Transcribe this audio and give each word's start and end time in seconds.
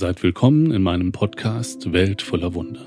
Seid 0.00 0.22
willkommen 0.22 0.70
in 0.70 0.82
meinem 0.82 1.12
Podcast 1.12 1.92
Welt 1.92 2.22
voller 2.22 2.54
Wunder. 2.54 2.86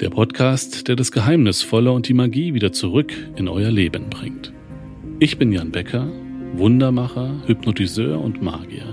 Der 0.00 0.10
Podcast, 0.10 0.86
der 0.86 0.94
das 0.94 1.10
Geheimnisvolle 1.10 1.90
und 1.90 2.06
die 2.06 2.14
Magie 2.14 2.54
wieder 2.54 2.70
zurück 2.70 3.12
in 3.34 3.48
euer 3.48 3.72
Leben 3.72 4.08
bringt. 4.10 4.52
Ich 5.18 5.38
bin 5.38 5.50
Jan 5.50 5.72
Becker, 5.72 6.06
Wundermacher, 6.52 7.34
Hypnotiseur 7.48 8.20
und 8.20 8.42
Magier. 8.42 8.86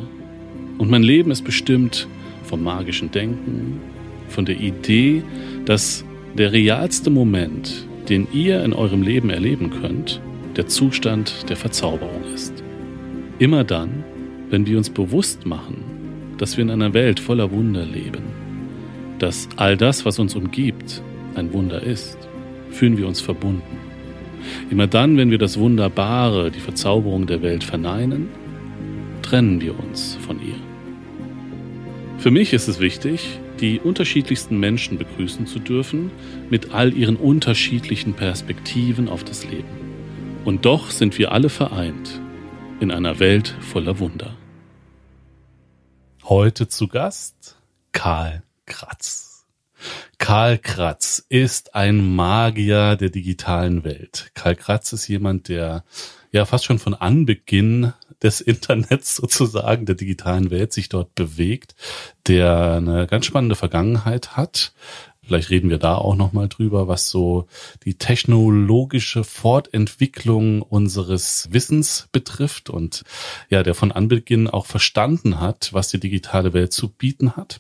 Und 0.80 0.90
mein 0.90 1.04
Leben 1.04 1.30
ist 1.30 1.44
bestimmt 1.44 2.08
vom 2.42 2.64
magischen 2.64 3.12
Denken, 3.12 3.82
von 4.30 4.46
der 4.46 4.60
Idee, 4.60 5.22
dass 5.66 6.04
der 6.40 6.54
realste 6.54 7.12
Moment, 7.12 7.88
den 8.10 8.28
ihr 8.34 8.64
in 8.64 8.74
eurem 8.74 9.04
Leben 9.04 9.30
erleben 9.30 9.70
könnt, 9.70 10.22
der 10.56 10.66
Zustand 10.66 11.48
der 11.50 11.56
Verzauberung 11.56 12.24
ist. 12.34 12.64
Immer 13.38 13.64
dann, 13.64 14.04
wenn 14.50 14.66
wir 14.66 14.80
uns 14.80 14.90
bewusst 14.90 15.46
machen, 15.46 15.97
dass 16.38 16.58
wir 16.58 16.64
in 16.64 16.72
einer 16.72 16.94
Welt 16.94 17.20
voller 17.20 17.52
Wunder 17.52 17.86
leben, 17.86 18.24
dass 19.20 19.50
all 19.56 19.78
das, 19.78 20.06
was 20.06 20.20
uns 20.20 20.36
umgibt, 20.36 21.02
ein 21.36 21.54
Wunder 21.54 21.82
ist, 21.82 22.18
fühlen 22.70 22.98
wir 22.98 23.08
uns 23.08 23.22
verbunden. 23.22 23.78
Immer 24.70 24.88
dann, 24.88 25.18
wenn 25.18 25.32
wir 25.32 25.38
das 25.38 25.58
Wunderbare, 25.58 26.52
die 26.52 26.60
Verzauberung 26.60 27.28
der 27.28 27.42
Welt 27.42 27.64
verneinen, 27.64 28.30
trennen 29.22 29.62
wir 29.62 29.78
uns 29.78 30.18
von 30.26 30.38
ihr. 30.42 30.56
Für 32.18 32.32
mich 32.32 32.54
ist 32.54 32.68
es 32.68 32.80
wichtig, 32.80 33.40
die 33.60 33.80
unterschiedlichsten 33.80 34.60
Menschen 34.60 34.98
begrüßen 34.98 35.48
zu 35.48 35.60
dürfen, 35.60 36.12
mit 36.50 36.74
all 36.74 36.94
ihren 36.94 37.16
unterschiedlichen 37.16 38.14
Perspektiven 38.14 39.10
auf 39.10 39.24
das 39.24 39.46
Leben. 39.46 39.68
Und 40.46 40.66
doch 40.66 40.92
sind 40.92 41.18
wir 41.18 41.32
alle 41.32 41.50
vereint 41.50 42.22
in 42.80 42.92
einer 42.92 43.20
Welt 43.20 43.56
voller 43.60 44.00
Wunder. 44.00 44.36
Heute 46.30 46.68
zu 46.68 46.90
Gast 46.90 47.56
Karl 47.94 48.44
Kratz. 48.66 49.46
Karl 50.18 50.58
Kratz 50.58 51.26
ist 51.30 51.74
ein 51.74 52.18
Magier 52.18 52.98
der 52.98 53.10
digitalen 53.12 53.86
Welt. 53.86 54.32
Karl 54.34 54.58
Kratz 54.58 54.92
ist 54.92 55.08
jemand, 55.08 55.48
der 55.48 55.86
ja 56.34 56.44
fast 56.44 56.66
schon 56.66 56.80
von 56.80 56.96
Anbeginn 56.96 57.94
des 58.22 58.42
Internets 58.42 59.16
sozusagen, 59.16 59.86
der 59.86 59.96
digitalen 59.96 60.52
Welt 60.52 60.74
sich 60.74 60.90
dort 60.90 61.16
bewegt, 61.16 61.76
der 62.28 62.74
eine 62.74 63.08
ganz 63.08 63.26
spannende 63.26 63.56
Vergangenheit 63.56 64.36
hat, 64.36 64.74
Vielleicht 65.28 65.50
reden 65.50 65.70
wir 65.70 65.78
da 65.78 65.96
auch 65.96 66.16
nochmal 66.16 66.48
drüber, 66.48 66.88
was 66.88 67.10
so 67.10 67.48
die 67.84 67.96
technologische 67.96 69.26
Fortentwicklung 69.26 70.62
unseres 70.62 71.50
Wissens 71.52 72.08
betrifft 72.14 72.70
und 72.70 73.04
ja, 73.50 73.62
der 73.62 73.76
von 73.76 73.92
Anbeginn 73.92 74.48
auch 74.48 74.66
verstanden 74.66 75.42
hat, 75.42 75.74
was 75.74 75.90
die 75.90 76.00
digitale 76.00 76.54
Welt 76.54 76.72
zu 76.72 76.88
bieten 76.88 77.36
hat 77.36 77.60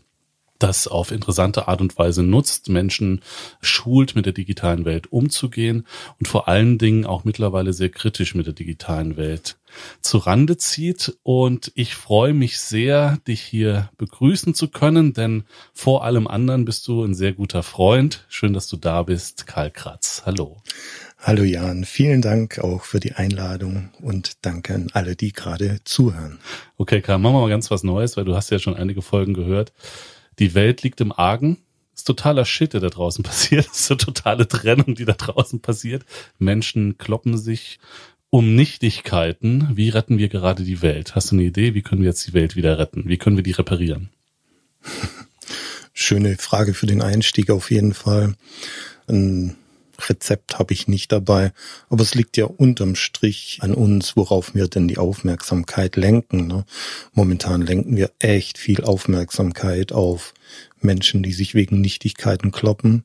das 0.59 0.87
auf 0.87 1.11
interessante 1.11 1.67
Art 1.67 1.81
und 1.81 1.97
Weise 1.97 2.23
nutzt, 2.23 2.69
Menschen 2.69 3.21
schult, 3.61 4.15
mit 4.15 4.25
der 4.25 4.33
digitalen 4.33 4.85
Welt 4.85 5.11
umzugehen 5.11 5.85
und 6.19 6.27
vor 6.27 6.47
allen 6.47 6.77
Dingen 6.77 7.05
auch 7.05 7.23
mittlerweile 7.23 7.73
sehr 7.73 7.89
kritisch 7.89 8.35
mit 8.35 8.45
der 8.45 8.53
digitalen 8.53 9.17
Welt 9.17 9.57
zu 10.01 10.17
Rande 10.17 10.57
zieht. 10.57 11.17
Und 11.23 11.71
ich 11.75 11.95
freue 11.95 12.33
mich 12.33 12.59
sehr, 12.59 13.17
dich 13.27 13.41
hier 13.41 13.89
begrüßen 13.97 14.53
zu 14.53 14.69
können, 14.69 15.13
denn 15.13 15.43
vor 15.73 16.03
allem 16.03 16.27
anderen 16.27 16.65
bist 16.65 16.87
du 16.87 17.03
ein 17.03 17.13
sehr 17.13 17.33
guter 17.33 17.63
Freund. 17.63 18.25
Schön, 18.29 18.53
dass 18.53 18.67
du 18.67 18.77
da 18.77 19.03
bist. 19.03 19.47
Karl 19.47 19.71
Kratz, 19.71 20.23
hallo. 20.25 20.57
Hallo 21.19 21.43
Jan, 21.43 21.83
vielen 21.83 22.21
Dank 22.21 22.59
auch 22.59 22.83
für 22.83 22.99
die 22.99 23.13
Einladung 23.13 23.89
und 24.01 24.45
danke 24.45 24.75
an 24.75 24.89
alle, 24.93 25.15
die 25.15 25.33
gerade 25.33 25.79
zuhören. 25.83 26.37
Okay, 26.77 27.01
Karl, 27.01 27.17
machen 27.17 27.33
wir 27.33 27.41
mal 27.41 27.49
ganz 27.49 27.71
was 27.71 27.83
Neues, 27.83 28.17
weil 28.17 28.25
du 28.25 28.35
hast 28.35 28.51
ja 28.51 28.59
schon 28.59 28.75
einige 28.75 29.01
Folgen 29.01 29.33
gehört 29.33 29.73
die 30.39 30.53
Welt 30.53 30.83
liegt 30.83 31.01
im 31.01 31.11
Argen. 31.11 31.57
Ist 31.95 32.05
totaler 32.05 32.45
Shit, 32.45 32.73
der 32.73 32.81
da 32.81 32.89
draußen 32.89 33.23
passiert. 33.23 33.65
Ist 33.67 33.91
eine 33.91 33.97
totale 33.97 34.47
Trennung, 34.47 34.95
die 34.95 35.05
da 35.05 35.13
draußen 35.13 35.61
passiert. 35.61 36.05
Menschen 36.37 36.97
kloppen 36.97 37.37
sich 37.37 37.79
um 38.29 38.55
Nichtigkeiten. 38.55 39.69
Wie 39.73 39.89
retten 39.89 40.17
wir 40.17 40.29
gerade 40.29 40.63
die 40.63 40.81
Welt? 40.81 41.15
Hast 41.15 41.31
du 41.31 41.35
eine 41.35 41.43
Idee? 41.43 41.73
Wie 41.73 41.81
können 41.81 42.01
wir 42.01 42.09
jetzt 42.09 42.27
die 42.27 42.33
Welt 42.33 42.55
wieder 42.55 42.77
retten? 42.77 43.07
Wie 43.07 43.17
können 43.17 43.37
wir 43.37 43.43
die 43.43 43.51
reparieren? 43.51 44.09
Schöne 45.93 46.37
Frage 46.37 46.73
für 46.73 46.85
den 46.85 47.01
Einstieg 47.01 47.49
auf 47.49 47.71
jeden 47.71 47.93
Fall. 47.93 48.35
Ein 49.07 49.55
Rezept 50.09 50.59
habe 50.59 50.73
ich 50.73 50.87
nicht 50.87 51.11
dabei, 51.11 51.51
aber 51.89 52.03
es 52.03 52.15
liegt 52.15 52.37
ja 52.37 52.45
unterm 52.45 52.95
Strich 52.95 53.59
an 53.61 53.73
uns, 53.73 54.15
worauf 54.15 54.55
wir 54.55 54.67
denn 54.67 54.87
die 54.87 54.97
Aufmerksamkeit 54.97 55.95
lenken. 55.95 56.47
Ne? 56.47 56.65
Momentan 57.13 57.61
lenken 57.61 57.95
wir 57.95 58.11
echt 58.19 58.57
viel 58.57 58.83
Aufmerksamkeit 58.83 59.91
auf 59.91 60.33
Menschen, 60.79 61.23
die 61.23 61.33
sich 61.33 61.55
wegen 61.55 61.81
Nichtigkeiten 61.81 62.51
kloppen. 62.51 63.03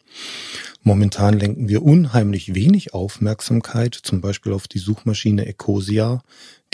Momentan 0.82 1.38
lenken 1.38 1.68
wir 1.68 1.82
unheimlich 1.82 2.54
wenig 2.54 2.92
Aufmerksamkeit, 2.94 3.94
zum 3.94 4.20
Beispiel 4.20 4.52
auf 4.52 4.68
die 4.68 4.78
Suchmaschine 4.78 5.46
Ecosia, 5.46 6.22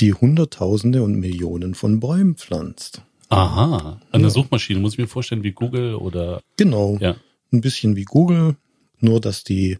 die 0.00 0.14
Hunderttausende 0.14 1.02
und 1.02 1.14
Millionen 1.14 1.74
von 1.74 2.00
Bäumen 2.00 2.36
pflanzt. 2.36 3.02
Aha, 3.28 4.00
eine 4.10 4.24
ja. 4.24 4.30
Suchmaschine 4.30 4.80
muss 4.80 4.94
ich 4.94 4.98
mir 4.98 5.08
vorstellen 5.08 5.42
wie 5.42 5.52
Google 5.52 5.94
oder. 5.94 6.40
Genau. 6.56 6.96
Ja. 7.00 7.16
Ein 7.52 7.60
bisschen 7.60 7.96
wie 7.96 8.04
Google, 8.04 8.56
nur, 9.02 9.20
dass 9.20 9.44
die, 9.44 9.78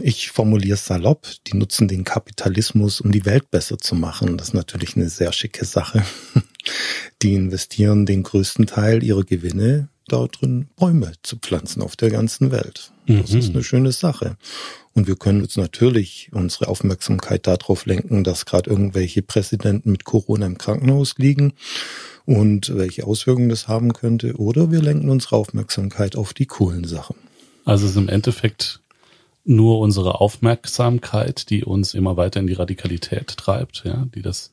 ich 0.00 0.30
formuliere 0.30 0.74
es 0.74 0.86
salopp, 0.86 1.26
die 1.46 1.56
nutzen 1.56 1.88
den 1.88 2.04
Kapitalismus, 2.04 3.00
um 3.00 3.12
die 3.12 3.24
Welt 3.24 3.50
besser 3.50 3.78
zu 3.78 3.94
machen. 3.94 4.38
Das 4.38 4.48
ist 4.48 4.54
natürlich 4.54 4.96
eine 4.96 5.08
sehr 5.08 5.32
schicke 5.32 5.64
Sache. 5.64 6.04
Die 7.22 7.34
investieren 7.34 8.06
den 8.06 8.22
größten 8.22 8.66
Teil 8.66 9.02
ihrer 9.02 9.24
Gewinne 9.24 9.88
darin, 10.08 10.68
Bäume 10.76 11.12
zu 11.22 11.36
pflanzen 11.38 11.82
auf 11.82 11.96
der 11.96 12.10
ganzen 12.10 12.50
Welt. 12.50 12.92
Das 13.06 13.32
mhm. 13.32 13.38
ist 13.38 13.50
eine 13.50 13.64
schöne 13.64 13.92
Sache. 13.92 14.36
Und 14.94 15.06
wir 15.06 15.16
können 15.16 15.42
uns 15.42 15.56
natürlich 15.56 16.30
unsere 16.32 16.68
Aufmerksamkeit 16.68 17.46
darauf 17.46 17.84
lenken, 17.84 18.24
dass 18.24 18.46
gerade 18.46 18.70
irgendwelche 18.70 19.22
Präsidenten 19.22 19.90
mit 19.90 20.04
Corona 20.04 20.46
im 20.46 20.58
Krankenhaus 20.58 21.14
liegen 21.18 21.54
und 22.26 22.74
welche 22.76 23.04
Auswirkungen 23.06 23.48
das 23.48 23.66
haben 23.66 23.92
könnte. 23.92 24.36
Oder 24.36 24.70
wir 24.70 24.80
lenken 24.80 25.10
unsere 25.10 25.36
Aufmerksamkeit 25.36 26.16
auf 26.16 26.32
die 26.32 26.46
coolen 26.46 26.84
Sachen. 26.84 27.16
Also 27.64 27.84
es 27.86 27.92
ist 27.92 27.96
im 27.96 28.08
Endeffekt 28.08 28.80
nur 29.44 29.78
unsere 29.78 30.20
Aufmerksamkeit, 30.20 31.50
die 31.50 31.64
uns 31.64 31.94
immer 31.94 32.16
weiter 32.16 32.40
in 32.40 32.46
die 32.46 32.54
Radikalität 32.54 33.36
treibt, 33.36 33.82
ja, 33.84 34.06
die 34.14 34.22
das 34.22 34.52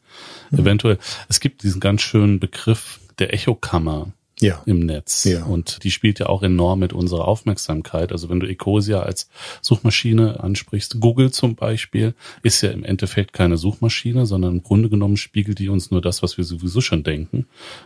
mhm. 0.49 0.59
eventuell. 0.59 0.97
Es 1.29 1.39
gibt 1.39 1.63
diesen 1.63 1.79
ganz 1.79 2.01
schönen 2.01 2.39
Begriff 2.39 2.99
der 3.19 3.33
Echokammer 3.33 4.11
ja. 4.41 4.61
im 4.65 4.79
Netz. 4.79 5.23
Ja. 5.23 5.45
Und 5.45 5.83
die 5.83 5.91
spielt 5.91 6.19
ja 6.19 6.25
auch 6.25 6.43
enorm 6.43 6.79
mit 6.79 6.93
unserer 6.93 7.27
Aufmerksamkeit. 7.27 8.11
Also 8.11 8.29
wenn 8.29 8.39
du 8.39 8.47
Ecosia 8.47 9.01
als 9.01 9.29
Suchmaschine 9.61 10.41
ansprichst, 10.41 10.99
Google 10.99 11.31
zum 11.31 11.55
Beispiel, 11.55 12.13
ist 12.43 12.61
ja 12.61 12.71
im 12.71 12.83
Endeffekt 12.83 13.33
keine 13.33 13.57
Suchmaschine, 13.57 14.25
sondern 14.25 14.55
im 14.55 14.63
Grunde 14.63 14.89
genommen 14.89 15.17
spiegelt 15.17 15.59
die 15.59 15.69
uns 15.69 15.91
nur 15.91 16.01
das, 16.01 16.23
was 16.23 16.37
wir 16.37 16.43
sowieso 16.43 16.81
schon 16.81 17.03
denken. 17.03 17.45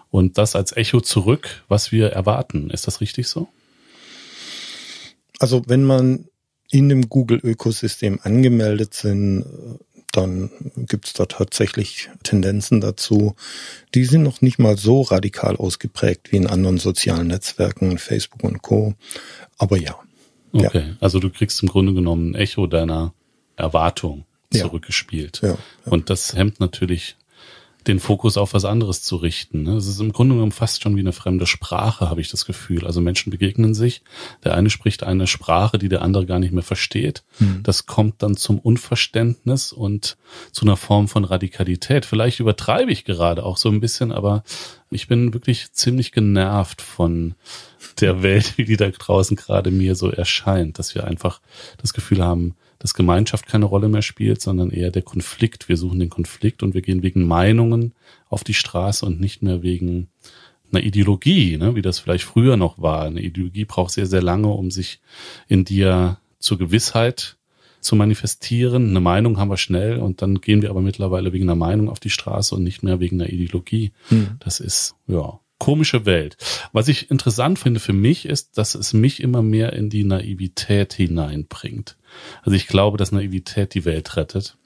Und 0.10 0.38
das 0.38 0.56
als 0.56 0.76
Echo 0.76 1.02
zurück, 1.02 1.64
was 1.68 1.92
wir 1.92 2.12
erwarten. 2.12 2.70
Ist 2.70 2.88
das 2.88 3.02
richtig 3.02 3.28
so? 3.28 3.48
Also 5.40 5.64
wenn 5.68 5.84
man 5.84 6.26
in 6.72 6.90
dem 6.90 7.10
Google-Ökosystem 7.10 8.20
angemeldet 8.24 8.94
sind, 8.94 9.46
dann 10.12 10.50
gibt 10.76 11.08
es 11.08 11.14
da 11.14 11.26
tatsächlich 11.26 12.10
Tendenzen 12.24 12.80
dazu. 12.80 13.36
Die 13.94 14.06
sind 14.06 14.24
noch 14.24 14.42
nicht 14.42 14.60
mal 14.60 14.78
so 14.78 15.02
radikal 15.02 15.58
ausgeprägt 15.58 16.32
wie 16.32 16.38
in 16.38 16.48
anderen 16.48 16.78
sozialen 16.78 17.28
Netzwerken, 17.28 17.98
Facebook 17.98 18.44
und 18.44 18.62
Co. 18.62 18.96
Aber 19.58 19.78
ja. 19.78 20.00
Okay, 20.54 20.90
ja. 20.90 20.98
also 21.02 21.20
du 21.20 21.30
kriegst 21.30 21.62
im 21.64 21.70
Grunde 21.70 21.94
genommen 21.94 22.32
ein 22.32 22.36
Echo 22.36 22.66
deiner 22.66 23.14
Erwartung 23.58 24.26
zurückgespielt. 24.52 25.42
Ja. 25.44 25.50
Ja, 25.50 25.58
und 25.86 26.10
das 26.10 26.34
hemmt 26.34 26.60
natürlich 26.60 27.18
den 27.88 28.00
Fokus 28.00 28.38
auf 28.38 28.54
was 28.54 28.66
anderes 28.66 29.04
zu 29.04 29.16
richten. 29.16 29.64
Ne? 29.64 29.76
Es 29.76 29.88
ist 29.88 30.00
im 30.00 30.12
Grunde 30.12 30.36
genommen 30.36 30.52
fast 30.52 30.82
schon 30.82 30.96
wie 30.96 31.02
eine 31.02 31.14
fremde 31.14 31.46
Sprache, 31.46 32.10
habe 32.10 32.22
ich 32.22 32.30
das 32.30 32.46
Gefühl. 32.46 32.86
Also 32.86 33.00
Menschen 33.00 33.30
begegnen 33.30 33.74
sich, 33.74 34.02
der 34.44 34.56
eine 34.56 34.70
spricht 34.70 35.04
eine 35.04 35.28
Sprache, 35.28 35.78
die 35.78 35.90
der 35.90 36.02
andere 36.02 36.26
gar 36.26 36.40
nicht 36.40 36.54
mehr 36.54 36.64
versteht. 36.64 37.24
Mhm. 37.40 37.62
Das 37.64 37.86
kommt 37.86 38.24
dann 38.24 38.38
zum 38.38 38.60
Unverständnis 38.60 39.72
und 39.72 40.18
zu 40.52 40.66
einer 40.66 40.78
Form 40.78 41.08
von 41.08 41.26
Radikalität. 41.26 42.06
Vielleicht 42.06 42.40
übertreibe 42.40 42.92
ich 42.92 43.06
gerade 43.06 43.44
auch 43.44 43.58
so 43.58 43.70
ein 43.70 43.82
bisschen, 43.82 44.12
aber 44.12 44.44
ich 44.90 45.08
bin 45.08 45.34
wirklich 45.34 45.72
ziemlich 45.72 46.12
genervt 46.12 46.82
von 46.82 47.36
der 48.00 48.24
Welt, 48.24 48.54
wie 48.58 48.66
die 48.66 48.78
da 48.78 48.90
draußen 48.90 49.38
gerade 49.38 49.70
mir 49.70 49.96
so 49.96 50.10
erscheint, 50.10 50.80
dass 50.80 50.96
wir 50.96 51.06
einfach 51.06 51.40
das 51.78 51.94
Gefühl 51.94 52.24
haben, 52.24 52.56
dass 52.86 52.94
Gemeinschaft 52.94 53.48
keine 53.48 53.66
Rolle 53.66 53.90
mehr 53.90 54.04
spielt, 54.04 54.42
sondern 54.42 54.70
eher 54.70 54.92
der 54.92 55.02
Konflikt. 55.02 55.68
Wir 55.70 55.76
suchen 55.76 55.98
den 55.98 56.12
Konflikt 56.12 56.62
und 56.62 56.76
wir 56.76 56.84
gehen 56.84 57.02
wegen 57.02 57.26
Meinungen 57.26 57.96
auf 58.30 58.44
die 58.44 58.54
Straße 58.54 59.04
und 59.08 59.20
nicht 59.20 59.42
mehr 59.42 59.64
wegen 59.64 60.08
einer 60.72 60.84
Ideologie, 60.84 61.58
ne, 61.58 61.74
wie 61.74 61.82
das 61.82 61.98
vielleicht 61.98 62.26
früher 62.26 62.58
noch 62.58 62.80
war. 62.80 63.06
Eine 63.06 63.22
Ideologie 63.22 63.66
braucht 63.66 63.92
sehr, 63.92 64.06
sehr 64.06 64.22
lange, 64.22 64.50
um 64.50 64.70
sich 64.70 65.00
in 65.48 65.66
dir 65.66 66.20
zur 66.38 66.60
Gewissheit 66.60 67.38
zu 67.82 67.96
manifestieren. 67.96 68.92
Eine 68.92 69.00
Meinung 69.00 69.40
haben 69.40 69.50
wir 69.50 69.58
schnell 69.58 69.98
und 69.98 70.22
dann 70.22 70.40
gehen 70.40 70.62
wir 70.62 70.70
aber 70.70 70.82
mittlerweile 70.82 71.34
wegen 71.34 71.46
einer 71.46 71.56
Meinung 71.56 71.90
auf 71.90 72.00
die 72.00 72.12
Straße 72.12 72.54
und 72.54 72.62
nicht 72.62 72.84
mehr 72.84 73.00
wegen 73.00 73.20
einer 73.20 73.32
Ideologie. 73.32 73.94
Hm. 74.10 74.38
Das 74.38 74.60
ist, 74.60 74.94
ja, 75.08 75.40
komische 75.58 76.06
Welt. 76.06 76.38
Was 76.72 76.88
ich 76.88 77.10
interessant 77.10 77.58
finde 77.58 77.80
für 77.80 77.94
mich 77.94 78.28
ist, 78.28 78.60
dass 78.60 78.76
es 78.76 78.94
mich 78.94 79.24
immer 79.24 79.42
mehr 79.42 79.74
in 79.74 79.90
die 79.90 80.04
Naivität 80.04 80.94
hineinbringt. 80.94 81.98
Also 82.44 82.56
ich 82.56 82.68
glaube, 82.68 82.98
dass 82.98 83.12
Naivität 83.12 83.74
die 83.74 83.86
Welt 83.86 84.16
rettet. 84.16 84.58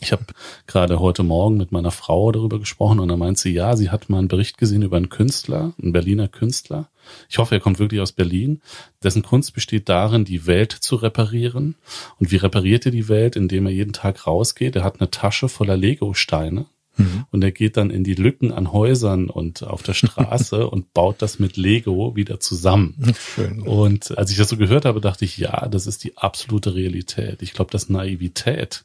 Ich 0.00 0.12
habe 0.12 0.24
gerade 0.68 1.00
heute 1.00 1.24
Morgen 1.24 1.56
mit 1.56 1.72
meiner 1.72 1.90
Frau 1.90 2.30
darüber 2.30 2.60
gesprochen 2.60 3.00
und 3.00 3.08
da 3.08 3.16
meint 3.16 3.36
sie, 3.36 3.52
ja, 3.52 3.74
sie 3.74 3.90
hat 3.90 4.08
mal 4.08 4.18
einen 4.18 4.28
Bericht 4.28 4.56
gesehen 4.56 4.82
über 4.82 4.96
einen 4.96 5.08
Künstler, 5.08 5.72
einen 5.82 5.92
Berliner 5.92 6.28
Künstler. 6.28 6.88
Ich 7.28 7.38
hoffe, 7.38 7.56
er 7.56 7.60
kommt 7.60 7.80
wirklich 7.80 8.00
aus 8.00 8.12
Berlin. 8.12 8.60
Dessen 9.02 9.22
Kunst 9.22 9.54
besteht 9.54 9.88
darin, 9.88 10.24
die 10.24 10.46
Welt 10.46 10.70
zu 10.70 10.94
reparieren. 10.94 11.74
Und 12.20 12.30
wie 12.30 12.36
repariert 12.36 12.86
er 12.86 12.92
die 12.92 13.08
Welt? 13.08 13.34
Indem 13.34 13.66
er 13.66 13.72
jeden 13.72 13.92
Tag 13.92 14.26
rausgeht. 14.26 14.76
Er 14.76 14.84
hat 14.84 15.00
eine 15.00 15.10
Tasche 15.10 15.48
voller 15.48 15.76
Lego-Steine 15.76 16.66
Mhm. 16.98 17.24
Und 17.30 17.42
er 17.42 17.52
geht 17.52 17.76
dann 17.76 17.90
in 17.90 18.04
die 18.04 18.14
Lücken 18.14 18.52
an 18.52 18.72
Häusern 18.72 19.30
und 19.30 19.62
auf 19.62 19.82
der 19.82 19.94
Straße 19.94 20.68
und 20.70 20.92
baut 20.92 21.22
das 21.22 21.38
mit 21.38 21.56
Lego 21.56 22.14
wieder 22.16 22.40
zusammen. 22.40 23.14
Schön. 23.18 23.62
Und 23.62 24.16
als 24.18 24.30
ich 24.30 24.36
das 24.36 24.48
so 24.48 24.56
gehört 24.56 24.84
habe, 24.84 25.00
dachte 25.00 25.24
ich, 25.24 25.38
ja, 25.38 25.68
das 25.68 25.86
ist 25.86 26.04
die 26.04 26.18
absolute 26.18 26.74
Realität. 26.74 27.40
Ich 27.40 27.54
glaube, 27.54 27.70
dass 27.70 27.88
Naivität 27.88 28.84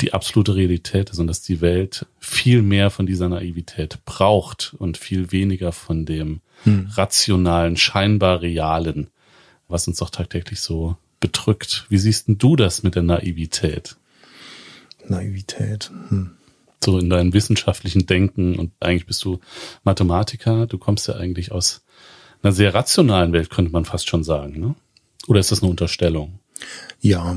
die 0.00 0.12
absolute 0.12 0.56
Realität 0.56 1.10
ist 1.10 1.18
und 1.18 1.26
dass 1.26 1.42
die 1.42 1.60
Welt 1.60 2.06
viel 2.18 2.62
mehr 2.62 2.90
von 2.90 3.06
dieser 3.06 3.28
Naivität 3.28 3.98
braucht 4.04 4.74
und 4.78 4.96
viel 4.96 5.30
weniger 5.30 5.72
von 5.72 6.04
dem 6.04 6.40
hm. 6.64 6.88
rationalen, 6.94 7.76
scheinbar 7.76 8.42
realen, 8.42 9.08
was 9.68 9.86
uns 9.86 9.98
doch 9.98 10.10
tagtäglich 10.10 10.60
so 10.60 10.96
bedrückt. 11.20 11.86
Wie 11.88 11.98
siehst 11.98 12.26
denn 12.28 12.38
du 12.38 12.56
das 12.56 12.82
mit 12.82 12.96
der 12.96 13.02
Naivität? 13.02 13.96
Naivität. 15.06 15.90
Hm 16.08 16.32
so 16.82 16.98
in 16.98 17.10
deinem 17.10 17.32
wissenschaftlichen 17.32 18.06
Denken 18.06 18.58
und 18.58 18.72
eigentlich 18.80 19.06
bist 19.06 19.24
du 19.24 19.40
Mathematiker, 19.84 20.66
du 20.66 20.78
kommst 20.78 21.08
ja 21.08 21.14
eigentlich 21.16 21.52
aus 21.52 21.82
einer 22.42 22.52
sehr 22.52 22.74
rationalen 22.74 23.32
Welt, 23.32 23.50
könnte 23.50 23.72
man 23.72 23.84
fast 23.84 24.08
schon 24.08 24.24
sagen, 24.24 24.60
ne? 24.60 24.74
Oder 25.26 25.40
ist 25.40 25.50
das 25.50 25.62
eine 25.62 25.70
Unterstellung? 25.70 26.38
Ja, 27.00 27.36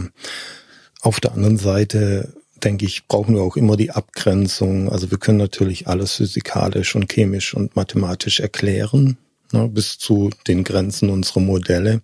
auf 1.02 1.20
der 1.20 1.34
anderen 1.34 1.58
Seite 1.58 2.34
denke 2.64 2.86
ich, 2.86 3.08
brauchen 3.08 3.36
wir 3.36 3.42
auch 3.42 3.56
immer 3.56 3.78
die 3.78 3.92
Abgrenzung. 3.92 4.90
Also 4.90 5.12
wir 5.12 5.18
können 5.18 5.38
natürlich 5.38 5.88
alles 5.88 6.16
physikalisch 6.16 6.96
und 6.96 7.12
chemisch 7.12 7.54
und 7.54 7.76
mathematisch 7.76 8.40
erklären, 8.40 9.18
ne, 9.52 9.68
bis 9.68 9.98
zu 9.98 10.32
den 10.48 10.64
Grenzen 10.64 11.10
unserer 11.10 11.40
Modelle. 11.40 12.02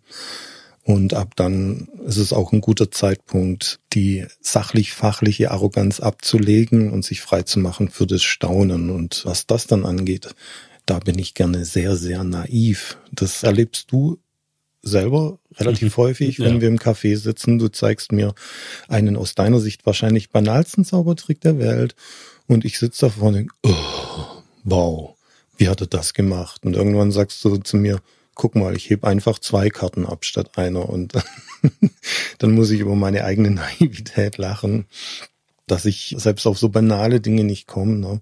Und 0.85 1.13
ab 1.13 1.33
dann 1.37 1.87
ist 2.05 2.17
es 2.17 2.33
auch 2.33 2.51
ein 2.51 2.59
guter 2.59 2.91
Zeitpunkt, 2.91 3.79
die 3.93 4.25
sachlich-fachliche 4.41 5.51
Arroganz 5.51 6.01
abzulegen 6.01 6.91
und 6.91 7.05
sich 7.05 7.21
frei 7.21 7.43
zu 7.43 7.59
machen 7.59 7.89
für 7.89 8.05
das 8.05 8.21
Staunen. 8.21 8.89
Und 8.89 9.25
was 9.25 9.47
das 9.47 9.65
dann 9.65 9.85
angeht, 9.85 10.35
da 10.85 10.99
bin 10.99 11.17
ich 11.17 11.33
gerne 11.35 11.63
sehr, 11.63 11.95
sehr 11.95 12.25
naiv. 12.25 12.97
Das 13.13 13.43
erlebst 13.43 13.91
du 13.91 14.19
selber 14.81 15.39
relativ 15.55 15.97
mhm. 15.97 16.01
häufig, 16.01 16.39
wenn 16.39 16.55
ja. 16.55 16.61
wir 16.61 16.67
im 16.67 16.79
Café 16.79 17.15
sitzen. 17.15 17.59
Du 17.59 17.69
zeigst 17.69 18.11
mir 18.11 18.35
einen 18.89 19.15
aus 19.15 19.35
deiner 19.35 19.61
Sicht 19.61 19.85
wahrscheinlich 19.85 20.31
banalsten 20.31 20.83
Zaubertrick 20.83 21.39
der 21.39 21.57
Welt. 21.59 21.95
Und 22.47 22.65
ich 22.65 22.77
sitze 22.77 23.05
da 23.05 23.09
vorne 23.09 23.27
und 23.27 23.33
denke, 23.35 23.53
oh, 23.63 24.43
wow, 24.65 25.15
wie 25.55 25.69
hat 25.69 25.79
er 25.79 25.87
das 25.87 26.13
gemacht? 26.13 26.65
Und 26.65 26.75
irgendwann 26.75 27.11
sagst 27.11 27.43
du 27.45 27.55
zu 27.57 27.77
mir, 27.77 28.01
guck 28.35 28.55
mal, 28.55 28.75
ich 28.75 28.89
heb 28.89 29.03
einfach 29.03 29.39
zwei 29.39 29.69
Karten 29.69 30.05
ab 30.05 30.25
statt 30.25 30.57
einer 30.57 30.89
und 30.89 31.13
dann 32.39 32.51
muss 32.55 32.71
ich 32.71 32.79
über 32.79 32.95
meine 32.95 33.23
eigene 33.25 33.51
Naivität 33.79 34.37
lachen, 34.37 34.85
dass 35.67 35.85
ich 35.85 36.15
selbst 36.17 36.45
auf 36.45 36.57
so 36.57 36.69
banale 36.69 37.21
Dinge 37.21 37.43
nicht 37.43 37.67
komme. 37.67 37.93
Ne? 37.95 38.21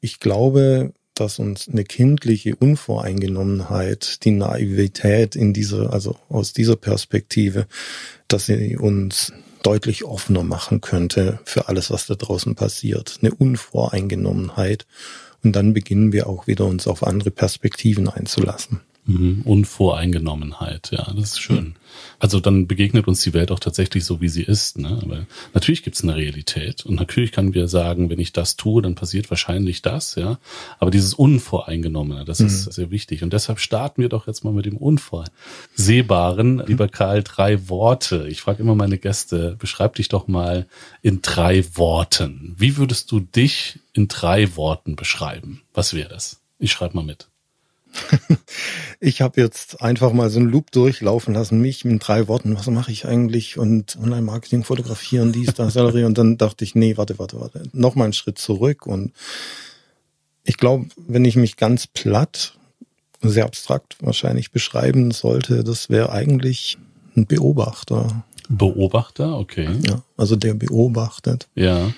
Ich 0.00 0.20
glaube, 0.20 0.92
dass 1.14 1.38
uns 1.38 1.68
eine 1.68 1.84
kindliche 1.84 2.56
Unvoreingenommenheit, 2.56 4.24
die 4.24 4.32
Naivität 4.32 5.36
in 5.36 5.52
dieser, 5.52 5.92
also 5.92 6.16
aus 6.28 6.52
dieser 6.52 6.76
Perspektive, 6.76 7.66
dass 8.26 8.46
sie 8.46 8.76
uns 8.76 9.32
deutlich 9.62 10.04
offener 10.04 10.42
machen 10.42 10.80
könnte 10.80 11.38
für 11.44 11.68
alles, 11.68 11.90
was 11.90 12.06
da 12.06 12.14
draußen 12.14 12.54
passiert. 12.54 13.18
Eine 13.22 13.32
Unvoreingenommenheit. 13.32 14.86
Und 15.42 15.52
dann 15.52 15.72
beginnen 15.72 16.12
wir 16.12 16.26
auch 16.26 16.46
wieder 16.46 16.64
uns 16.66 16.86
auf 16.86 17.06
andere 17.06 17.30
Perspektiven 17.30 18.08
einzulassen. 18.08 18.80
Mhm. 19.06 19.42
Unvoreingenommenheit, 19.44 20.90
ja, 20.92 21.12
das 21.14 21.32
ist 21.32 21.40
schön. 21.40 21.74
Also 22.18 22.40
dann 22.40 22.66
begegnet 22.66 23.06
uns 23.06 23.22
die 23.22 23.34
Welt 23.34 23.50
auch 23.50 23.60
tatsächlich 23.60 24.04
so, 24.04 24.22
wie 24.22 24.28
sie 24.28 24.42
ist. 24.42 24.78
Ne? 24.78 24.98
Aber 25.02 25.26
natürlich 25.52 25.82
gibt 25.82 25.96
es 25.96 26.02
eine 26.02 26.16
Realität 26.16 26.86
und 26.86 26.94
natürlich 26.94 27.30
können 27.30 27.52
wir 27.52 27.68
sagen, 27.68 28.08
wenn 28.08 28.18
ich 28.18 28.32
das 28.32 28.56
tue, 28.56 28.80
dann 28.80 28.94
passiert 28.94 29.30
wahrscheinlich 29.30 29.82
das, 29.82 30.14
ja. 30.14 30.38
Aber 30.78 30.90
dieses 30.90 31.12
Unvoreingenommene, 31.12 32.24
das 32.24 32.40
mhm. 32.40 32.46
ist 32.46 32.72
sehr 32.72 32.90
wichtig. 32.90 33.22
Und 33.22 33.32
deshalb 33.32 33.60
starten 33.60 34.00
wir 34.00 34.08
doch 34.08 34.26
jetzt 34.26 34.42
mal 34.42 34.54
mit 34.54 34.64
dem 34.64 34.78
Unvorsehbaren. 34.78 36.56
Mhm. 36.56 36.64
Lieber 36.66 36.88
Karl, 36.88 37.22
drei 37.22 37.68
Worte. 37.68 38.26
Ich 38.28 38.40
frage 38.40 38.62
immer 38.62 38.74
meine 38.74 38.96
Gäste, 38.96 39.56
beschreib 39.58 39.96
dich 39.96 40.08
doch 40.08 40.28
mal 40.28 40.66
in 41.02 41.20
drei 41.20 41.64
Worten. 41.74 42.54
Wie 42.58 42.78
würdest 42.78 43.12
du 43.12 43.20
dich 43.20 43.80
in 43.92 44.08
drei 44.08 44.56
Worten 44.56 44.96
beschreiben? 44.96 45.62
Was 45.74 45.92
wäre 45.92 46.08
das? 46.08 46.40
Ich 46.58 46.72
schreibe 46.72 46.96
mal 46.96 47.04
mit. 47.04 47.28
ich 49.00 49.20
habe 49.20 49.40
jetzt 49.40 49.82
einfach 49.82 50.12
mal 50.12 50.30
so 50.30 50.40
einen 50.40 50.48
Loop 50.48 50.70
durchlaufen 50.72 51.34
lassen, 51.34 51.60
mich 51.60 51.84
mit 51.84 52.06
drei 52.06 52.28
Worten, 52.28 52.56
was 52.56 52.66
mache 52.68 52.92
ich 52.92 53.06
eigentlich 53.06 53.58
und 53.58 53.96
Online-Marketing, 53.96 54.64
fotografieren, 54.64 55.32
dies, 55.32 55.54
das, 55.54 55.74
Sellerie 55.74 56.04
und 56.04 56.18
dann 56.18 56.36
dachte 56.36 56.64
ich, 56.64 56.74
nee, 56.74 56.96
warte, 56.96 57.18
warte, 57.18 57.40
warte, 57.40 57.62
noch 57.72 57.94
mal 57.94 58.04
einen 58.04 58.12
Schritt 58.12 58.38
zurück 58.38 58.86
und 58.86 59.12
ich 60.44 60.56
glaube, 60.56 60.86
wenn 60.96 61.24
ich 61.24 61.36
mich 61.36 61.56
ganz 61.56 61.86
platt, 61.86 62.56
sehr 63.22 63.46
abstrakt 63.46 63.96
wahrscheinlich 64.00 64.50
beschreiben 64.50 65.10
sollte, 65.10 65.64
das 65.64 65.88
wäre 65.88 66.12
eigentlich 66.12 66.78
ein 67.16 67.26
Beobachter. 67.26 68.24
Beobachter, 68.48 69.38
okay. 69.38 69.68
Ja, 69.86 70.02
also 70.16 70.36
der 70.36 70.52
beobachtet. 70.54 71.48
Ja. 71.54 71.92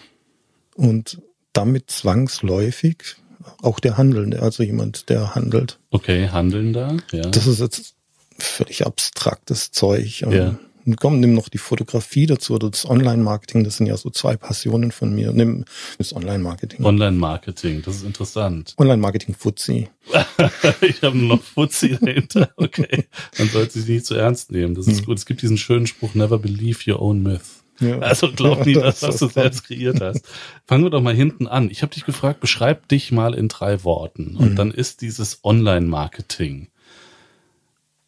Und 0.77 1.21
damit 1.53 1.91
zwangsläufig 1.91 3.17
auch 3.63 3.81
der 3.81 3.97
Handelnde, 3.99 4.43
also 4.43 4.63
jemand, 4.63 5.09
der 5.09 5.35
handelt. 5.35 5.79
Okay, 5.91 6.29
Handelnder, 6.29 6.97
ja. 7.13 7.23
Das 7.23 7.47
ist 7.47 7.61
jetzt 7.61 7.95
völlig 8.39 8.87
abstraktes 8.87 9.71
Zeug. 9.71 10.21
Ja. 10.21 10.57
Und 10.87 11.01
komm, 11.01 11.19
nimm 11.19 11.35
noch 11.35 11.49
die 11.49 11.59
Fotografie 11.59 12.27
dazu 12.27 12.55
oder 12.55 12.71
das 12.71 12.89
Online-Marketing, 12.89 13.65
das 13.65 13.77
sind 13.77 13.87
ja 13.87 13.97
so 13.97 14.09
zwei 14.09 14.37
Passionen 14.37 14.93
von 14.93 15.13
mir. 15.13 15.33
Nimm 15.33 15.65
das 15.99 16.15
Online-Marketing. 16.15 16.85
Online-Marketing, 16.85 17.83
das 17.83 17.97
ist 17.97 18.05
interessant. 18.05 18.75
Online-Marketing 18.79 19.35
Fuzzi. 19.35 19.89
ich 20.81 21.03
habe 21.03 21.19
nur 21.19 21.37
noch 21.37 21.43
Fuzzi 21.43 21.99
dahinter. 22.01 22.51
Okay, 22.57 23.07
man 23.37 23.49
sollte 23.49 23.81
sich 23.81 23.89
nicht 23.89 24.07
zu 24.07 24.15
ernst 24.15 24.53
nehmen. 24.53 24.77
Das 24.77 24.87
ist 24.87 25.01
hm. 25.01 25.07
gut. 25.07 25.19
Es 25.19 25.27
gibt 25.27 25.43
diesen 25.43 25.59
schönen 25.59 25.89
Spruch, 25.89 26.15
never 26.15 26.39
believe 26.39 26.89
your 26.89 27.03
own 27.03 27.21
myth. 27.21 27.65
Ja. 27.81 27.99
Also 28.01 28.33
glaub 28.33 28.65
nie 28.65 28.75
das, 28.75 29.03
was 29.03 29.19
du 29.19 29.29
selbst 29.29 29.65
kreiert 29.65 30.01
hast. 30.01 30.27
Fangen 30.67 30.85
wir 30.85 30.91
doch 30.91 31.03
mal 31.03 31.15
hinten 31.15 31.47
an. 31.47 31.71
Ich 31.71 31.83
habe 31.83 31.93
dich 31.93 32.05
gefragt, 32.05 32.41
beschreib 32.41 32.89
dich 32.89 33.13
mal 33.13 33.35
in 33.35 33.49
drei 33.49 33.85
Worten. 33.85 34.37
Und 34.37 34.53
mhm. 34.53 34.57
dann 34.57 34.71
ist 34.71 35.01
dieses 35.03 35.41
Online-Marketing. 35.45 36.69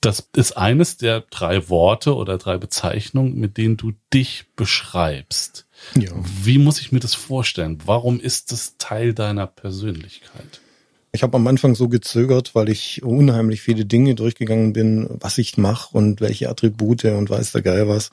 Das 0.01 0.29
ist 0.37 0.57
eines 0.57 0.97
der 0.97 1.23
drei 1.23 1.69
Worte 1.69 2.15
oder 2.15 2.39
drei 2.39 2.57
Bezeichnungen, 2.57 3.35
mit 3.35 3.57
denen 3.57 3.77
du 3.77 3.93
dich 4.15 4.45
beschreibst. 4.55 5.67
Ja. 5.97 6.11
Wie 6.15 6.59
muss 6.59 6.81
ich 6.81 6.93
mir 6.93 7.01
das 7.01 7.15
vorstellen? 7.15 7.79
Warum 7.85 8.21
ist 8.21 8.53
das 8.53 8.77
Teil 8.79 9.13
deiner 9.13 9.49
Persönlichkeit? 9.49 10.61
Ich 11.13 11.23
habe 11.23 11.37
am 11.37 11.47
Anfang 11.47 11.75
so 11.75 11.89
gezögert, 11.89 12.55
weil 12.55 12.69
ich 12.69 13.03
unheimlich 13.03 13.63
viele 13.63 13.87
Dinge 13.87 14.15
durchgegangen 14.15 14.75
bin, 14.75 15.09
was 15.21 15.39
ich 15.39 15.57
mache 15.57 15.97
und 15.97 16.21
welche 16.21 16.51
Attribute 16.51 17.05
und 17.07 17.31
weiß 17.31 17.53
der 17.53 17.63
Geil 17.63 17.89
was. 17.89 18.11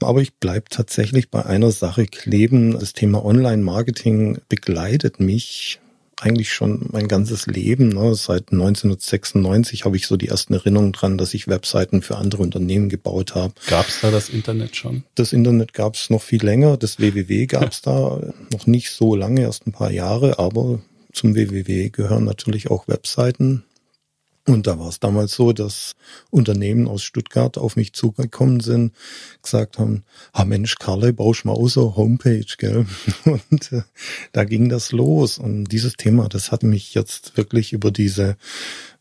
Aber 0.00 0.20
ich 0.20 0.34
bleib 0.34 0.68
tatsächlich 0.70 1.30
bei 1.30 1.46
einer 1.46 1.70
Sache 1.70 2.06
kleben. 2.06 2.78
Das 2.78 2.92
Thema 2.92 3.24
Online-Marketing 3.24 4.38
begleitet 4.48 5.20
mich 5.20 5.80
eigentlich 6.20 6.52
schon 6.52 6.88
mein 6.90 7.08
ganzes 7.08 7.46
Leben. 7.46 7.88
Ne? 7.88 8.14
Seit 8.14 8.52
1996 8.52 9.84
habe 9.84 9.96
ich 9.96 10.06
so 10.06 10.16
die 10.16 10.28
ersten 10.28 10.54
Erinnerungen 10.54 10.92
dran, 10.92 11.18
dass 11.18 11.34
ich 11.34 11.48
Webseiten 11.48 12.02
für 12.02 12.16
andere 12.16 12.42
Unternehmen 12.42 12.88
gebaut 12.88 13.34
habe. 13.34 13.54
Gab 13.68 13.88
es 13.88 14.00
da 14.00 14.10
das 14.10 14.28
Internet 14.28 14.76
schon? 14.76 15.04
Das 15.14 15.32
Internet 15.32 15.72
gab 15.72 15.94
es 15.94 16.10
noch 16.10 16.22
viel 16.22 16.44
länger. 16.44 16.76
Das 16.76 16.98
WWW 16.98 17.46
gab 17.46 17.70
es 17.70 17.82
da 17.82 18.20
noch 18.52 18.66
nicht 18.66 18.90
so 18.90 19.14
lange, 19.14 19.42
erst 19.42 19.66
ein 19.66 19.72
paar 19.72 19.90
Jahre, 19.90 20.38
aber 20.38 20.80
zum 21.14 21.34
WWW 21.34 21.90
gehören 21.90 22.24
natürlich 22.24 22.70
auch 22.70 22.88
Webseiten. 22.88 23.64
Und 24.46 24.66
da 24.66 24.78
war 24.78 24.88
es 24.88 25.00
damals 25.00 25.32
so, 25.32 25.54
dass 25.54 25.94
Unternehmen 26.30 26.86
aus 26.86 27.02
Stuttgart 27.02 27.56
auf 27.56 27.76
mich 27.76 27.94
zugekommen 27.94 28.60
sind, 28.60 28.92
gesagt 29.42 29.78
haben, 29.78 30.04
ah 30.32 30.44
Mensch, 30.44 30.74
Karle, 30.74 31.14
baust 31.14 31.46
mal 31.46 31.52
aus 31.52 31.76
Homepage, 31.76 32.44
gell? 32.58 32.84
Und 33.24 33.72
äh, 33.72 33.82
da 34.32 34.44
ging 34.44 34.68
das 34.68 34.92
los. 34.92 35.38
Und 35.38 35.64
dieses 35.64 35.94
Thema, 35.94 36.28
das 36.28 36.52
hat 36.52 36.62
mich 36.62 36.92
jetzt 36.92 37.38
wirklich 37.38 37.72
über 37.72 37.90
diese 37.90 38.36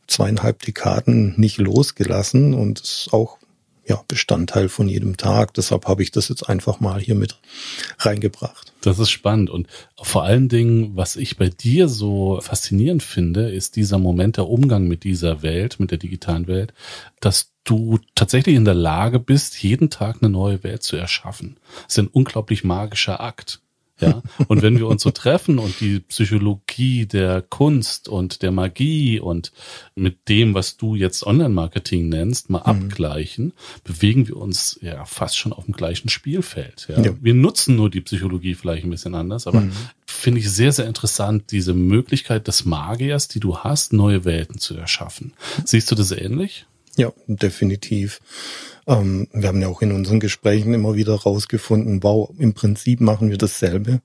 zweieinhalb 0.08 0.62
Dekaden 0.62 1.34
nicht 1.38 1.58
losgelassen 1.58 2.54
und 2.54 2.82
ist 2.82 3.10
auch 3.12 3.38
ja, 3.86 4.02
Bestandteil 4.08 4.70
von 4.70 4.88
jedem 4.88 5.18
Tag. 5.18 5.54
Deshalb 5.54 5.88
habe 5.88 6.04
ich 6.04 6.12
das 6.12 6.30
jetzt 6.30 6.44
einfach 6.44 6.80
mal 6.80 7.00
hier 7.00 7.16
mit 7.16 7.40
reingebracht. 8.00 8.74
Das 8.82 9.00
ist 9.00 9.10
spannend. 9.10 9.50
Und 9.50 9.68
vor 10.02 10.24
allen 10.24 10.50
Dingen, 10.50 10.96
was 10.96 11.16
ich 11.16 11.38
bei 11.38 11.50
dir 11.50 11.88
so 11.90 12.40
faszinierend 12.42 13.04
finde, 13.04 13.52
ist 13.52 13.76
dieser 13.76 13.98
Moment 13.98 14.38
der 14.38 14.48
Umgang 14.48 14.88
mit 14.88 15.04
dieser 15.04 15.42
Welt, 15.42 15.80
mit 15.80 15.92
der 15.92 15.98
digitalen 15.98 16.48
Welt, 16.48 16.74
dass 17.20 17.52
du 17.64 18.00
tatsächlich 18.16 18.56
in 18.56 18.66
der 18.66 18.74
Lage 18.74 19.20
bist, 19.20 19.62
jeden 19.62 19.90
Tag 19.90 20.18
eine 20.22 20.30
neue 20.30 20.64
Welt 20.64 20.84
zu 20.84 20.96
erschaffen. 20.96 21.58
Das 21.86 21.94
ist 21.94 22.00
ein 22.00 22.08
unglaublich 22.08 22.64
magischer 22.64 23.22
Akt. 23.22 23.63
Ja, 24.04 24.24
und 24.48 24.62
wenn 24.62 24.78
wir 24.78 24.88
uns 24.88 25.04
so 25.04 25.12
treffen 25.12 25.60
und 25.60 25.80
die 25.80 26.00
Psychologie 26.00 27.06
der 27.06 27.42
Kunst 27.42 28.10
und 28.10 28.42
der 28.42 28.52
Magie 28.52 29.20
und 29.20 29.52
mit 29.96 30.30
dem, 30.30 30.54
was 30.54 30.78
du 30.78 30.96
jetzt 30.96 31.26
Online-Marketing 31.26 32.10
nennst, 32.10 32.50
mal 32.50 32.60
mhm. 32.60 32.66
abgleichen, 32.66 33.54
bewegen 33.84 34.28
wir 34.28 34.38
uns 34.38 34.80
ja 34.82 35.06
fast 35.06 35.38
schon 35.38 35.54
auf 35.54 35.66
dem 35.66 35.74
gleichen 35.74 36.10
Spielfeld. 36.10 36.88
Ja? 36.90 37.02
ja. 37.02 37.12
Wir 37.22 37.34
nutzen 37.34 37.76
nur 37.76 37.90
die 37.90 38.02
Psychologie 38.02 38.56
vielleicht 38.56 38.84
ein 38.84 38.90
bisschen 38.90 39.16
anders, 39.16 39.48
aber 39.48 39.62
mhm. 39.62 39.72
finde 40.06 40.40
ich 40.40 40.50
sehr, 40.50 40.72
sehr 40.72 40.88
interessant, 40.88 41.52
diese 41.52 41.74
Möglichkeit 41.74 42.48
des 42.48 42.66
Magiers, 42.66 43.28
die 43.28 43.40
du 43.40 43.58
hast, 43.58 43.94
neue 43.94 44.26
Welten 44.26 44.60
zu 44.60 44.76
erschaffen. 44.76 45.34
Siehst 45.66 45.92
du 45.92 45.96
das 45.96 46.12
ähnlich? 46.12 46.66
Ja, 46.96 47.12
definitiv. 47.28 48.20
Ähm, 48.88 49.28
wir 49.34 49.48
haben 49.48 49.62
ja 49.62 49.68
auch 49.68 49.82
in 49.82 49.92
unseren 49.92 50.20
Gesprächen 50.20 50.74
immer 50.74 50.96
wieder 50.96 51.16
rausgefunden, 51.16 52.04
wow, 52.04 52.30
im 52.38 52.54
Prinzip 52.54 53.02
machen 53.02 53.30
wir 53.30 53.38
dasselbe. 53.38 54.02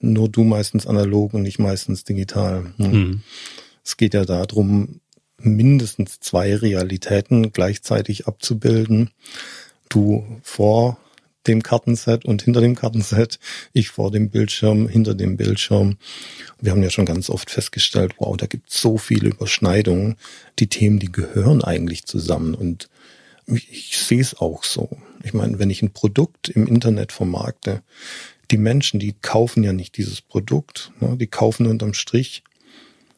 Nur 0.00 0.28
du 0.28 0.44
meistens 0.44 0.86
analog 0.86 1.34
und 1.34 1.44
ich 1.44 1.58
meistens 1.58 2.04
digital. 2.04 2.72
Hm. 2.76 2.90
Mhm. 2.92 3.22
Es 3.84 3.96
geht 3.96 4.14
ja 4.14 4.24
darum, 4.24 5.00
mindestens 5.38 6.20
zwei 6.20 6.54
Realitäten 6.54 7.52
gleichzeitig 7.52 8.26
abzubilden. 8.26 9.10
Du 9.88 10.24
vor 10.42 10.98
dem 11.46 11.62
Kartenset 11.62 12.24
und 12.24 12.42
hinter 12.42 12.60
dem 12.60 12.74
Kartenset, 12.74 13.38
ich 13.72 13.88
vor 13.88 14.10
dem 14.10 14.30
Bildschirm, 14.30 14.88
hinter 14.88 15.14
dem 15.14 15.36
Bildschirm. 15.36 15.96
Wir 16.60 16.72
haben 16.72 16.82
ja 16.82 16.90
schon 16.90 17.06
ganz 17.06 17.30
oft 17.30 17.50
festgestellt, 17.50 18.14
wow, 18.18 18.36
da 18.36 18.46
gibt 18.46 18.70
es 18.70 18.80
so 18.80 18.98
viele 18.98 19.30
Überschneidungen. 19.30 20.16
Die 20.58 20.68
Themen, 20.68 20.98
die 20.98 21.12
gehören 21.12 21.62
eigentlich 21.62 22.04
zusammen 22.04 22.54
und 22.54 22.88
ich 23.46 23.96
sehe 23.96 24.20
es 24.20 24.34
auch 24.34 24.62
so. 24.62 24.98
Ich 25.22 25.32
meine, 25.32 25.58
wenn 25.58 25.70
ich 25.70 25.82
ein 25.82 25.92
Produkt 25.92 26.48
im 26.50 26.66
Internet 26.66 27.12
vermarkte, 27.12 27.82
die 28.50 28.58
Menschen, 28.58 29.00
die 29.00 29.14
kaufen 29.14 29.62
ja 29.62 29.72
nicht 29.72 29.96
dieses 29.96 30.20
Produkt, 30.20 30.92
ne? 31.00 31.16
die 31.16 31.26
kaufen 31.26 31.66
unterm 31.66 31.94
Strich 31.94 32.42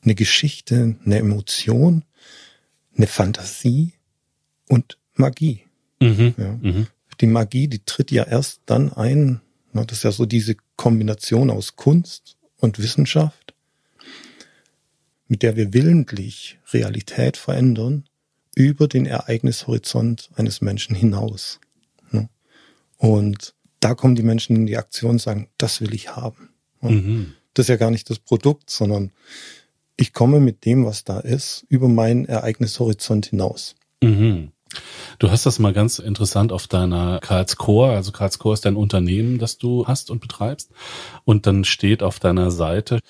eine 0.03 0.15
Geschichte, 0.15 0.97
eine 1.05 1.19
Emotion, 1.19 2.05
eine 2.97 3.07
Fantasie 3.07 3.93
und 4.69 4.99
Magie. 5.15 5.65
Mhm, 6.01 6.35
ja. 6.39 6.59
mhm. 6.61 6.87
Die 7.21 7.27
Magie, 7.27 7.69
die 7.69 7.85
tritt 7.85 8.11
ja 8.11 8.25
erst 8.25 8.61
dann 8.67 8.93
ein. 8.93 9.41
Ne? 9.73 9.85
Das 9.87 9.99
ist 9.99 10.05
ja 10.05 10.13
so 10.13 10.27
diese 10.27 10.57
Kombination 10.77 11.51
aus 11.51 11.77
Kunst 11.77 12.37
und 12.57 12.79
Wissenschaft, 12.79 13.55
mit 15.29 15.43
der 15.43 15.57
wir 15.57 15.73
willentlich 15.73 16.59
Realität 16.73 17.37
verändern 17.37 18.05
über 18.55 18.89
den 18.89 19.07
Ereignishorizont 19.07 20.31
eines 20.35 20.61
Menschen 20.61 20.97
hinaus. 20.97 21.61
Ne? 22.11 22.29
Und 22.97 23.55
da 23.81 23.95
kommen 23.95 24.15
die 24.15 24.23
Menschen 24.23 24.57
in 24.57 24.67
die 24.67 24.77
Aktion 24.77 25.13
und 25.13 25.21
sagen, 25.21 25.49
das 25.59 25.81
will 25.81 25.95
ich 25.95 26.15
haben. 26.17 26.51
Mhm. 26.81 27.35
Das 27.55 27.65
ist 27.65 27.69
ja 27.69 27.77
gar 27.77 27.91
nicht 27.91 28.09
das 28.11 28.19
Produkt, 28.19 28.71
sondern 28.71 29.13
ich 29.97 30.13
komme 30.13 30.41
mit 30.41 30.65
dem, 30.65 30.85
was 30.87 31.05
da 31.05 31.21
ist, 31.21 31.65
über 31.69 31.89
meinen 31.89 32.25
Ereignishorizont 32.25 33.27
hinaus. 33.27 33.75
Mhm. 34.03 34.53
Du 35.19 35.31
hast 35.31 35.47
das 35.47 35.59
mal 35.59 35.73
ganz 35.73 35.99
interessant 35.99 36.53
auf 36.53 36.67
deiner 36.67 37.19
Karlscore, 37.21 37.93
also 37.93 38.13
Karlscore 38.13 38.55
ist 38.55 38.65
dein 38.65 38.77
Unternehmen, 38.77 39.39
das 39.39 39.59
du 39.59 39.87
hast 39.87 40.11
und 40.11 40.21
betreibst. 40.21 40.71
Und 41.25 41.47
dann 41.47 41.65
steht 41.65 42.03
auf 42.03 42.21
deiner 42.21 42.51
Seite, 42.51 43.01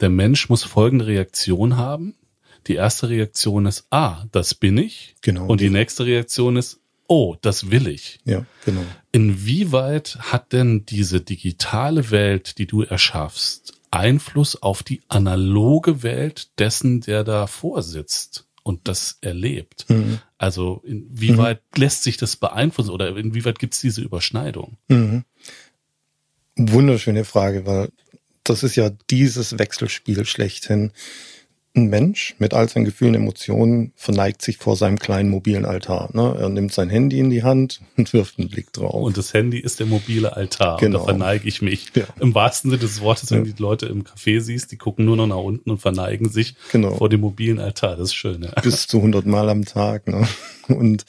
der 0.00 0.10
Mensch 0.10 0.48
muss 0.48 0.62
folgende 0.62 1.06
Reaktion 1.06 1.76
haben, 1.76 2.14
die 2.66 2.74
erste 2.74 3.08
Reaktion 3.08 3.66
ist, 3.66 3.86
ah, 3.90 4.24
das 4.32 4.54
bin 4.54 4.76
ich. 4.76 5.14
Genau. 5.22 5.46
Und 5.46 5.60
die 5.60 5.70
nächste 5.70 6.04
Reaktion 6.04 6.56
ist, 6.56 6.80
oh, 7.06 7.36
das 7.40 7.70
will 7.70 7.86
ich. 7.86 8.18
Ja, 8.24 8.44
genau. 8.64 8.82
Inwieweit 9.12 10.18
hat 10.20 10.52
denn 10.52 10.84
diese 10.84 11.20
digitale 11.20 12.10
Welt, 12.10 12.58
die 12.58 12.66
du 12.66 12.82
erschaffst, 12.82 13.74
Einfluss 13.90 14.60
auf 14.60 14.82
die 14.82 15.00
analoge 15.08 16.02
Welt 16.02 16.58
dessen, 16.58 17.00
der 17.00 17.24
da 17.24 17.46
vorsitzt 17.46 18.45
und 18.66 18.88
das 18.88 19.18
erlebt? 19.20 19.86
Mhm. 19.88 20.18
Also 20.38 20.82
inwieweit 20.84 21.62
mhm. 21.76 21.82
lässt 21.82 22.02
sich 22.02 22.16
das 22.16 22.34
beeinflussen 22.34 22.90
oder 22.90 23.16
inwieweit 23.16 23.60
gibt 23.60 23.74
es 23.74 23.80
diese 23.80 24.00
Überschneidung? 24.02 24.76
Mhm. 24.88 25.24
Wunderschöne 26.56 27.24
Frage, 27.24 27.64
weil 27.64 27.92
das 28.42 28.64
ist 28.64 28.74
ja 28.74 28.90
dieses 29.08 29.56
Wechselspiel 29.60 30.24
schlechthin. 30.24 30.90
Ein 31.76 31.88
Mensch 31.88 32.34
mit 32.38 32.54
all 32.54 32.70
seinen 32.70 32.86
Gefühlen, 32.86 33.14
Emotionen 33.14 33.92
verneigt 33.96 34.40
sich 34.40 34.56
vor 34.56 34.76
seinem 34.76 34.98
kleinen 34.98 35.28
mobilen 35.28 35.66
Altar. 35.66 36.08
Ne? 36.14 36.34
Er 36.40 36.48
nimmt 36.48 36.72
sein 36.72 36.88
Handy 36.88 37.18
in 37.18 37.28
die 37.28 37.42
Hand 37.42 37.82
und 37.98 38.14
wirft 38.14 38.38
einen 38.38 38.48
Blick 38.48 38.72
drauf. 38.72 38.94
Und 38.94 39.18
das 39.18 39.34
Handy 39.34 39.58
ist 39.58 39.78
der 39.78 39.86
mobile 39.86 40.34
Altar. 40.34 40.78
Genau. 40.78 41.00
Und 41.00 41.08
da 41.08 41.12
verneige 41.12 41.46
ich 41.46 41.60
mich. 41.60 41.88
Ja. 41.94 42.04
Im 42.18 42.34
wahrsten 42.34 42.70
Sinne 42.70 42.80
des 42.80 43.02
Wortes, 43.02 43.30
wenn 43.30 43.44
ja. 43.44 43.52
die 43.52 43.62
Leute 43.62 43.84
im 43.86 44.04
Café 44.04 44.40
siehst, 44.40 44.72
die 44.72 44.78
gucken 44.78 45.04
nur 45.04 45.16
noch 45.16 45.26
nach 45.26 45.36
unten 45.36 45.70
und 45.70 45.78
verneigen 45.78 46.30
sich 46.30 46.54
genau. 46.72 46.94
vor 46.94 47.10
dem 47.10 47.20
mobilen 47.20 47.58
Altar. 47.58 47.96
Das 47.96 48.08
ist 48.08 48.14
schön. 48.14 48.42
Ja. 48.42 48.52
Bis 48.62 48.86
zu 48.86 48.96
100 48.96 49.26
Mal 49.26 49.50
am 49.50 49.66
Tag. 49.66 50.08
Ne? 50.08 50.26
Und 50.68 51.04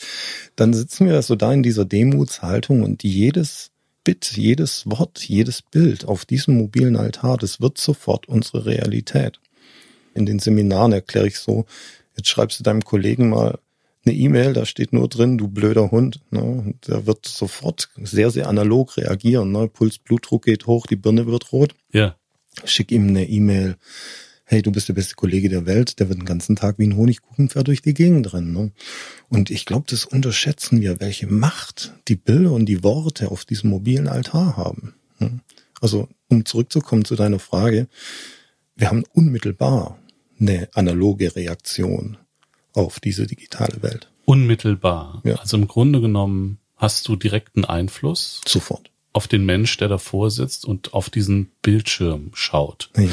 dann 0.57 0.73
sitzen 0.73 1.07
wir 1.07 1.21
so 1.21 1.37
da 1.37 1.53
in 1.53 1.63
dieser 1.63 1.85
Demutshaltung 1.85 2.83
und 2.83 3.03
jedes 3.03 3.71
Bit, 4.03 4.33
jedes 4.35 4.83
Wort, 4.85 5.19
jedes 5.23 5.61
Bild 5.61 6.05
auf 6.05 6.25
diesem 6.25 6.57
mobilen 6.57 6.97
Altar, 6.97 7.37
das 7.37 7.61
wird 7.61 7.77
sofort 7.77 8.27
unsere 8.27 8.65
Realität 8.65 9.39
in 10.17 10.25
den 10.25 10.39
Seminaren 10.39 10.91
erkläre 10.91 11.27
ich 11.27 11.39
so, 11.39 11.65
jetzt 12.15 12.29
schreibst 12.29 12.59
du 12.59 12.63
deinem 12.63 12.83
Kollegen 12.83 13.29
mal 13.29 13.59
eine 14.05 14.15
E-Mail, 14.15 14.53
da 14.53 14.65
steht 14.65 14.93
nur 14.93 15.07
drin, 15.07 15.37
du 15.37 15.47
blöder 15.47 15.91
Hund. 15.91 16.21
Ne? 16.31 16.73
Der 16.87 17.05
wird 17.05 17.25
sofort 17.25 17.89
sehr, 18.01 18.31
sehr 18.31 18.47
analog 18.47 18.97
reagieren. 18.97 19.51
Ne? 19.51 19.67
Puls, 19.67 19.97
Blutdruck 19.97 20.45
geht 20.45 20.65
hoch, 20.65 20.87
die 20.87 20.95
Birne 20.95 21.27
wird 21.27 21.51
rot. 21.51 21.75
Ja. 21.91 22.15
Schick 22.63 22.91
ihm 22.91 23.09
eine 23.09 23.27
E-Mail. 23.27 23.75
Hey, 24.45 24.61
du 24.61 24.71
bist 24.71 24.87
der 24.87 24.93
beste 24.93 25.15
Kollege 25.15 25.49
der 25.49 25.65
Welt. 25.65 25.99
Der 25.99 26.07
wird 26.07 26.19
den 26.19 26.25
ganzen 26.25 26.55
Tag 26.55 26.79
wie 26.79 26.87
ein 26.87 26.95
Honigkuchenpferd 26.95 27.67
durch 27.67 27.81
die 27.81 27.93
Gegend 27.93 28.33
rennen. 28.33 28.53
Ne? 28.53 28.71
Und 29.27 29.51
ich 29.51 29.65
glaube, 29.65 29.85
das 29.89 30.05
unterschätzen 30.05 30.79
wir, 30.79 31.01
welche 31.01 31.27
Macht 31.27 31.93
die 32.07 32.15
Bilder 32.15 32.53
und 32.53 32.65
die 32.65 32.83
Worte 32.83 33.29
auf 33.29 33.43
diesem 33.43 33.71
mobilen 33.71 34.07
Altar 34.07 34.55
haben. 34.55 34.95
Ne? 35.19 35.41
Also, 35.81 36.07
um 36.29 36.45
zurückzukommen 36.45 37.03
zu 37.03 37.15
deiner 37.15 37.39
Frage, 37.39 37.87
wir 38.77 38.89
haben 38.89 39.03
unmittelbar 39.13 39.99
eine 40.39 40.69
analoge 40.73 41.35
Reaktion 41.35 42.17
auf 42.73 42.99
diese 42.99 43.25
digitale 43.27 43.81
Welt. 43.81 44.09
Unmittelbar. 44.25 45.21
Ja. 45.23 45.35
Also 45.35 45.57
im 45.57 45.67
Grunde 45.67 46.01
genommen 46.01 46.59
hast 46.75 47.07
du 47.07 47.15
direkten 47.15 47.65
Einfluss. 47.65 48.41
Sofort. 48.45 48.91
Auf 49.13 49.27
den 49.27 49.45
Mensch, 49.45 49.77
der 49.77 49.87
davor 49.87 50.29
sitzt 50.29 50.65
und 50.65 50.93
auf 50.93 51.09
diesen 51.09 51.51
Bildschirm 51.61 52.31
schaut. 52.33 52.91
Ja. 52.95 53.09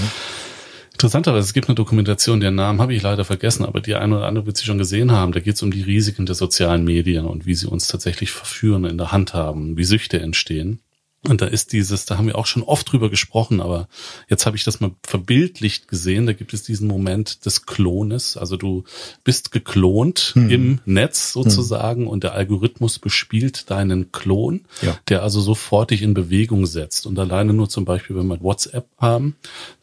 Interessanterweise, 0.93 1.47
es 1.47 1.54
gibt 1.54 1.69
eine 1.69 1.75
Dokumentation, 1.75 2.40
den 2.40 2.54
Namen 2.54 2.81
habe 2.81 2.95
ich 2.95 3.02
leider 3.02 3.25
vergessen, 3.25 3.64
aber 3.64 3.81
die 3.81 3.97
eine 3.97 4.16
oder 4.16 4.26
andere 4.26 4.47
wird 4.47 4.57
sie 4.57 4.64
schon 4.64 4.78
gesehen 4.78 5.11
haben. 5.11 5.33
Da 5.33 5.40
geht 5.40 5.57
es 5.57 5.62
um 5.62 5.73
die 5.73 5.83
Risiken 5.83 6.25
der 6.25 6.37
sozialen 6.37 6.85
Medien 6.85 7.25
und 7.26 7.47
wie 7.47 7.54
sie 7.54 7.66
uns 7.66 7.88
tatsächlich 7.88 8.31
verführen, 8.31 8.85
in 8.85 8.97
der 8.97 9.11
Hand 9.11 9.35
haben, 9.35 9.76
wie 9.76 9.85
Süchte 9.85 10.21
entstehen. 10.21 10.81
Und 11.26 11.40
da 11.40 11.47
ist 11.47 11.73
dieses, 11.73 12.04
da 12.04 12.19
haben 12.19 12.26
wir 12.26 12.37
auch 12.37 12.47
schon 12.47 12.62
oft 12.62 12.93
drüber 12.93 13.09
gesprochen, 13.09 13.62
aber 13.62 13.88
jetzt 14.28 14.45
habe 14.45 14.57
ich 14.57 14.64
das 14.64 14.81
mal 14.81 14.93
verbildlicht 15.02 15.88
gesehen. 15.88 16.26
Da 16.26 16.35
gibt 16.35 16.52
es 16.52 16.62
diesen 16.62 16.87
Moment 16.87 17.47
des 17.47 17.64
Klones. 17.64 18.37
Also 18.37 18.59
du 18.59 18.85
bist 19.25 19.50
geklont 19.50 20.33
hm. 20.35 20.50
im 20.50 20.81
Netz 20.85 21.33
sozusagen 21.33 22.02
hm. 22.02 22.09
und 22.09 22.25
der 22.25 22.35
Algorithmus 22.35 22.99
bespielt 22.99 23.71
deinen 23.71 24.12
Klon, 24.12 24.66
ja. 24.83 24.99
der 25.09 25.23
also 25.23 25.40
sofort 25.40 25.93
dich 25.93 26.02
in 26.02 26.12
Bewegung 26.12 26.66
setzt. 26.66 27.07
Und 27.07 27.19
alleine 27.19 27.54
nur 27.54 27.71
zum 27.71 27.87
Beispiel, 27.87 28.16
wenn 28.16 28.26
wir 28.26 28.43
WhatsApp 28.43 28.87
haben, 28.99 29.37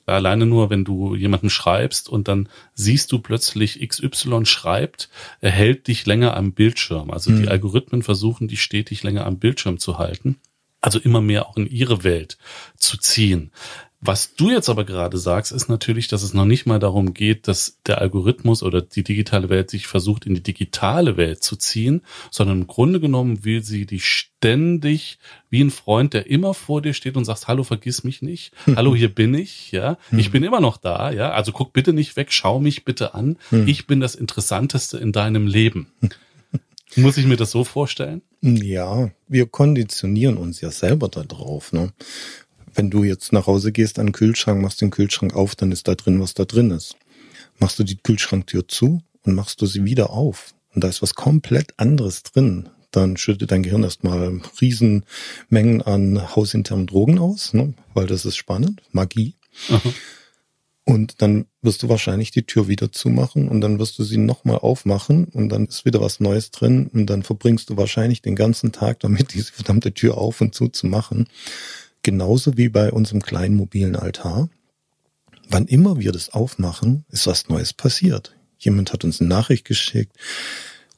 alleine 0.06 0.46
nur, 0.46 0.70
wenn 0.70 0.84
du 0.84 1.16
jemanden 1.16 1.50
schreibst 1.50 2.08
und 2.08 2.28
dann 2.28 2.50
siehst 2.76 3.12
du 3.12 3.20
plötzlich 3.20 3.88
XY 3.88 4.46
schreibt, 4.46 5.10
er 5.40 5.52
hält 5.52 5.88
dich 5.88 6.06
länger 6.06 6.38
am 6.38 6.52
Bildschirm. 6.52 7.10
Also 7.10 7.32
hm. 7.32 7.42
die 7.42 7.48
Algorithmen 7.48 8.04
versuchen, 8.04 8.48
dich 8.48 8.62
stetig 8.62 9.02
länger 9.02 9.26
am 9.26 9.40
Bildschirm 9.40 9.80
zu 9.80 9.98
halten 9.98 10.38
also 10.82 11.00
immer 11.00 11.22
mehr 11.22 11.48
auch 11.48 11.58
in 11.58 11.68
ihre 11.68 12.04
Welt 12.04 12.38
zu 12.76 12.98
ziehen. 12.98 13.52
Was 14.04 14.34
du 14.34 14.50
jetzt 14.50 14.68
aber 14.68 14.84
gerade 14.84 15.20
sagst, 15.20 15.52
ist 15.52 15.70
natürlich, 15.70 16.08
dass 16.08 16.24
es 16.24 16.34
noch 16.34 16.46
nicht 16.46 16.66
mal 16.66 16.80
darum 16.80 17.14
geht, 17.14 17.48
dass 17.48 17.78
der 17.86 18.00
Algorithmus 18.00 18.64
oder 18.64 18.82
die 18.82 19.04
digitale 19.04 19.50
Welt 19.50 19.70
sich 19.70 19.86
versucht, 19.86 20.26
in 20.26 20.34
die 20.34 20.42
digitale 20.42 21.18
Welt 21.18 21.44
zu 21.44 21.56
ziehen, 21.56 22.02
sondern 22.32 22.62
im 22.62 22.68
Grunde 22.68 23.00
genommen 23.00 23.46
will 23.46 23.64
sie 23.64 23.86
dich 23.86 24.06
ständig 24.06 25.20
wie 25.52 25.64
ein 25.64 25.70
Freund, 25.70 26.16
der 26.16 26.26
immer 26.26 26.56
vor 26.56 26.82
dir 26.82 26.96
steht 26.96 27.16
und 27.16 27.26
sagt, 27.26 27.48
hallo, 27.48 27.64
vergiss 27.64 28.04
mich 28.04 28.24
nicht. 28.24 28.54
Hallo, 28.76 28.96
hier 28.96 29.14
bin 29.14 29.36
ich, 29.36 29.72
ja. 29.72 30.00
Ich 30.12 30.26
hm. 30.26 30.32
bin 30.32 30.44
immer 30.44 30.62
noch 30.62 30.78
da, 30.78 31.12
ja. 31.12 31.32
Also 31.32 31.52
guck 31.52 31.72
bitte 31.72 31.94
nicht 31.94 32.16
weg, 32.16 32.32
schau 32.32 32.60
mich 32.60 32.84
bitte 32.86 33.14
an. 33.14 33.38
Hm. 33.50 33.68
Ich 33.68 33.86
bin 33.86 34.00
das 34.00 34.16
Interessanteste 34.16 34.98
in 34.98 35.12
deinem 35.12 35.46
Leben. 35.46 35.92
Muss 36.96 37.18
ich 37.18 37.28
mir 37.28 37.38
das 37.38 37.52
so 37.52 37.64
vorstellen? 37.64 38.24
Ja, 38.42 39.12
wir 39.28 39.46
konditionieren 39.46 40.38
uns 40.38 40.62
ja 40.62 40.72
selber 40.72 41.10
darauf. 41.10 41.74
Ne? 41.74 41.94
Wenn 42.74 42.90
du 42.90 43.04
jetzt 43.04 43.34
nach 43.34 43.48
Hause 43.48 43.72
gehst 43.72 44.00
an 44.00 44.08
den 44.08 44.14
Kühlschrank, 44.14 44.62
machst 44.62 44.82
den 44.82 44.90
Kühlschrank 44.90 45.36
auf, 45.36 45.56
dann 45.56 45.72
ist 45.72 45.88
da 45.88 45.96
drin, 45.96 46.20
was 46.20 46.34
da 46.34 46.46
drin 46.46 46.72
ist. 46.72 46.96
Machst 47.60 47.78
du 47.78 47.84
die 47.84 47.98
Kühlschranktür 47.98 48.68
zu 48.68 49.02
und 49.24 49.36
machst 49.36 49.62
du 49.62 49.68
sie 49.68 49.86
wieder 49.86 50.10
auf 50.10 50.56
und 50.74 50.84
da 50.84 50.88
ist 50.88 51.02
was 51.02 51.16
komplett 51.16 51.74
anderes 51.78 52.24
drin, 52.24 52.70
dann 52.92 53.18
schüttet 53.18 53.52
dein 53.52 53.64
Gehirn 53.64 53.84
erstmal 53.84 54.42
Riesenmengen 54.60 55.82
an 55.82 56.36
hausinternen 56.36 56.88
Drogen 56.88 57.20
aus, 57.20 57.54
ne? 57.54 57.74
weil 57.94 58.08
das 58.08 58.26
ist 58.26 58.36
spannend, 58.36 58.82
Magie. 58.92 59.36
Aha. 59.70 59.94
Und 60.84 61.22
dann 61.22 61.46
wirst 61.62 61.84
du 61.84 61.90
wahrscheinlich 61.90 62.32
die 62.32 62.46
Tür 62.46 62.68
wieder 62.68 62.92
zumachen 62.92 63.50
und 63.50 63.62
dann 63.62 63.78
wirst 63.78 64.00
du 64.00 64.04
sie 64.04 64.18
nochmal 64.18 64.58
aufmachen 64.58 65.26
und 65.26 65.50
dann 65.50 65.68
ist 65.68 65.86
wieder 65.86 66.02
was 66.02 66.20
Neues 66.20 66.50
drin 66.50 66.90
und 66.92 67.06
dann 67.06 67.22
verbringst 67.22 67.70
du 67.70 67.78
wahrscheinlich 67.78 68.24
den 68.24 68.36
ganzen 68.36 68.72
Tag 68.72 69.00
damit, 69.00 69.34
diese 69.34 69.52
verdammte 69.52 69.94
Tür 69.94 70.18
auf 70.18 70.42
und 70.42 70.56
zu 70.56 70.70
zu 70.70 70.88
machen. 70.88 71.28
Genauso 72.04 72.58
wie 72.58 72.70
bei 72.70 72.92
unserem 72.92 73.22
kleinen 73.22 73.56
mobilen 73.56 73.96
Altar. 73.96 74.50
Wann 75.50 75.68
immer 75.68 76.00
wir 76.00 76.12
das 76.12 76.30
aufmachen, 76.30 77.06
ist 77.10 77.28
was 77.28 77.48
Neues 77.48 77.74
passiert. 77.74 78.36
Jemand 78.58 78.92
hat 78.92 79.04
uns 79.04 79.20
eine 79.20 79.30
Nachricht 79.30 79.66
geschickt. 79.66 80.16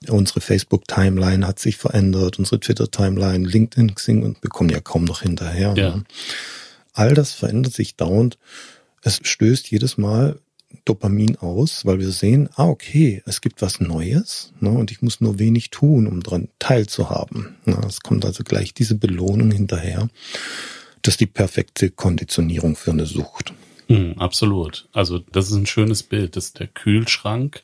Unsere 0.07 0.41
Facebook-Timeline 0.41 1.45
hat 1.45 1.59
sich 1.59 1.77
verändert, 1.77 2.39
unsere 2.39 2.59
Twitter-Timeline, 2.59 3.47
LinkedIn, 3.47 3.95
Xing 3.95 4.23
und 4.23 4.41
wir 4.43 4.49
kommen 4.49 4.69
ja 4.69 4.79
kaum 4.79 5.03
noch 5.03 5.21
hinterher. 5.21 5.73
Ja. 5.75 5.95
Ne? 5.97 6.03
All 6.93 7.13
das 7.13 7.33
verändert 7.33 7.73
sich 7.73 7.95
dauernd 7.95 8.37
es 9.03 9.19
stößt 9.21 9.69
jedes 9.69 9.97
Mal 9.97 10.39
Dopamin 10.85 11.37
aus, 11.37 11.85
weil 11.85 11.99
wir 11.99 12.11
sehen, 12.11 12.49
ah, 12.55 12.65
okay, 12.65 13.21
es 13.25 13.41
gibt 13.41 13.61
was 13.61 13.79
Neues 13.79 14.53
ne, 14.59 14.69
und 14.69 14.91
ich 14.91 15.01
muss 15.01 15.21
nur 15.21 15.39
wenig 15.39 15.69
tun, 15.69 16.07
um 16.07 16.21
daran 16.21 16.49
teilzuhaben. 16.59 17.55
Ne, 17.65 17.79
es 17.87 18.01
kommt 18.01 18.25
also 18.25 18.43
gleich 18.43 18.73
diese 18.73 18.95
Belohnung 18.95 19.51
hinterher. 19.51 20.09
Das 21.01 21.13
ist 21.13 21.21
die 21.21 21.27
perfekte 21.27 21.89
Konditionierung 21.91 22.75
für 22.75 22.91
eine 22.91 23.05
Sucht. 23.05 23.53
Mm, 23.87 24.13
absolut. 24.17 24.87
Also 24.93 25.19
das 25.19 25.49
ist 25.49 25.55
ein 25.55 25.65
schönes 25.65 26.03
Bild. 26.03 26.35
Das 26.35 26.45
ist 26.45 26.59
der 26.59 26.67
Kühlschrank, 26.67 27.63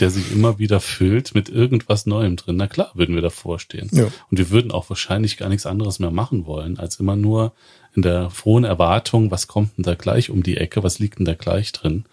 der 0.00 0.10
sich 0.10 0.32
immer 0.32 0.58
wieder 0.58 0.80
füllt 0.80 1.34
mit 1.34 1.48
irgendwas 1.48 2.06
Neuem 2.06 2.36
drin. 2.36 2.56
Na 2.56 2.66
klar, 2.66 2.90
würden 2.94 3.14
wir 3.14 3.22
davor 3.22 3.58
stehen. 3.58 3.88
Ja. 3.92 4.06
Und 4.30 4.38
wir 4.38 4.50
würden 4.50 4.72
auch 4.72 4.90
wahrscheinlich 4.90 5.36
gar 5.36 5.48
nichts 5.48 5.66
anderes 5.66 5.98
mehr 5.98 6.10
machen 6.10 6.46
wollen, 6.46 6.78
als 6.78 6.98
immer 6.98 7.16
nur 7.16 7.52
in 7.94 8.02
der 8.02 8.30
frohen 8.30 8.64
Erwartung, 8.64 9.30
was 9.30 9.46
kommt 9.46 9.76
denn 9.76 9.84
da 9.84 9.94
gleich 9.94 10.30
um 10.30 10.42
die 10.42 10.56
Ecke, 10.56 10.82
was 10.82 10.98
liegt 10.98 11.18
denn 11.18 11.24
da 11.24 11.34
gleich 11.34 11.72
drin, 11.72 12.04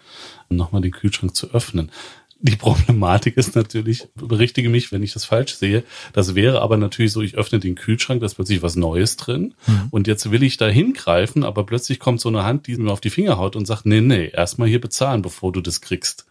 nochmal 0.48 0.82
den 0.82 0.92
Kühlschrank 0.92 1.34
zu 1.34 1.52
öffnen. 1.52 1.90
Die 2.44 2.56
Problematik 2.56 3.36
ist 3.36 3.54
natürlich, 3.54 4.08
berichtige 4.16 4.68
mich, 4.68 4.90
wenn 4.90 5.04
ich 5.04 5.12
das 5.12 5.24
falsch 5.24 5.54
sehe, 5.54 5.84
das 6.12 6.34
wäre 6.34 6.60
aber 6.60 6.76
natürlich 6.76 7.12
so, 7.12 7.22
ich 7.22 7.36
öffne 7.36 7.60
den 7.60 7.76
Kühlschrank, 7.76 8.20
da 8.20 8.26
ist 8.26 8.34
plötzlich 8.34 8.62
was 8.62 8.74
Neues 8.74 9.16
drin 9.16 9.54
mhm. 9.66 9.88
und 9.92 10.08
jetzt 10.08 10.28
will 10.32 10.42
ich 10.42 10.56
da 10.56 10.66
hingreifen, 10.66 11.44
aber 11.44 11.64
plötzlich 11.64 12.00
kommt 12.00 12.20
so 12.20 12.28
eine 12.28 12.42
Hand, 12.42 12.66
die 12.66 12.76
mir 12.76 12.90
auf 12.90 13.00
die 13.00 13.10
Finger 13.10 13.38
haut 13.38 13.54
und 13.54 13.66
sagt, 13.66 13.86
nee, 13.86 14.00
nee, 14.00 14.28
erstmal 14.28 14.68
hier 14.68 14.80
bezahlen, 14.80 15.22
bevor 15.22 15.52
du 15.52 15.60
das 15.60 15.80
kriegst. 15.80 16.26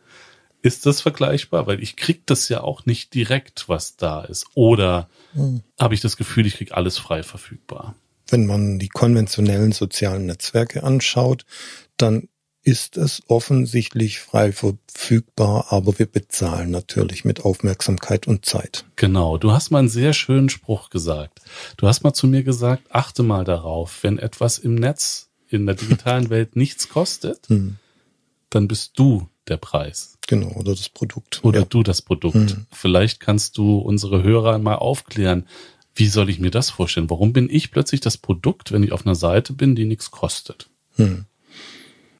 Ist 0.61 0.85
das 0.85 1.01
vergleichbar? 1.01 1.65
Weil 1.65 1.81
ich 1.81 1.95
krieg 1.95 2.27
das 2.27 2.47
ja 2.49 2.61
auch 2.61 2.85
nicht 2.85 3.15
direkt, 3.15 3.67
was 3.67 3.95
da 3.95 4.21
ist. 4.21 4.45
Oder 4.53 5.09
mhm. 5.33 5.63
habe 5.79 5.95
ich 5.95 6.01
das 6.01 6.17
Gefühl, 6.17 6.45
ich 6.45 6.57
krieg 6.57 6.73
alles 6.73 6.97
frei 6.97 7.23
verfügbar? 7.23 7.95
Wenn 8.31 8.45
man 8.45 8.79
die 8.79 8.87
konventionellen 8.87 9.73
sozialen 9.73 10.25
Netzwerke 10.25 10.83
anschaut, 10.83 11.45
dann 11.97 12.29
ist 12.63 12.95
es 12.95 13.23
offensichtlich 13.27 14.19
frei 14.19 14.51
verfügbar, 14.51 15.67
aber 15.69 15.97
wir 15.97 16.05
bezahlen 16.05 16.69
natürlich 16.69 17.25
mit 17.25 17.43
Aufmerksamkeit 17.43 18.27
und 18.27 18.45
Zeit. 18.45 18.85
Genau, 18.95 19.37
du 19.37 19.51
hast 19.51 19.71
mal 19.71 19.79
einen 19.79 19.89
sehr 19.89 20.13
schönen 20.13 20.49
Spruch 20.49 20.89
gesagt. 20.89 21.41
Du 21.77 21.87
hast 21.87 22.03
mal 22.03 22.13
zu 22.13 22.27
mir 22.27 22.43
gesagt, 22.43 22.83
achte 22.91 23.23
mal 23.23 23.43
darauf, 23.43 24.03
wenn 24.03 24.19
etwas 24.19 24.59
im 24.59 24.75
Netz, 24.75 25.29
in 25.49 25.65
der 25.65 25.75
digitalen 25.75 26.29
Welt 26.29 26.55
nichts 26.55 26.87
kostet, 26.87 27.49
hm. 27.49 27.77
dann 28.49 28.67
bist 28.67 28.91
du 28.97 29.27
der 29.47 29.57
Preis. 29.57 30.17
Genau, 30.27 30.51
oder 30.51 30.75
das 30.75 30.89
Produkt. 30.89 31.43
Oder 31.43 31.61
ja. 31.61 31.65
du 31.65 31.81
das 31.81 32.03
Produkt. 32.03 32.35
Hm. 32.35 32.67
Vielleicht 32.71 33.19
kannst 33.19 33.57
du 33.57 33.79
unsere 33.79 34.21
Hörer 34.21 34.59
mal 34.59 34.75
aufklären, 34.75 35.47
wie 35.95 36.07
soll 36.07 36.29
ich 36.29 36.39
mir 36.39 36.51
das 36.51 36.69
vorstellen? 36.69 37.09
Warum 37.09 37.33
bin 37.33 37.49
ich 37.49 37.71
plötzlich 37.71 38.01
das 38.01 38.17
Produkt, 38.17 38.71
wenn 38.71 38.83
ich 38.83 38.91
auf 38.91 39.05
einer 39.05 39.15
Seite 39.15 39.53
bin, 39.53 39.75
die 39.75 39.85
nichts 39.85 40.11
kostet? 40.11 40.69
Hm. 40.95 41.25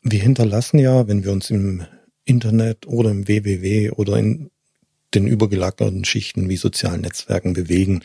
Wir 0.04 0.22
hinterlassen 0.22 0.80
ja, 0.80 1.08
wenn 1.08 1.24
wir 1.24 1.32
uns 1.32 1.50
im 1.50 1.86
Internet 2.26 2.88
oder 2.88 3.12
im 3.12 3.28
WWW 3.28 3.92
oder 3.92 4.18
in 4.18 4.50
den 5.14 5.28
übergelagerten 5.28 6.06
Schichten 6.06 6.50
wie 6.50 6.58
sozialen 6.58 7.02
Netzwerken 7.02 7.54
bewegen, 7.54 8.04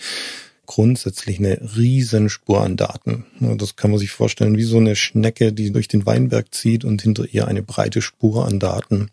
grundsätzlich 0.67 1.39
eine 1.39 1.61
riesen 1.77 2.29
Spur 2.29 2.63
an 2.63 2.77
Daten. 2.77 3.25
Das 3.41 3.77
kann 3.77 3.91
man 3.93 4.01
sich 4.01 4.11
vorstellen 4.11 4.57
wie 4.57 4.65
so 4.65 4.79
eine 4.79 4.97
Schnecke, 4.97 5.53
die 5.53 5.71
durch 5.71 5.89
den 5.89 6.05
Weinberg 6.07 6.53
zieht 6.53 6.85
und 6.85 7.03
hinter 7.03 7.25
ihr 7.33 7.47
eine 7.47 7.63
breite 7.63 8.03
Spur 8.03 8.47
an 8.47 8.59
Daten. 8.59 9.11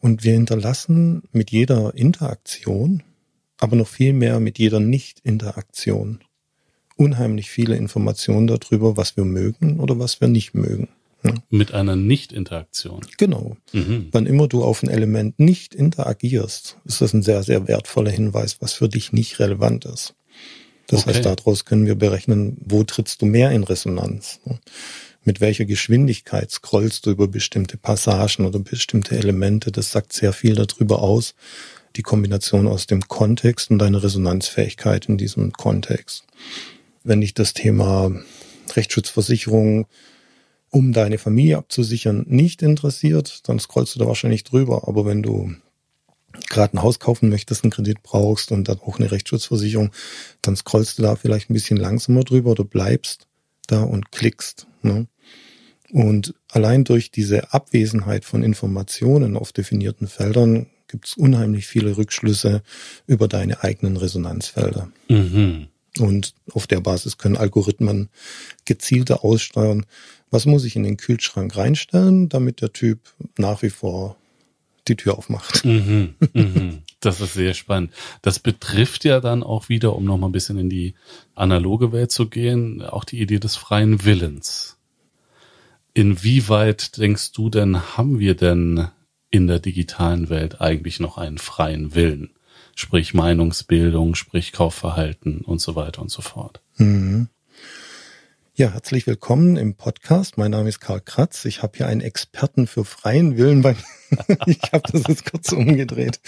Und 0.00 0.22
wir 0.22 0.32
hinterlassen 0.32 1.22
mit 1.32 1.50
jeder 1.50 1.94
Interaktion 1.94 3.02
aber 3.58 3.76
noch 3.76 3.88
viel 3.88 4.12
mehr 4.12 4.40
mit 4.40 4.58
jeder 4.58 4.80
Nicht-Interaktion. 4.80 6.20
Unheimlich 6.96 7.50
viele 7.50 7.76
Informationen 7.76 8.46
darüber, 8.46 8.96
was 8.96 9.16
wir 9.16 9.24
mögen 9.24 9.80
oder 9.80 9.98
was 9.98 10.20
wir 10.20 10.28
nicht 10.28 10.54
mögen. 10.54 10.88
Ja. 11.24 11.34
Mit 11.48 11.72
einer 11.72 11.96
Nicht-Interaktion. 11.96 13.00
Genau. 13.16 13.56
Mhm. 13.72 14.08
Wann 14.12 14.26
immer 14.26 14.46
du 14.46 14.62
auf 14.62 14.82
ein 14.82 14.90
Element 14.90 15.40
nicht 15.40 15.74
interagierst, 15.74 16.76
ist 16.84 17.00
das 17.00 17.14
ein 17.14 17.22
sehr, 17.22 17.42
sehr 17.42 17.66
wertvoller 17.66 18.10
Hinweis, 18.10 18.58
was 18.60 18.74
für 18.74 18.88
dich 18.88 19.12
nicht 19.12 19.38
relevant 19.38 19.86
ist. 19.86 20.14
Das 20.86 21.02
okay. 21.02 21.14
heißt, 21.14 21.24
daraus 21.24 21.64
können 21.64 21.86
wir 21.86 21.94
berechnen, 21.94 22.58
wo 22.60 22.84
trittst 22.84 23.22
du 23.22 23.26
mehr 23.26 23.50
in 23.52 23.64
Resonanz? 23.64 24.40
Mit 25.24 25.40
welcher 25.40 25.64
Geschwindigkeit 25.64 26.50
scrollst 26.50 27.06
du 27.06 27.10
über 27.10 27.26
bestimmte 27.26 27.78
Passagen 27.78 28.44
oder 28.44 28.58
bestimmte 28.58 29.16
Elemente? 29.16 29.72
Das 29.72 29.90
sagt 29.90 30.12
sehr 30.12 30.34
viel 30.34 30.54
darüber 30.54 31.00
aus, 31.00 31.34
die 31.96 32.02
Kombination 32.02 32.66
aus 32.66 32.86
dem 32.86 33.02
Kontext 33.08 33.70
und 33.70 33.78
deine 33.78 34.02
Resonanzfähigkeit 34.02 35.06
in 35.06 35.18
diesem 35.18 35.52
Kontext. 35.52 36.24
Wenn 37.02 37.20
dich 37.20 37.34
das 37.34 37.54
Thema 37.54 38.12
Rechtsschutzversicherung, 38.74 39.86
um 40.70 40.92
deine 40.92 41.18
Familie 41.18 41.58
abzusichern, 41.58 42.24
nicht 42.28 42.62
interessiert, 42.62 43.48
dann 43.48 43.60
scrollst 43.60 43.94
du 43.94 44.00
da 44.00 44.06
wahrscheinlich 44.06 44.42
drüber. 44.42 44.88
Aber 44.88 45.06
wenn 45.06 45.22
du 45.22 45.54
gerade 46.48 46.76
ein 46.76 46.82
Haus 46.82 46.98
kaufen 46.98 47.28
möchtest, 47.28 47.62
einen 47.62 47.70
Kredit 47.70 48.02
brauchst 48.02 48.50
und 48.50 48.68
dann 48.68 48.80
auch 48.80 48.98
eine 48.98 49.12
Rechtsschutzversicherung, 49.12 49.92
dann 50.42 50.56
scrollst 50.56 50.98
du 50.98 51.02
da 51.02 51.14
vielleicht 51.14 51.48
ein 51.48 51.54
bisschen 51.54 51.76
langsamer 51.76 52.24
drüber 52.24 52.50
oder 52.50 52.64
bleibst 52.64 53.28
da 53.68 53.82
und 53.82 54.10
klickst. 54.10 54.66
Ne? 54.82 55.06
Und 55.92 56.34
allein 56.50 56.82
durch 56.82 57.12
diese 57.12 57.52
Abwesenheit 57.52 58.24
von 58.24 58.42
Informationen 58.42 59.36
auf 59.36 59.52
definierten 59.52 60.08
Feldern 60.08 60.66
gibt 60.88 61.06
es 61.06 61.16
unheimlich 61.16 61.66
viele 61.66 61.96
Rückschlüsse 61.96 62.62
über 63.06 63.28
deine 63.28 63.62
eigenen 63.62 63.96
Resonanzfelder. 63.96 64.90
Mhm. 65.08 65.68
Und 65.98 66.34
auf 66.52 66.66
der 66.66 66.80
Basis 66.80 67.18
können 67.18 67.36
Algorithmen 67.36 68.08
gezielter 68.64 69.24
aussteuern, 69.24 69.86
was 70.30 70.46
muss 70.46 70.64
ich 70.64 70.74
in 70.74 70.82
den 70.82 70.96
Kühlschrank 70.96 71.56
reinstellen, 71.56 72.28
damit 72.28 72.60
der 72.60 72.72
Typ 72.72 72.98
nach 73.38 73.62
wie 73.62 73.70
vor 73.70 74.16
die 74.88 74.96
Tür 74.96 75.16
aufmacht. 75.16 75.64
Mhm, 75.64 76.14
mhm. 76.32 76.82
Das 77.00 77.20
ist 77.20 77.34
sehr 77.34 77.54
spannend. 77.54 77.92
Das 78.22 78.38
betrifft 78.38 79.04
ja 79.04 79.20
dann 79.20 79.42
auch 79.42 79.68
wieder, 79.68 79.94
um 79.94 80.04
nochmal 80.04 80.30
ein 80.30 80.32
bisschen 80.32 80.58
in 80.58 80.70
die 80.70 80.94
analoge 81.34 81.92
Welt 81.92 82.10
zu 82.10 82.28
gehen, 82.28 82.82
auch 82.82 83.04
die 83.04 83.20
Idee 83.20 83.38
des 83.38 83.56
freien 83.56 84.04
Willens. 84.04 84.78
Inwieweit 85.92 86.98
denkst 86.98 87.32
du 87.32 87.50
denn, 87.50 87.96
haben 87.96 88.18
wir 88.18 88.34
denn 88.34 88.88
in 89.34 89.48
der 89.48 89.58
digitalen 89.58 90.30
Welt 90.30 90.60
eigentlich 90.60 91.00
noch 91.00 91.18
einen 91.18 91.38
freien 91.38 91.96
Willen. 91.96 92.30
Sprich 92.76 93.14
Meinungsbildung, 93.14 94.14
sprich 94.14 94.52
Kaufverhalten 94.52 95.40
und 95.40 95.60
so 95.60 95.74
weiter 95.74 96.02
und 96.02 96.10
so 96.12 96.22
fort. 96.22 96.62
Mhm. 96.76 97.26
Ja, 98.54 98.70
herzlich 98.70 99.08
willkommen 99.08 99.56
im 99.56 99.74
Podcast. 99.74 100.38
Mein 100.38 100.52
Name 100.52 100.68
ist 100.68 100.78
Karl 100.78 101.00
Kratz. 101.00 101.46
Ich 101.46 101.64
habe 101.64 101.76
hier 101.76 101.88
einen 101.88 102.00
Experten 102.00 102.68
für 102.68 102.84
freien 102.84 103.36
Willen 103.36 103.62
bei 103.62 103.74
Ich 104.46 104.72
habe 104.72 104.92
das 104.92 105.02
jetzt 105.08 105.28
kurz 105.28 105.50
umgedreht. 105.50 106.20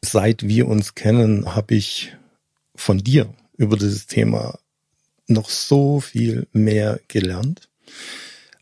Seit 0.00 0.42
wir 0.48 0.68
uns 0.68 0.94
kennen, 0.94 1.54
habe 1.54 1.74
ich 1.74 2.16
von 2.74 2.96
dir 2.96 3.28
über 3.58 3.76
dieses 3.76 4.06
Thema 4.06 4.58
noch 5.26 5.50
so 5.50 6.00
viel 6.00 6.48
mehr 6.54 6.98
gelernt. 7.08 7.68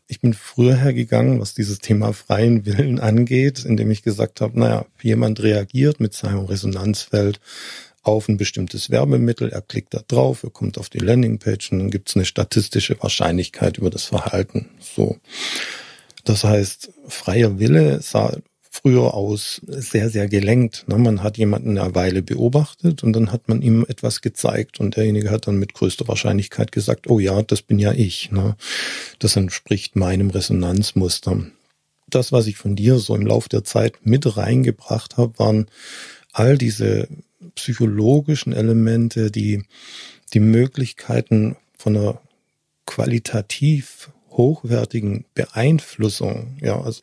Ich 0.07 0.21
bin 0.21 0.33
früher 0.33 0.75
hergegangen, 0.75 1.39
was 1.41 1.55
dieses 1.55 1.79
Thema 1.79 2.13
freien 2.13 2.65
Willen 2.65 2.99
angeht, 2.99 3.65
indem 3.65 3.89
ich 3.89 4.03
gesagt 4.03 4.39
habe, 4.39 4.59
naja, 4.59 4.85
jemand 5.01 5.41
reagiert 5.41 5.99
mit 5.99 6.13
seinem 6.13 6.45
Resonanzfeld 6.45 7.39
auf 8.03 8.29
ein 8.29 8.37
bestimmtes 8.37 8.91
Werbemittel, 8.91 9.49
er 9.49 9.63
klickt 9.63 9.95
da 9.95 10.01
drauf, 10.07 10.43
er 10.43 10.51
kommt 10.51 10.77
auf 10.77 10.89
die 10.89 10.99
Landingpage 10.99 11.71
und 11.71 11.79
dann 11.79 11.89
gibt 11.89 12.09
es 12.09 12.15
eine 12.15 12.25
statistische 12.25 13.01
Wahrscheinlichkeit 13.01 13.79
über 13.79 13.89
das 13.89 14.05
Verhalten. 14.05 14.69
So. 14.79 15.17
Das 16.23 16.43
heißt, 16.43 16.91
freier 17.07 17.57
Wille 17.57 18.01
sah 18.01 18.37
früher 18.75 19.13
aus 19.13 19.61
sehr, 19.67 20.09
sehr 20.09 20.27
gelenkt. 20.27 20.85
Ne? 20.87 20.97
Man 20.97 21.23
hat 21.23 21.37
jemanden 21.37 21.77
eine 21.77 21.95
Weile 21.95 22.21
beobachtet 22.21 23.03
und 23.03 23.13
dann 23.13 23.31
hat 23.31 23.47
man 23.47 23.61
ihm 23.61 23.85
etwas 23.87 24.21
gezeigt 24.21 24.79
und 24.79 24.95
derjenige 24.97 25.31
hat 25.31 25.47
dann 25.47 25.57
mit 25.57 25.73
größter 25.73 26.07
Wahrscheinlichkeit 26.07 26.71
gesagt, 26.71 27.09
oh 27.09 27.19
ja, 27.19 27.41
das 27.41 27.61
bin 27.61 27.79
ja 27.79 27.93
ich. 27.93 28.31
Ne? 28.31 28.55
Das 29.19 29.35
entspricht 29.35 29.95
meinem 29.95 30.29
Resonanzmuster. 30.29 31.45
Das, 32.09 32.31
was 32.31 32.47
ich 32.47 32.57
von 32.57 32.75
dir 32.75 32.99
so 32.99 33.15
im 33.15 33.25
Laufe 33.25 33.49
der 33.49 33.63
Zeit 33.63 34.05
mit 34.05 34.37
reingebracht 34.37 35.17
habe, 35.17 35.39
waren 35.39 35.67
all 36.33 36.57
diese 36.57 37.07
psychologischen 37.55 38.51
Elemente, 38.53 39.31
die 39.31 39.63
die 40.33 40.39
Möglichkeiten 40.41 41.55
von 41.77 41.95
einer 41.95 42.21
qualitativ 42.85 44.11
hochwertigen 44.31 45.25
Beeinflussung, 45.33 46.57
ja, 46.61 46.79
also 46.81 47.01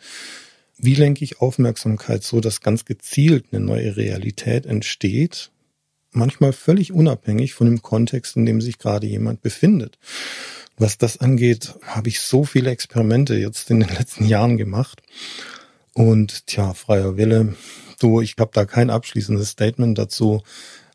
wie 0.83 0.97
lenke 0.97 1.25
ich 1.25 1.41
Aufmerksamkeit 1.41 2.25
so, 2.25 2.41
dass 2.41 2.61
ganz 2.61 2.85
gezielt 2.85 3.47
eine 3.53 3.65
neue 3.65 3.97
Realität 3.97 4.67
entsteht, 4.67 5.51
manchmal 6.11 6.53
völlig 6.53 6.93
unabhängig 6.93 7.55
von 7.55 7.69
dem 7.69 7.83
Kontext, 7.83 8.37
in 8.37 8.45
dem 8.45 8.61
sich 8.61 8.79
gerade 8.79 9.07
jemand 9.07 9.43
befindet. 9.43 9.99
Was 10.77 10.99
das 10.99 11.19
angeht, 11.19 11.75
habe 11.83 12.09
ich 12.09 12.21
so 12.21 12.45
viele 12.45 12.71
Experimente 12.71 13.37
jetzt 13.37 13.71
in 13.71 13.81
den 13.81 13.89
letzten 13.97 14.27
Jahren 14.27 14.57
gemacht. 14.57 15.03
Und 15.95 16.49
tja, 16.49 16.75
freier 16.75 17.17
Wille, 17.17 17.55
du, 18.01 18.21
ich 18.21 18.35
habe 18.39 18.51
da 18.53 18.65
kein 18.65 18.91
abschließendes 18.91 19.51
Statement 19.51 19.97
dazu. 19.97 20.43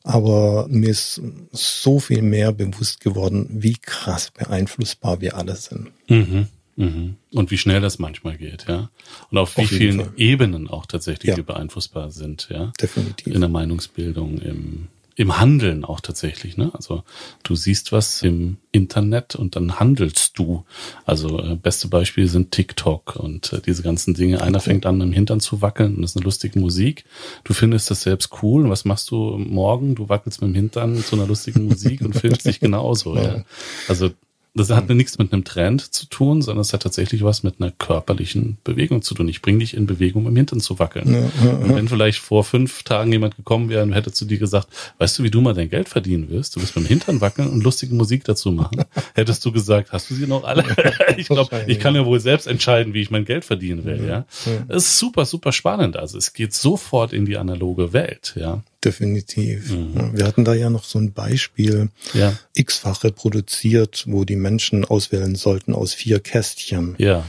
Aber 0.04 0.67
mir 0.69 0.89
ist 0.89 1.21
so 1.52 2.00
viel 2.00 2.21
mehr 2.21 2.52
bewusst 2.52 3.00
geworden, 3.00 3.47
wie 3.50 3.76
krass 3.76 4.32
beeinflussbar 4.32 5.21
wir 5.21 5.38
alle 5.38 5.56
sind. 5.56 5.91
Mhm. 6.10 6.47
Mhm. 6.78 7.18
Und 7.34 7.52
wie 7.52 7.58
schnell 7.58 7.82
das 7.82 8.00
manchmal 8.00 8.38
geht, 8.38 8.68
ja. 8.70 8.90
Und 9.30 9.38
auf, 9.38 9.58
auf 9.58 9.63
wie 9.63 9.68
vielen 9.68 10.00
Fall. 10.00 10.13
Ebenen 10.16 10.70
auch 10.70 10.86
tatsächlich 10.86 11.32
ja. 11.32 11.36
wir 11.36 11.44
beeinflussbar 11.44 12.12
sind, 12.12 12.48
ja. 12.50 12.72
Definitiv. 12.80 13.34
In 13.34 13.42
der 13.42 13.50
Meinungsbildung, 13.50 14.38
im 14.38 14.88
im 15.18 15.40
Handeln 15.40 15.84
auch 15.84 16.00
tatsächlich. 16.00 16.58
Ne? 16.58 16.70
Also 16.76 17.04
du 17.42 17.56
siehst 17.56 17.92
was 17.92 18.22
im 18.22 18.58
Internet 18.72 19.36
und 19.36 19.56
dann 19.56 19.80
handelst 19.80 20.38
du. 20.38 20.63
Also 21.06 21.42
äh, 21.42 21.56
beste 21.56 21.88
Beispiele 21.88 22.28
sind 22.28 22.52
TikTok 22.52 23.16
und 23.16 23.52
äh, 23.52 23.60
diese 23.60 23.82
ganzen 23.82 24.13
Dinge. 24.13 24.42
Einer 24.42 24.60
fängt 24.60 24.86
an, 24.86 25.02
im 25.02 25.12
Hintern 25.12 25.40
zu 25.40 25.63
wackeln 25.63 25.96
und 25.96 26.04
das 26.04 26.12
ist 26.12 26.18
eine 26.18 26.24
lustige 26.24 26.60
Musik. 26.60 27.04
Du 27.44 27.54
findest 27.54 27.90
das 27.90 28.04
selbst 28.04 28.30
cool. 28.44 28.66
Und 28.66 28.70
was 28.70 28.86
machst 28.86 29.10
du 29.10 29.40
morgen? 29.40 29.96
Du 29.96 30.08
wackelst 30.08 30.40
mit 30.42 30.52
dem 30.52 30.56
Hintern 30.56 30.98
zu 30.98 31.16
einer 31.16 31.26
lustigen 31.26 31.66
Musik 31.66 32.02
und 32.02 32.13
filmst 32.13 32.46
dich 32.46 32.60
genauso. 32.60 33.18
Ja. 33.18 33.44
Also 33.88 34.12
das 34.60 34.70
hat 34.70 34.89
nichts 34.89 35.17
mit 35.17 35.34
einem 35.34 35.43
Trend 35.43 35.93
zu 35.93 36.08
tun, 36.08 36.41
sondern 36.41 36.62
es 36.62 36.74
hat 36.74 36.84
tatsächlich 36.84 37.24
was 37.24 37.43
mit 37.43 37.56
einer 37.60 37.72
körperlichen 37.72 38.58
Bewegung 38.63 39.02
zu 39.02 39.13
tun. 39.13 39.28
Ich 39.28 39.41
bringe 39.41 39.60
dich 39.60 39.76
in 39.76 39.88
Bewegung, 39.88 40.26
im 40.28 40.36
Hintern 40.36 40.60
zu 40.60 40.80
wackeln. 40.80 41.13
Ja, 41.13 41.20
ja, 41.46 41.52
und 41.58 41.76
wenn 41.76 41.88
vielleicht 41.88 42.20
vor 42.20 42.43
fünf 42.43 42.84
Tagen 42.84 43.12
jemand 43.12 43.36
gekommen 43.36 43.70
wäre 43.70 43.84
und 43.84 43.93
hätte 43.93 44.12
zu 44.12 44.26
dir 44.26 44.38
gesagt, 44.38 44.67
weißt 44.98 45.20
du, 45.20 45.24
wie 45.24 45.32
du 45.32 45.41
mal 45.41 45.54
dein 45.54 45.70
Geld 45.70 45.89
verdienen 45.89 46.30
wirst? 46.30 46.56
Du 46.56 46.62
wirst 46.62 46.76
beim 46.76 46.86
Hintern 46.86 47.22
wackeln 47.22 47.50
und 47.50 47.63
lustige 47.63 47.93
Musik 47.96 48.24
dazu 48.24 48.52
machen. 48.52 48.84
Hättest 49.15 49.46
du 49.46 49.52
gesagt, 49.52 49.91
hast 49.91 50.10
du 50.10 50.15
sie 50.15 50.28
noch 50.28 50.43
alle? 50.43 50.63
ich 51.17 51.28
glaube, 51.28 51.63
ich 51.67 51.80
kann 51.80 51.96
ja 51.96 52.06
wohl 52.06 52.20
selbst 52.20 52.48
entscheiden, 52.48 52.93
wie 52.93 53.02
ich 53.02 53.12
mein 53.12 53.26
Geld 53.26 53.46
verdienen 53.46 53.86
will. 53.86 54.06
Ja, 54.08 54.26
Das 54.67 54.84
ist 54.84 55.00
super, 55.00 55.26
super 55.26 55.52
spannend. 55.52 55.98
Also 55.98 56.17
es 56.17 56.34
geht 56.34 56.54
sofort 56.54 57.13
in 57.13 57.26
die 57.26 57.38
analoge 57.38 57.93
Welt. 57.93 58.34
Ja. 58.36 58.63
Definitiv. 58.84 59.72
Mhm. 59.72 60.12
Wir 60.13 60.26
hatten 60.26 60.46
da 60.46 60.54
ja 60.54 60.70
noch 60.70 60.84
so 60.84 61.00
ein 61.00 61.12
Beispiel, 61.12 61.90
ja. 62.13 62.38
x-fach 62.54 63.04
reproduziert, 63.04 64.06
wo 64.08 64.24
die 64.24 64.36
Menschen 64.36 64.86
auswählen 64.86 65.36
sollten 65.36 65.74
aus 65.74 65.94
vier 65.94 66.20
Kästchen. 66.20 66.96
Ja. 66.98 67.26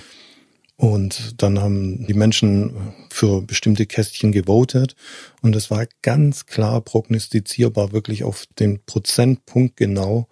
Und 0.76 1.42
dann 1.42 1.58
haben 1.58 2.06
die 2.06 2.14
Menschen 2.14 2.94
für 3.10 3.42
bestimmte 3.42 3.84
Kästchen 3.86 4.30
gewotet 4.30 4.94
und 5.42 5.56
es 5.56 5.72
war 5.72 5.86
ganz 6.02 6.46
klar 6.46 6.80
prognostizierbar, 6.82 7.90
wirklich 7.90 8.22
auf 8.22 8.44
den 8.60 8.80
Prozentpunkt 8.84 9.76
genau, 9.76 10.28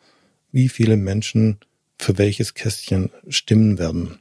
wie 0.52 0.68
viele 0.68 0.96
Menschen 0.96 1.58
für 1.98 2.18
welches 2.18 2.54
Kästchen 2.54 3.10
stimmen 3.28 3.78
werden. 3.78 4.20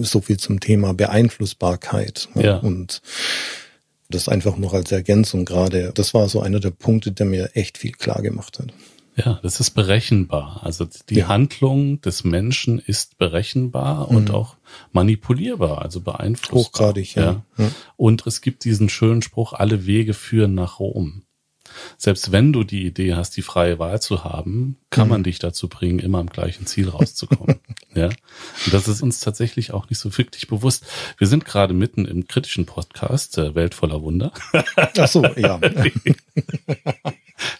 So 0.00 0.22
viel 0.22 0.38
zum 0.38 0.60
Thema 0.60 0.94
Beeinflussbarkeit. 0.94 2.28
Ja. 2.34 2.56
Und 2.56 3.02
das 4.08 4.28
einfach 4.28 4.56
noch 4.56 4.74
als 4.74 4.92
Ergänzung 4.92 5.44
gerade. 5.44 5.92
Das 5.94 6.14
war 6.14 6.28
so 6.28 6.40
einer 6.40 6.60
der 6.60 6.70
Punkte, 6.70 7.12
der 7.12 7.26
mir 7.26 7.50
echt 7.54 7.78
viel 7.78 7.92
klar 7.92 8.22
gemacht 8.22 8.58
hat. 8.58 8.72
Ja, 9.16 9.40
das 9.42 9.60
ist 9.60 9.70
berechenbar. 9.70 10.60
Also 10.62 10.86
die 11.08 11.16
ja. 11.16 11.28
Handlung 11.28 12.00
des 12.02 12.24
Menschen 12.24 12.78
ist 12.78 13.16
berechenbar 13.16 14.10
mhm. 14.10 14.16
und 14.16 14.30
auch 14.30 14.56
manipulierbar, 14.92 15.80
also 15.80 16.02
beeinflussbar. 16.02 16.88
Hochgradig, 16.88 17.14
ja. 17.14 17.22
ja. 17.22 17.64
ja. 17.64 17.70
Und 17.96 18.26
es 18.26 18.42
gibt 18.42 18.64
diesen 18.64 18.90
schönen 18.90 19.22
Spruch, 19.22 19.54
alle 19.54 19.86
Wege 19.86 20.12
führen 20.12 20.54
nach 20.54 20.80
Rom 20.80 21.22
selbst 21.96 22.32
wenn 22.32 22.52
du 22.52 22.64
die 22.64 22.86
Idee 22.86 23.14
hast, 23.14 23.36
die 23.36 23.42
freie 23.42 23.78
Wahl 23.78 24.00
zu 24.00 24.24
haben, 24.24 24.76
kann 24.90 25.08
mhm. 25.08 25.10
man 25.10 25.22
dich 25.24 25.38
dazu 25.38 25.68
bringen, 25.68 25.98
immer 25.98 26.18
am 26.18 26.28
gleichen 26.28 26.66
Ziel 26.66 26.88
rauszukommen. 26.88 27.60
ja. 27.94 28.06
Und 28.06 28.72
das 28.72 28.88
ist 28.88 29.02
uns 29.02 29.20
tatsächlich 29.20 29.72
auch 29.72 29.88
nicht 29.90 29.98
so 29.98 30.16
wirklich 30.16 30.48
bewusst. 30.48 30.84
Wir 31.18 31.26
sind 31.26 31.44
gerade 31.44 31.74
mitten 31.74 32.04
im 32.04 32.26
kritischen 32.26 32.66
Podcast, 32.66 33.38
äh, 33.38 33.54
Welt 33.54 33.74
voller 33.74 34.02
Wunder. 34.02 34.32
Ach 34.76 35.08
so, 35.08 35.24
ja. 35.24 35.60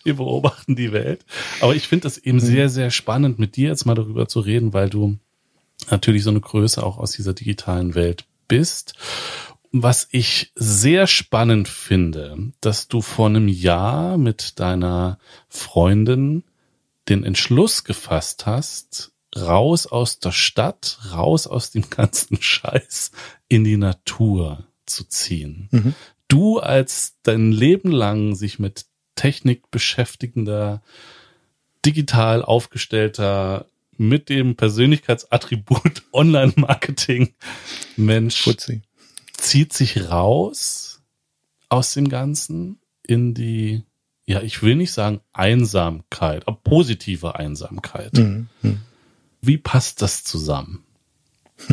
Wir 0.05 0.17
beobachten 0.17 0.75
die 0.75 0.93
Welt. 0.93 1.25
Aber 1.61 1.75
ich 1.75 1.89
finde 1.89 2.09
es 2.09 2.19
eben 2.19 2.39
mhm. 2.39 2.43
sehr, 2.43 2.69
sehr 2.69 2.91
spannend, 2.91 3.39
mit 3.39 3.57
dir 3.57 3.69
jetzt 3.69 3.85
mal 3.85 3.95
darüber 3.95 4.29
zu 4.29 4.41
reden, 4.41 4.73
weil 4.73 4.89
du 4.89 5.19
natürlich 5.91 6.23
so 6.23 6.31
eine 6.31 6.41
Größe 6.41 6.83
auch 6.83 6.99
aus 6.99 7.13
dieser 7.13 7.35
digitalen 7.35 7.95
Welt 7.95 8.25
bist 8.49 8.95
was 9.73 10.09
ich 10.11 10.53
sehr 10.55 11.07
spannend 11.07 11.69
finde, 11.69 12.53
dass 12.61 12.89
du 12.89 13.01
vor 13.01 13.27
einem 13.27 13.49
Jahr 13.49 14.19
mit 14.19 14.59
deiner 14.61 15.19
Freundin 15.49 16.45
den 17.09 17.25
Entschluss 17.25 17.85
gefasst 17.85 18.47
hast, 18.47 19.13
raus 19.37 19.87
aus 19.87 20.19
der 20.19 20.33
Stadt, 20.33 20.99
raus 21.13 21.47
aus 21.47 21.71
dem 21.71 21.89
ganzen 21.91 22.41
Scheiß 22.41 23.13
in 23.49 23.65
die 23.65 23.77
Natur 23.77 24.67
zu 24.87 25.05
ziehen. 25.05 25.69
Mhm. 25.71 25.95
Du 26.29 26.59
als 26.59 27.17
dein 27.23 27.53
Leben 27.53 27.91
lang 27.91 28.35
sich 28.35 28.59
mit 28.59 28.87
Technik 29.15 29.71
beschäftigender, 29.71 30.83
digital 31.85 32.43
aufgestellter, 32.43 33.67
mit 33.99 34.29
dem 34.29 34.57
Persönlichkeitsattribut 34.57 36.03
Online-Marketing 36.13 37.35
Mensch. 37.97 38.43
Fuzzi 38.43 38.83
zieht 39.37 39.73
sich 39.73 40.11
raus 40.11 41.03
aus 41.69 41.95
dem 41.95 42.09
Ganzen 42.09 42.79
in 43.03 43.35
die, 43.35 43.83
ja, 44.27 44.43
ich 44.43 44.63
will 44.63 44.77
nicht 44.77 44.93
sagen 44.93 45.21
Einsamkeit, 45.33 46.47
aber 46.47 46.59
positive 46.63 47.37
Einsamkeit. 47.37 48.15
Mhm. 48.15 48.49
Wie 49.41 49.59
passt 49.59 50.03
das 50.03 50.25
zusammen? 50.25 50.85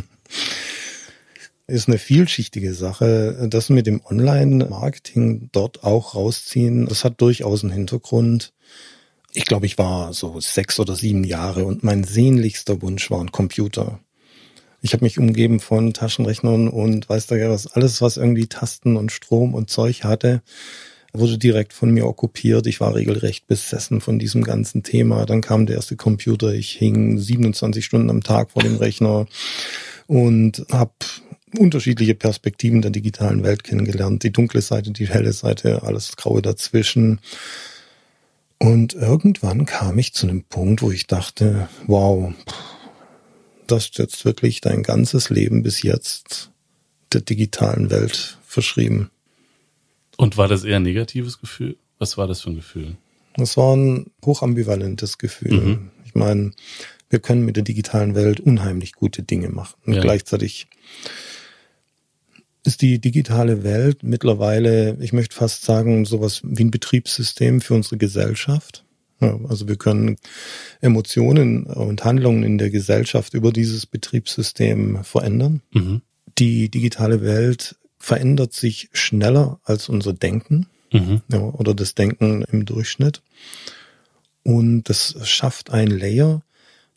Ist 1.65 1.87
eine 1.87 1.97
vielschichtige 1.97 2.73
Sache. 2.73 3.47
Das 3.49 3.69
mit 3.69 3.87
dem 3.87 4.01
Online-Marketing 4.05 5.49
dort 5.53 5.83
auch 5.83 6.13
rausziehen, 6.13 6.85
das 6.87 7.03
hat 7.03 7.21
durchaus 7.21 7.63
einen 7.63 7.71
Hintergrund. 7.73 8.53
Ich 9.33 9.45
glaube, 9.45 9.65
ich 9.65 9.77
war 9.77 10.13
so 10.13 10.39
sechs 10.39 10.79
oder 10.79 10.95
sieben 10.95 11.23
Jahre 11.23 11.65
und 11.65 11.83
mein 11.83 12.03
sehnlichster 12.03 12.81
Wunsch 12.81 13.09
war 13.09 13.21
ein 13.21 13.31
Computer. 13.31 13.99
Ich 14.85 14.91
habe 14.91 15.05
mich 15.05 15.17
umgeben 15.17 15.61
von 15.61 15.93
Taschenrechnern 15.93 16.67
und 16.67 17.07
weiß 17.07 17.27
da 17.27 17.37
ja 17.37 17.49
was, 17.49 17.67
alles, 17.67 18.01
was 18.01 18.17
irgendwie 18.17 18.47
Tasten 18.47 18.97
und 18.97 19.13
Strom 19.13 19.53
und 19.53 19.69
Zeug 19.69 20.03
hatte, 20.03 20.41
wurde 21.13 21.37
direkt 21.37 21.71
von 21.71 21.89
mir 21.91 22.05
okkupiert. 22.05 22.67
Ich 22.67 22.81
war 22.81 22.93
regelrecht 22.93 23.47
besessen 23.47 24.01
von 24.01 24.19
diesem 24.19 24.43
ganzen 24.43 24.83
Thema. 24.83 25.25
Dann 25.25 25.39
kam 25.39 25.67
der 25.67 25.77
erste 25.77 25.95
Computer. 25.95 26.53
Ich 26.53 26.71
hing 26.71 27.17
27 27.17 27.85
Stunden 27.85 28.09
am 28.09 28.23
Tag 28.23 28.51
vor 28.51 28.61
dem 28.61 28.75
Rechner 28.75 29.25
und 30.07 30.65
habe 30.69 30.91
unterschiedliche 31.57 32.15
Perspektiven 32.15 32.81
der 32.81 32.91
digitalen 32.91 33.43
Welt 33.43 33.63
kennengelernt. 33.63 34.23
Die 34.23 34.33
dunkle 34.33 34.59
Seite, 34.59 34.91
die 34.91 35.07
helle 35.07 35.31
Seite, 35.31 35.83
alles 35.83 36.17
Graue 36.17 36.41
dazwischen. 36.41 37.21
Und 38.59 38.95
irgendwann 38.95 39.65
kam 39.65 39.97
ich 39.97 40.13
zu 40.13 40.27
einem 40.27 40.43
Punkt, 40.43 40.81
wo 40.81 40.91
ich 40.91 41.07
dachte, 41.07 41.69
wow, 41.87 42.33
hast 43.71 43.97
jetzt 43.97 44.25
wirklich 44.25 44.61
dein 44.61 44.83
ganzes 44.83 45.29
Leben 45.29 45.63
bis 45.63 45.81
jetzt 45.83 46.51
der 47.11 47.21
digitalen 47.21 47.89
Welt 47.89 48.37
verschrieben. 48.45 49.09
Und 50.17 50.37
war 50.37 50.47
das 50.47 50.63
eher 50.63 50.77
ein 50.77 50.83
negatives 50.83 51.39
Gefühl? 51.39 51.77
Was 51.99 52.17
war 52.17 52.27
das 52.27 52.41
für 52.41 52.49
ein 52.49 52.55
Gefühl? 52.55 52.97
Das 53.35 53.57
war 53.57 53.75
ein 53.75 54.11
hochambivalentes 54.23 55.17
Gefühl. 55.17 55.53
Mhm. 55.53 55.91
Ich 56.05 56.15
meine, 56.15 56.51
wir 57.09 57.19
können 57.19 57.45
mit 57.45 57.55
der 57.55 57.63
digitalen 57.63 58.15
Welt 58.15 58.39
unheimlich 58.39 58.93
gute 58.93 59.23
Dinge 59.23 59.49
machen. 59.49 59.75
Und 59.85 59.93
ja. 59.93 60.01
gleichzeitig 60.01 60.67
ist 62.63 62.81
die 62.81 62.99
digitale 62.99 63.63
Welt 63.63 64.03
mittlerweile, 64.03 64.97
ich 65.01 65.13
möchte 65.13 65.35
fast 65.35 65.63
sagen, 65.63 66.05
sowas 66.05 66.41
wie 66.43 66.63
ein 66.63 66.71
Betriebssystem 66.71 67.61
für 67.61 67.73
unsere 67.73 67.97
Gesellschaft. 67.97 68.85
Ja, 69.19 69.39
also 69.47 69.67
wir 69.67 69.77
können 69.77 70.17
Emotionen 70.81 71.63
und 71.63 72.03
Handlungen 72.03 72.43
in 72.43 72.57
der 72.57 72.69
Gesellschaft 72.69 73.33
über 73.33 73.51
dieses 73.51 73.85
Betriebssystem 73.85 75.03
verändern. 75.03 75.61
Mhm. 75.71 76.01
Die 76.37 76.69
digitale 76.69 77.21
Welt 77.21 77.75
verändert 77.99 78.53
sich 78.53 78.89
schneller 78.91 79.59
als 79.63 79.87
unser 79.87 80.13
Denken 80.13 80.67
mhm. 80.91 81.21
ja, 81.31 81.39
oder 81.39 81.73
das 81.73 81.95
Denken 81.95 82.43
im 82.51 82.65
Durchschnitt. 82.65 83.21
Und 84.43 84.89
das 84.89 85.15
schafft 85.23 85.71
ein 85.71 85.87
Layer, 85.87 86.41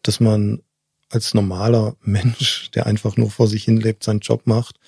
dass 0.03 0.21
man 0.21 0.63
als 1.09 1.35
normaler 1.35 1.97
Mensch, 2.03 2.71
der 2.73 2.87
einfach 2.87 3.17
nur 3.17 3.31
vor 3.31 3.49
sich 3.49 3.65
hin 3.65 3.77
lebt, 3.77 4.05
seinen 4.05 4.21
Job 4.21 4.47
macht, 4.47 4.79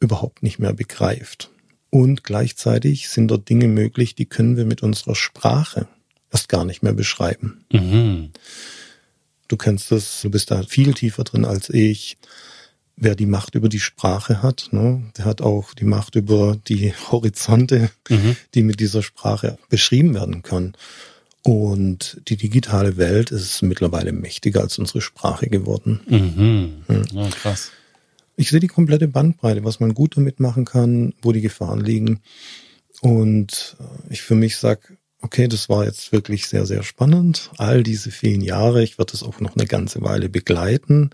überhaupt 0.00 0.42
nicht 0.42 0.58
mehr 0.58 0.72
begreift. 0.72 1.50
Und 1.90 2.24
gleichzeitig 2.24 3.08
sind 3.08 3.28
dort 3.28 3.48
Dinge 3.48 3.68
möglich, 3.68 4.14
die 4.14 4.26
können 4.26 4.56
wir 4.56 4.64
mit 4.64 4.82
unserer 4.82 5.14
Sprache 5.14 5.88
erst 6.30 6.48
gar 6.48 6.64
nicht 6.64 6.82
mehr 6.82 6.92
beschreiben. 6.92 7.64
Mhm. 7.72 8.30
Du 9.48 9.56
kennst 9.56 9.92
das, 9.92 10.22
du 10.22 10.30
bist 10.30 10.50
da 10.50 10.62
viel 10.62 10.94
tiefer 10.94 11.24
drin 11.24 11.44
als 11.44 11.70
ich. 11.70 12.16
Wer 12.96 13.14
die 13.14 13.26
Macht 13.26 13.54
über 13.54 13.68
die 13.68 13.80
Sprache 13.80 14.42
hat, 14.42 14.68
ne, 14.72 15.12
der 15.18 15.26
hat 15.26 15.42
auch 15.42 15.74
die 15.74 15.84
Macht 15.84 16.16
über 16.16 16.56
die 16.66 16.94
Horizonte, 17.10 17.90
mhm. 18.08 18.36
die 18.54 18.62
mit 18.62 18.80
dieser 18.80 19.02
Sprache 19.02 19.58
beschrieben 19.68 20.14
werden 20.14 20.42
können. 20.42 20.74
Und 21.42 22.20
die 22.26 22.36
digitale 22.36 22.96
Welt 22.96 23.30
ist 23.30 23.62
mittlerweile 23.62 24.10
mächtiger 24.10 24.62
als 24.62 24.78
unsere 24.78 25.00
Sprache 25.00 25.46
geworden. 25.48 26.00
Mhm. 26.08 26.82
Hm. 26.88 27.04
Ja, 27.12 27.28
krass. 27.28 27.70
Ich 28.34 28.50
sehe 28.50 28.58
die 28.58 28.66
komplette 28.66 29.06
Bandbreite, 29.06 29.62
was 29.62 29.78
man 29.78 29.94
gut 29.94 30.16
damit 30.16 30.40
machen 30.40 30.64
kann, 30.64 31.14
wo 31.22 31.30
die 31.30 31.40
Gefahren 31.40 31.80
liegen. 31.80 32.20
Und 33.00 33.76
ich 34.10 34.22
für 34.22 34.34
mich 34.34 34.56
sag, 34.56 34.95
okay, 35.22 35.48
das 35.48 35.68
war 35.68 35.84
jetzt 35.84 36.12
wirklich 36.12 36.46
sehr, 36.46 36.66
sehr 36.66 36.82
spannend. 36.82 37.50
All 37.58 37.82
diese 37.82 38.10
vielen 38.10 38.40
Jahre, 38.40 38.82
ich 38.82 38.98
werde 38.98 39.12
das 39.12 39.22
auch 39.22 39.40
noch 39.40 39.56
eine 39.56 39.66
ganze 39.66 40.02
Weile 40.02 40.28
begleiten, 40.28 41.10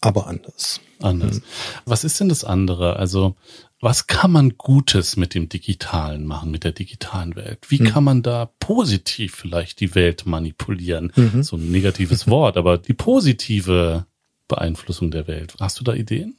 aber 0.00 0.26
anders. 0.26 0.80
Anders. 1.00 1.36
Hm. 1.36 1.42
Was 1.86 2.04
ist 2.04 2.20
denn 2.20 2.28
das 2.28 2.44
andere? 2.44 2.96
Also, 2.96 3.36
was 3.80 4.06
kann 4.06 4.32
man 4.32 4.58
Gutes 4.58 5.16
mit 5.16 5.34
dem 5.34 5.48
Digitalen 5.48 6.26
machen, 6.26 6.50
mit 6.50 6.64
der 6.64 6.72
digitalen 6.72 7.34
Welt? 7.36 7.58
Wie 7.68 7.78
hm. 7.78 7.86
kann 7.86 8.04
man 8.04 8.22
da 8.22 8.50
positiv 8.58 9.34
vielleicht 9.34 9.80
die 9.80 9.94
Welt 9.94 10.26
manipulieren? 10.26 11.12
Mhm. 11.16 11.42
So 11.42 11.56
ein 11.56 11.70
negatives 11.70 12.28
Wort, 12.28 12.58
aber 12.58 12.76
die 12.76 12.92
positive 12.92 14.06
Beeinflussung 14.48 15.10
der 15.10 15.26
Welt. 15.26 15.54
Hast 15.58 15.80
du 15.80 15.84
da 15.84 15.94
Ideen? 15.94 16.36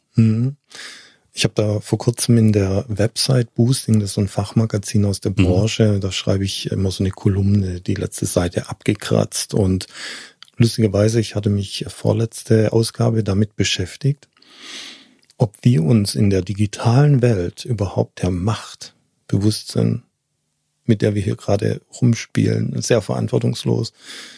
Ich 1.34 1.46
habe 1.46 1.54
da 1.56 1.80
vor 1.80 1.98
kurzem 1.98 2.38
in 2.38 2.52
der 2.52 2.86
Website 2.88 3.54
Boosting, 3.56 4.00
das 4.00 4.10
ist 4.10 4.16
so 4.16 4.22
ein 4.22 4.28
Fachmagazin 4.28 5.06
aus 5.06 5.22
der 5.22 5.32
mhm. 5.32 5.36
Branche, 5.46 5.94
mhm. 5.94 6.02
da 6.02 6.12
schreibe 6.12 6.44
ich 6.44 6.72
immer 6.72 6.92
so 6.92 7.04
eine 7.04 7.12
Kolumne, 7.12 7.80
die 7.80 7.96
letzte 7.96 8.26
Seite 8.26 8.70
abgekratzt 8.70 9.54
und 9.54 9.88
lustigerweise, 10.58 11.20
ich 11.20 11.36
hatte 11.36 11.50
mich 11.50 11.86
vorletzte 11.88 12.74
Ausgabe 12.74 13.24
damit 13.24 13.56
beschäftigt, 13.56 14.28
ob 15.38 15.56
wir 15.62 15.84
uns 15.84 16.16
in 16.16 16.30
der 16.30 16.42
digitalen 16.42 17.22
Welt 17.22 17.66
überhaupt 17.66 18.22
der 18.22 18.30
Macht 18.30 18.94
bewusst 19.28 19.72
sind, 19.72 20.04
mit 20.86 21.02
der 21.02 21.16
wir 21.16 21.22
hier 21.22 21.38
gerade 21.38 21.82
rumspielen, 22.02 22.82
sehr 22.82 23.02
verantwortungslos. 23.02 23.94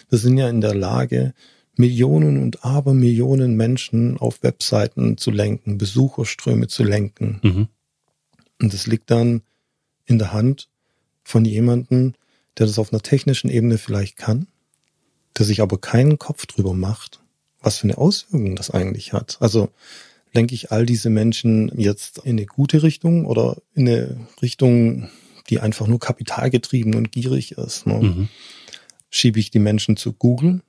Wir 0.09 0.19
sind 0.19 0.37
ja 0.37 0.47
in 0.47 0.61
der 0.61 0.75
Lage, 0.75 1.33
Millionen 1.75 2.41
und 2.41 2.63
Abermillionen 2.63 3.55
Menschen 3.55 4.17
auf 4.17 4.43
Webseiten 4.43 5.17
zu 5.17 5.31
lenken, 5.31 5.77
Besucherströme 5.77 6.67
zu 6.67 6.83
lenken. 6.83 7.39
Mhm. 7.41 7.67
Und 8.61 8.73
das 8.73 8.85
liegt 8.87 9.09
dann 9.09 9.41
in 10.05 10.19
der 10.19 10.33
Hand 10.33 10.69
von 11.23 11.45
jemandem, 11.45 12.13
der 12.57 12.67
das 12.67 12.77
auf 12.77 12.93
einer 12.93 13.01
technischen 13.01 13.49
Ebene 13.49 13.77
vielleicht 13.77 14.17
kann, 14.17 14.47
der 15.37 15.45
sich 15.45 15.61
aber 15.61 15.79
keinen 15.79 16.19
Kopf 16.19 16.45
drüber 16.45 16.73
macht, 16.73 17.21
was 17.61 17.77
für 17.77 17.85
eine 17.85 17.97
Auswirkung 17.97 18.55
das 18.55 18.69
eigentlich 18.69 19.13
hat. 19.13 19.37
Also 19.39 19.69
lenke 20.33 20.53
ich 20.53 20.71
all 20.71 20.85
diese 20.85 21.09
Menschen 21.09 21.71
jetzt 21.77 22.19
in 22.19 22.37
eine 22.37 22.45
gute 22.45 22.83
Richtung 22.83 23.25
oder 23.25 23.57
in 23.73 23.87
eine 23.87 24.27
Richtung, 24.41 25.09
die 25.49 25.59
einfach 25.59 25.87
nur 25.87 25.99
kapitalgetrieben 25.99 26.95
und 26.95 27.11
gierig 27.11 27.53
ist. 27.53 27.87
Ne? 27.87 27.99
Mhm. 27.99 28.29
Schiebe 29.09 29.39
ich 29.39 29.51
die 29.51 29.59
Menschen 29.59 29.97
zu 29.97 30.13
Google, 30.13 30.61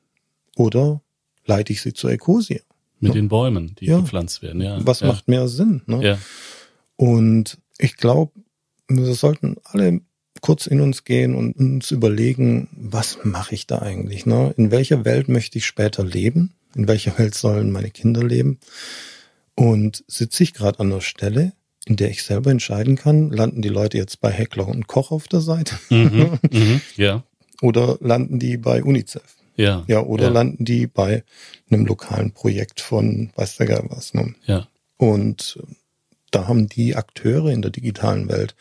oder 0.57 1.03
leite 1.45 1.73
ich 1.73 1.83
sie 1.83 1.93
zur 1.93 2.11
Ecosia? 2.11 2.61
Mit 3.01 3.11
ja. 3.11 3.21
den 3.21 3.29
Bäumen, 3.29 3.75
die 3.81 3.87
ja. 3.87 4.01
gepflanzt 4.01 4.43
werden, 4.43 4.61
ja. 4.61 4.79
Was 4.87 5.01
ja. 5.01 5.09
macht 5.09 5.29
mehr 5.29 5.49
Sinn? 5.49 5.83
Ne? 5.87 6.03
Ja. 6.03 6.19
Und 6.97 7.59
ich 7.79 7.97
glaube, 7.97 8.33
wir 8.89 9.15
sollten 9.15 9.57
alle 9.65 10.01
kurz 10.41 10.67
in 10.67 10.81
uns 10.81 11.05
gehen 11.05 11.35
und 11.35 11.57
uns 11.57 11.91
überlegen, 11.91 12.69
was 12.73 13.19
mache 13.25 13.55
ich 13.55 13.67
da 13.67 13.79
eigentlich? 13.81 14.27
Ne? 14.27 14.53
In 14.57 14.71
welcher 14.71 15.05
Welt 15.05 15.29
möchte 15.29 15.59
ich 15.59 15.67
später 15.67 16.05
leben? 16.05 16.55
In 16.75 16.89
welcher 16.89 17.19
Welt 17.19 17.35
sollen 17.35 17.71
meine 17.71 17.91
Kinder 17.91 18.23
leben? 18.23 18.59
Und 19.55 20.05
sitze 20.07 20.43
ich 20.43 20.53
gerade 20.53 20.81
an 20.81 20.91
der 20.91 21.01
Stelle, 21.01 21.53
in 21.87 21.97
der 21.97 22.11
ich 22.11 22.23
selber 22.23 22.51
entscheiden 22.51 22.97
kann, 22.97 23.31
landen 23.31 23.63
die 23.63 23.69
Leute 23.69 23.97
jetzt 23.97 24.21
bei 24.21 24.31
Heckler 24.31 24.67
und 24.67 24.87
Koch 24.87 25.11
auf 25.11 25.29
der 25.29 25.41
Seite? 25.41 25.77
Mhm, 25.91 26.39
mhm, 26.51 26.81
ja. 26.97 27.23
Oder 27.63 27.99
landen 28.01 28.39
die 28.39 28.57
bei 28.57 28.83
UNICEF? 28.83 29.23
Ja. 29.57 29.85
Ja, 29.87 30.01
oder 30.01 30.25
ja. 30.25 30.31
landen 30.31 30.65
die 30.65 30.87
bei 30.87 31.25
einem 31.71 31.87
lokalen 31.87 32.33
Projekt 32.33 32.81
von 32.81 33.31
weiß 33.37 33.57
der 33.57 33.67
Geil 33.67 33.85
was. 33.89 34.15
Ne? 34.15 34.35
Ja. 34.47 34.67
Und 34.97 35.59
da 36.31 36.49
haben 36.49 36.69
die 36.69 36.97
Akteure 36.97 37.51
in 37.51 37.63
der 37.63 37.71
digitalen 37.71 38.29
Welt 38.29 38.55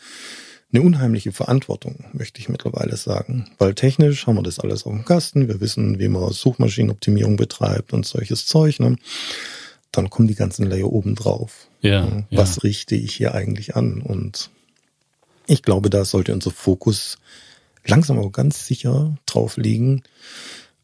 eine 0.72 0.82
unheimliche 0.82 1.32
Verantwortung, 1.32 2.06
möchte 2.14 2.40
ich 2.40 2.50
mittlerweile 2.50 2.98
sagen. 2.98 3.50
Weil 3.60 3.76
technisch 3.76 4.26
haben 4.26 4.36
wir 4.36 4.44
das 4.44 4.60
alles 4.60 4.86
auf 4.86 4.92
dem 4.92 5.06
Kasten. 5.06 5.48
Wir 5.48 5.62
wissen, 5.62 6.00
wie 6.00 6.08
man 6.08 6.32
Suchmaschinenoptimierung 6.32 7.36
betreibt 7.36 7.94
und 7.94 8.06
solches 8.06 8.48
Zeug. 8.48 8.80
Ne? 8.80 8.96
Dann 9.92 10.10
kommen 10.10 10.28
die 10.28 10.36
ganzen 10.36 10.66
Layer 10.68 10.92
oben 10.92 11.14
drauf. 11.14 11.68
Ja, 11.82 12.06
ne? 12.06 12.26
Was 12.32 12.56
ja. 12.56 12.62
richte 12.64 12.96
ich 12.96 13.14
hier 13.14 13.36
eigentlich 13.36 13.76
an? 13.76 14.02
Und 14.02 14.50
ich 15.46 15.62
glaube, 15.62 15.92
da 15.92 16.06
sollte 16.06 16.34
unser 16.34 16.52
Fokus 16.52 17.20
langsam 17.86 18.18
aber 18.18 18.32
ganz 18.32 18.66
sicher 18.66 19.16
drauf 19.26 19.58
liegen, 19.58 20.02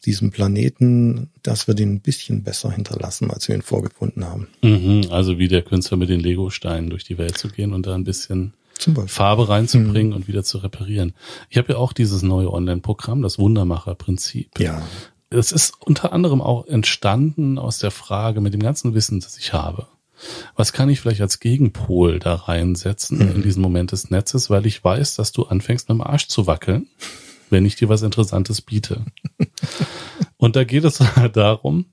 diesem 0.05 0.31
Planeten, 0.31 1.29
dass 1.43 1.67
wir 1.67 1.75
den 1.75 1.95
ein 1.95 1.99
bisschen 2.01 2.43
besser 2.43 2.71
hinterlassen, 2.71 3.31
als 3.31 3.47
wir 3.47 3.55
ihn 3.55 3.61
vorgefunden 3.61 4.25
haben. 4.25 4.47
Mhm, 4.61 5.07
also 5.11 5.37
wie 5.37 5.47
der 5.47 5.61
Künstler 5.61 5.97
mit 5.97 6.09
den 6.09 6.19
Lego-Steinen 6.19 6.89
durch 6.89 7.03
die 7.03 7.17
Welt 7.17 7.37
zu 7.37 7.49
gehen 7.49 7.73
und 7.73 7.85
da 7.85 7.95
ein 7.95 8.03
bisschen 8.03 8.53
Farbe 9.07 9.49
reinzubringen 9.49 10.11
mhm. 10.11 10.15
und 10.15 10.27
wieder 10.27 10.43
zu 10.43 10.59
reparieren. 10.59 11.13
Ich 11.49 11.57
habe 11.57 11.73
ja 11.73 11.79
auch 11.79 11.91
dieses 11.91 12.21
neue 12.21 12.51
Online-Programm, 12.51 13.21
das 13.21 13.37
Wundermacher-Prinzip. 13.37 14.57
Ja. 14.59 14.81
Es 15.29 15.51
ist 15.51 15.73
unter 15.81 16.13
anderem 16.13 16.41
auch 16.41 16.65
entstanden 16.65 17.59
aus 17.59 17.77
der 17.77 17.91
Frage 17.91 18.41
mit 18.41 18.53
dem 18.53 18.63
ganzen 18.63 18.93
Wissen, 18.93 19.19
das 19.19 19.37
ich 19.37 19.53
habe. 19.53 19.87
Was 20.55 20.73
kann 20.73 20.89
ich 20.89 20.99
vielleicht 20.99 21.21
als 21.21 21.39
Gegenpol 21.39 22.19
da 22.19 22.35
reinsetzen 22.35 23.19
mhm. 23.19 23.35
in 23.35 23.41
diesen 23.43 23.61
Moment 23.61 23.91
des 23.91 24.09
Netzes, 24.09 24.49
weil 24.49 24.65
ich 24.65 24.83
weiß, 24.83 25.15
dass 25.15 25.31
du 25.31 25.43
anfängst 25.43 25.89
mit 25.89 25.97
dem 25.97 26.01
Arsch 26.01 26.27
zu 26.27 26.47
wackeln 26.47 26.87
wenn 27.49 27.65
ich 27.65 27.75
dir 27.75 27.89
was 27.89 28.01
Interessantes 28.01 28.61
biete. 28.61 29.03
Und 30.39 30.55
da 30.55 30.63
geht 30.63 30.85
es 30.85 30.99
halt 30.99 31.35
darum, 31.35 31.85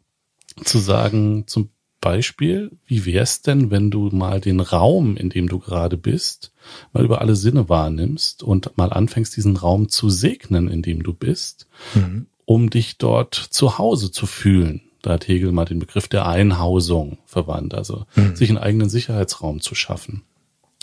zu 0.65 0.79
sagen, 0.79 1.45
zum 1.47 1.71
Beispiel, 2.01 2.79
wie 2.87 3.05
wär's 3.05 3.43
denn, 3.43 3.71
wenn 3.71 3.91
du 3.91 4.09
mal 4.11 4.41
den 4.41 4.61
Raum, 4.61 5.17
in 5.17 5.29
dem 5.29 5.49
du 5.49 5.59
gerade 5.59 5.97
bist, 5.97 6.53
mal 6.93 7.05
über 7.05 7.21
alle 7.21 7.37
Sinne 7.37 7.69
wahrnimmst 7.69 8.43
und 8.43 8.77
mal 8.79 8.93
anfängst, 8.93 9.37
diesen 9.37 9.57
Raum 9.57 9.89
zu 9.89 10.09
segnen, 10.09 10.69
in 10.69 10.83
dem 10.83 11.03
du 11.03 11.13
bist, 11.13 11.67
mhm. 11.95 12.27
um 12.45 12.71
dich 12.71 12.97
dort 12.99 13.35
zu 13.35 13.79
Hause 13.79 14.13
zu 14.13 14.27
fühlen. 14.27 14.83
Da 15.03 15.15
hat 15.15 15.29
Hegel 15.29 15.53
mal 15.53 15.65
den 15.65 15.81
Begriff 15.81 16.09
der 16.09 16.27
Einhausung 16.27 17.19
verwandt, 17.27 17.75
also 17.75 18.07
mhm. 18.15 18.37
sich 18.37 18.49
einen 18.49 18.59
eigenen 18.59 18.89
Sicherheitsraum 18.89 19.61
zu 19.61 19.75
schaffen 19.75 20.23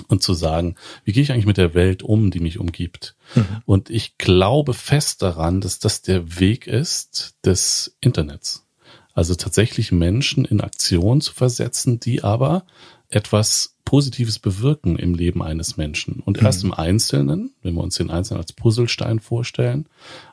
und 0.07 0.23
zu 0.23 0.33
sagen, 0.33 0.75
wie 1.03 1.11
gehe 1.11 1.23
ich 1.23 1.31
eigentlich 1.31 1.45
mit 1.45 1.57
der 1.57 1.73
Welt 1.73 2.03
um, 2.03 2.31
die 2.31 2.39
mich 2.39 2.59
umgibt? 2.59 3.15
Mhm. 3.35 3.45
Und 3.65 3.89
ich 3.89 4.17
glaube 4.17 4.73
fest 4.73 5.21
daran, 5.21 5.61
dass 5.61 5.79
das 5.79 6.01
der 6.01 6.39
Weg 6.39 6.67
ist 6.67 7.35
des 7.45 7.95
Internets. 8.01 8.65
Also 9.13 9.35
tatsächlich 9.35 9.91
Menschen 9.91 10.45
in 10.45 10.61
Aktion 10.61 11.21
zu 11.21 11.33
versetzen, 11.33 11.99
die 11.99 12.23
aber 12.23 12.65
etwas 13.09 13.75
Positives 13.85 14.39
bewirken 14.39 14.97
im 14.97 15.13
Leben 15.13 15.43
eines 15.43 15.77
Menschen. 15.77 16.21
Und 16.25 16.39
mhm. 16.39 16.45
erst 16.45 16.63
im 16.63 16.73
Einzelnen, 16.73 17.53
wenn 17.61 17.75
wir 17.75 17.83
uns 17.83 17.95
den 17.95 18.09
Einzelnen 18.09 18.41
als 18.41 18.53
Puzzlestein 18.53 19.19
vorstellen, 19.19 19.87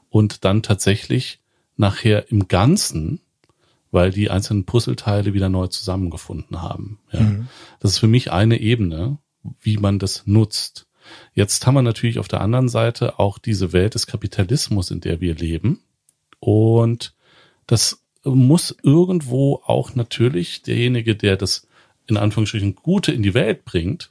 und 0.08 0.44
dann 0.44 0.62
tatsächlich 0.62 1.40
nachher 1.76 2.30
im 2.30 2.48
Ganzen, 2.48 3.20
weil 3.90 4.10
die 4.10 4.30
einzelnen 4.30 4.64
Puzzleteile 4.64 5.34
wieder 5.34 5.48
neu 5.48 5.66
zusammengefunden 5.66 6.62
haben. 6.62 6.98
Ja. 7.12 7.20
Mhm. 7.20 7.48
Das 7.80 7.92
ist 7.92 7.98
für 7.98 8.08
mich 8.08 8.32
eine 8.32 8.60
Ebene, 8.60 9.18
wie 9.60 9.76
man 9.76 9.98
das 9.98 10.26
nutzt. 10.26 10.86
Jetzt 11.34 11.66
haben 11.66 11.74
wir 11.74 11.82
natürlich 11.82 12.18
auf 12.18 12.28
der 12.28 12.40
anderen 12.40 12.68
Seite 12.68 13.18
auch 13.18 13.38
diese 13.38 13.72
Welt 13.72 13.94
des 13.94 14.06
Kapitalismus, 14.06 14.90
in 14.90 15.00
der 15.00 15.20
wir 15.20 15.34
leben. 15.34 15.80
Und 16.38 17.14
das 17.66 18.02
muss 18.24 18.76
irgendwo 18.82 19.62
auch 19.64 19.94
natürlich 19.94 20.62
derjenige, 20.62 21.16
der 21.16 21.36
das 21.36 21.66
in 22.06 22.16
Anführungsstrichen 22.16 22.74
Gute 22.74 23.12
in 23.12 23.22
die 23.22 23.34
Welt 23.34 23.64
bringt, 23.64 24.10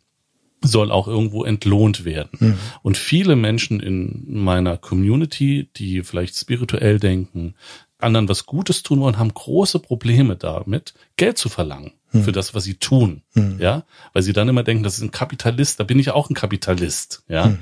soll 0.62 0.92
auch 0.92 1.08
irgendwo 1.08 1.44
entlohnt 1.44 2.06
werden. 2.06 2.38
Mhm. 2.40 2.58
Und 2.82 2.98
viele 2.98 3.36
Menschen 3.36 3.80
in 3.80 4.26
meiner 4.28 4.78
Community, 4.78 5.70
die 5.76 6.04
vielleicht 6.04 6.36
spirituell 6.36 7.00
denken, 7.00 7.56
anderen 8.00 8.30
was 8.30 8.46
Gutes 8.46 8.84
tun 8.84 9.02
wollen, 9.02 9.20
haben 9.20 9.34
große 9.34 9.80
Probleme 9.80 10.36
damit, 10.36 10.94
Geld 11.18 11.38
zu 11.38 11.50
verlangen 11.50 11.94
hm. 12.12 12.24
für 12.24 12.32
das, 12.32 12.54
was 12.54 12.64
sie 12.64 12.76
tun. 12.76 13.22
Hm. 13.34 13.60
Ja, 13.60 13.84
weil 14.14 14.24
sie 14.24 14.34
dann 14.34 14.50
immer 14.50 14.64
denken, 14.64 14.84
das 14.84 14.98
ist 14.98 15.04
ein 15.04 15.12
Kapitalist, 15.12 15.80
da 15.80 15.84
bin 15.84 16.00
ich 16.00 16.12
auch 16.12 16.30
ein 16.30 16.36
Kapitalist. 16.36 17.24
Ja. 17.28 17.46
Hm. 17.46 17.60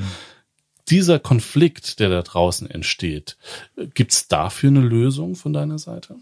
Dieser 0.89 1.19
Konflikt, 1.19 1.99
der 1.99 2.09
da 2.09 2.21
draußen 2.21 2.69
entsteht, 2.69 3.37
gibt's 3.93 4.29
dafür 4.29 4.69
eine 4.69 4.79
Lösung 4.79 5.35
von 5.35 5.51
deiner 5.51 5.79
Seite? 5.79 6.15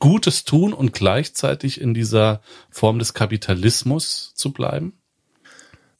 Gutes 0.00 0.44
tun 0.44 0.72
und 0.72 0.92
gleichzeitig 0.92 1.80
in 1.80 1.94
dieser 1.94 2.40
Form 2.68 2.98
des 2.98 3.14
Kapitalismus 3.14 4.32
zu 4.34 4.52
bleiben? 4.52 4.94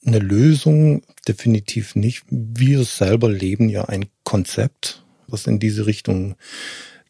Eine 0.05 0.18
Lösung 0.18 1.03
definitiv 1.29 1.94
nicht. 1.94 2.25
Wir 2.29 2.85
selber 2.85 3.29
leben 3.29 3.68
ja 3.68 3.85
ein 3.85 4.07
Konzept, 4.25 5.05
was 5.29 5.47
in 5.47 5.59
diese 5.59 5.87
Richtung 5.87 6.37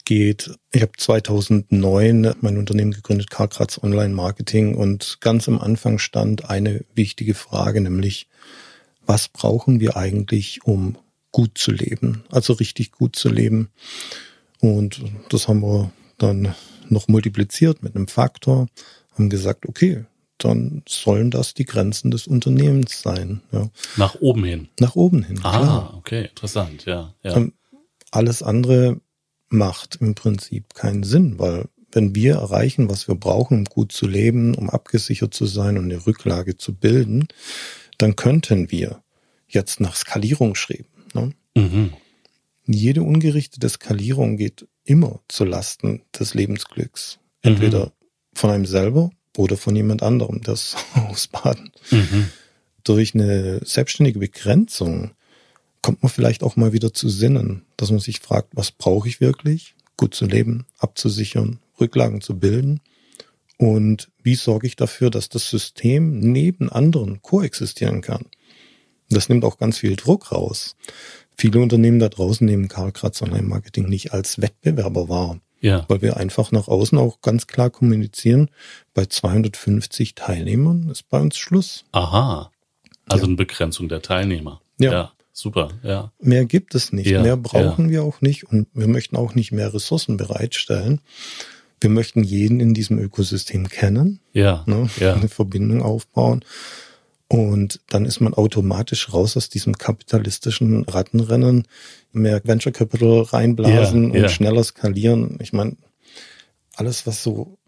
geht. 0.05 0.51
Ich 0.73 0.81
habe 0.81 0.93
2009 0.97 2.35
mein 2.41 2.57
Unternehmen 2.57 2.93
gegründet, 2.93 3.31
Karkratz 3.31 3.79
Online 3.83 4.15
Marketing, 4.15 4.75
und 4.75 5.19
ganz 5.21 5.49
am 5.49 5.59
Anfang 5.59 5.99
stand 5.99 6.49
eine 6.49 6.85
wichtige 6.95 7.35
Frage, 7.35 7.81
nämlich, 7.81 8.29
was 9.05 9.29
brauchen 9.29 9.81
wir 9.81 9.97
eigentlich, 9.97 10.65
um 10.65 10.97
gut 11.31 11.59
zu 11.59 11.73
leben, 11.73 12.25
also 12.31 12.55
richtig 12.55 12.93
gut 12.93 13.17
zu 13.17 13.29
leben? 13.29 13.69
Und 14.61 15.03
das 15.29 15.47
haben 15.47 15.61
wir 15.61 15.93
dann 16.17 16.55
noch 16.89 17.09
multipliziert 17.09 17.83
mit 17.83 17.95
einem 17.95 18.09
Faktor, 18.09 18.67
haben 19.15 19.29
gesagt, 19.29 19.67
okay, 19.69 20.07
dann 20.39 20.83
sollen 20.89 21.31
das 21.31 21.53
die 21.53 21.65
Grenzen 21.65 22.11
des 22.11 22.27
Unternehmens 22.27 23.03
sein. 23.03 23.43
Ja. 23.53 23.69
Nach 23.97 24.15
oben 24.21 24.45
hin. 24.45 24.69
Nach 24.81 24.95
oben 24.95 25.23
hin. 25.23 25.41
Ah, 25.43 25.59
klar. 25.59 25.95
okay, 25.97 26.27
interessant, 26.27 26.85
ja. 26.87 27.13
ja. 27.23 27.47
Alles 28.11 28.43
andere 28.43 29.01
macht 29.49 29.97
im 30.01 30.15
Prinzip 30.15 30.75
keinen 30.75 31.03
Sinn, 31.03 31.39
weil 31.39 31.69
wenn 31.93 32.15
wir 32.15 32.35
erreichen, 32.35 32.91
was 32.91 33.09
wir 33.09 33.15
brauchen, 33.15 33.59
um 33.59 33.65
gut 33.65 33.93
zu 33.93 34.07
leben, 34.07 34.55
um 34.55 34.69
abgesichert 34.69 35.33
zu 35.33 35.47
sein 35.47 35.79
und 35.79 35.85
eine 35.85 36.07
Rücklage 36.07 36.57
zu 36.57 36.75
bilden, 36.75 37.29
dann 37.97 38.15
könnten 38.15 38.71
wir 38.71 39.03
jetzt 39.49 39.81
nach 39.81 39.97
Skalierung 39.97 40.55
schreiben. 40.55 40.87
Ne? 41.15 41.33
Mhm. 41.57 41.93
Jede 42.67 43.03
ungerichtete 43.03 43.69
Skalierung 43.69 44.37
geht 44.37 44.69
immer 44.85 45.21
zu 45.29 45.45
Lasten 45.45 46.03
des 46.19 46.35
Lebensglücks. 46.35 47.19
Entweder 47.41 47.87
mhm. 47.87 47.93
von 48.35 48.51
einem 48.51 48.67
selber 48.67 49.11
oder 49.37 49.57
von 49.57 49.75
jemand 49.75 50.03
anderem, 50.03 50.43
das 50.43 50.77
ausbaden. 50.95 51.71
Mhm. 51.91 52.29
Durch 52.85 53.15
eine 53.15 53.61
selbstständige 53.65 54.19
Begrenzung 54.19 55.13
kommt 55.83 56.03
man 56.03 56.11
vielleicht 56.11 56.43
auch 56.43 56.57
mal 56.57 56.73
wieder 56.73 56.93
zu 56.93 57.09
Sinnen, 57.09 57.65
dass 57.77 57.91
man 57.91 58.01
sich 58.01 58.21
fragt, 58.21 58.51
was 58.53 58.71
brauche 58.71 59.09
ich 59.09 59.21
wirklich? 59.21 59.75
Gut 59.97 60.15
zu 60.15 60.27
leben, 60.27 60.67
abzusichern, 60.79 61.59
Rücklagen 61.81 62.21
zu 62.21 62.39
bilden. 62.39 62.81
Und 63.59 64.11
wie 64.23 64.37
sorge 64.37 64.67
ich 64.67 64.77
dafür, 64.77 65.11
dass 65.11 65.29
das 65.29 65.51
System 65.51 66.21
neben 66.21 66.71
anderen 66.71 67.23
koexistieren 67.23 68.01
kann? 68.01 68.27
Das 69.11 69.29
nimmt 69.29 69.45
auch 69.45 69.59
ganz 69.59 69.79
viel 69.79 69.97
Druck 69.97 70.33
raus. 70.33 70.77
Viele 71.37 71.61
Unternehmen 71.61 71.99
da 71.99 72.09
draußen 72.09 72.47
nehmen 72.47 72.69
Karl 72.69 72.93
Kratz 72.93 73.23
Online-Marketing 73.23 73.89
nicht 73.89 74.13
als 74.13 74.41
Wettbewerber 74.41 75.09
wahr. 75.09 75.41
Ja. 75.61 75.85
Weil 75.89 76.03
wir 76.03 76.17
einfach 76.17 76.53
nach 76.53 76.69
außen 76.69 76.99
auch 76.99 77.21
ganz 77.21 77.47
klar 77.47 77.71
kommunizieren, 77.71 78.51
bei 78.95 79.07
250 79.07 80.15
Teilnehmern 80.15 80.89
ist 80.89 81.09
bei 81.09 81.21
uns 81.21 81.37
Schluss. 81.37 81.85
Aha. 81.93 82.53
Also 83.09 83.25
ja. 83.25 83.29
eine 83.29 83.37
Begrenzung 83.37 83.89
der 83.89 84.03
Teilnehmer. 84.03 84.61
Ja. 84.79 84.93
ja. 84.93 85.13
Super, 85.39 85.69
ja. 85.85 86.11
Mehr 86.21 86.47
gibt 86.47 86.75
es 86.75 86.93
nicht. 86.93 87.07
Ja, 87.07 87.23
mehr 87.23 87.37
brauchen 87.37 87.85
ja. 87.85 87.91
wir 87.93 88.03
auch 88.03 88.21
nicht 88.21 88.51
und 88.51 88.67
wir 88.75 88.89
möchten 88.89 89.15
auch 89.15 89.37
nicht 89.37 89.53
mehr 89.53 89.73
Ressourcen 89.73 90.17
bereitstellen. 90.17 91.01
Wir 91.81 91.91
möchten 91.91 92.25
jeden 92.25 92.59
in 92.59 92.75
diesem 92.75 92.99
Ökosystem 92.99 93.69
kennen, 93.69 94.19
ja, 94.33 94.65
ne, 94.67 94.91
ja. 94.99 95.15
eine 95.15 95.29
Verbindung 95.29 95.81
aufbauen. 95.81 96.45
Und 97.29 97.81
dann 97.89 98.05
ist 98.05 98.19
man 98.19 98.35
automatisch 98.35 99.13
raus 99.13 99.37
aus 99.37 99.49
diesem 99.49 99.79
kapitalistischen 99.79 100.83
Rattenrennen, 100.83 101.69
mehr 102.11 102.41
Venture 102.43 102.73
Capital 102.73 103.23
reinblasen 103.23 104.13
ja, 104.13 104.25
und 104.25 104.31
schneller 104.33 104.65
skalieren. 104.65 105.39
Ich 105.41 105.53
meine, 105.53 105.77
alles, 106.75 107.07
was 107.07 107.23
so 107.23 107.59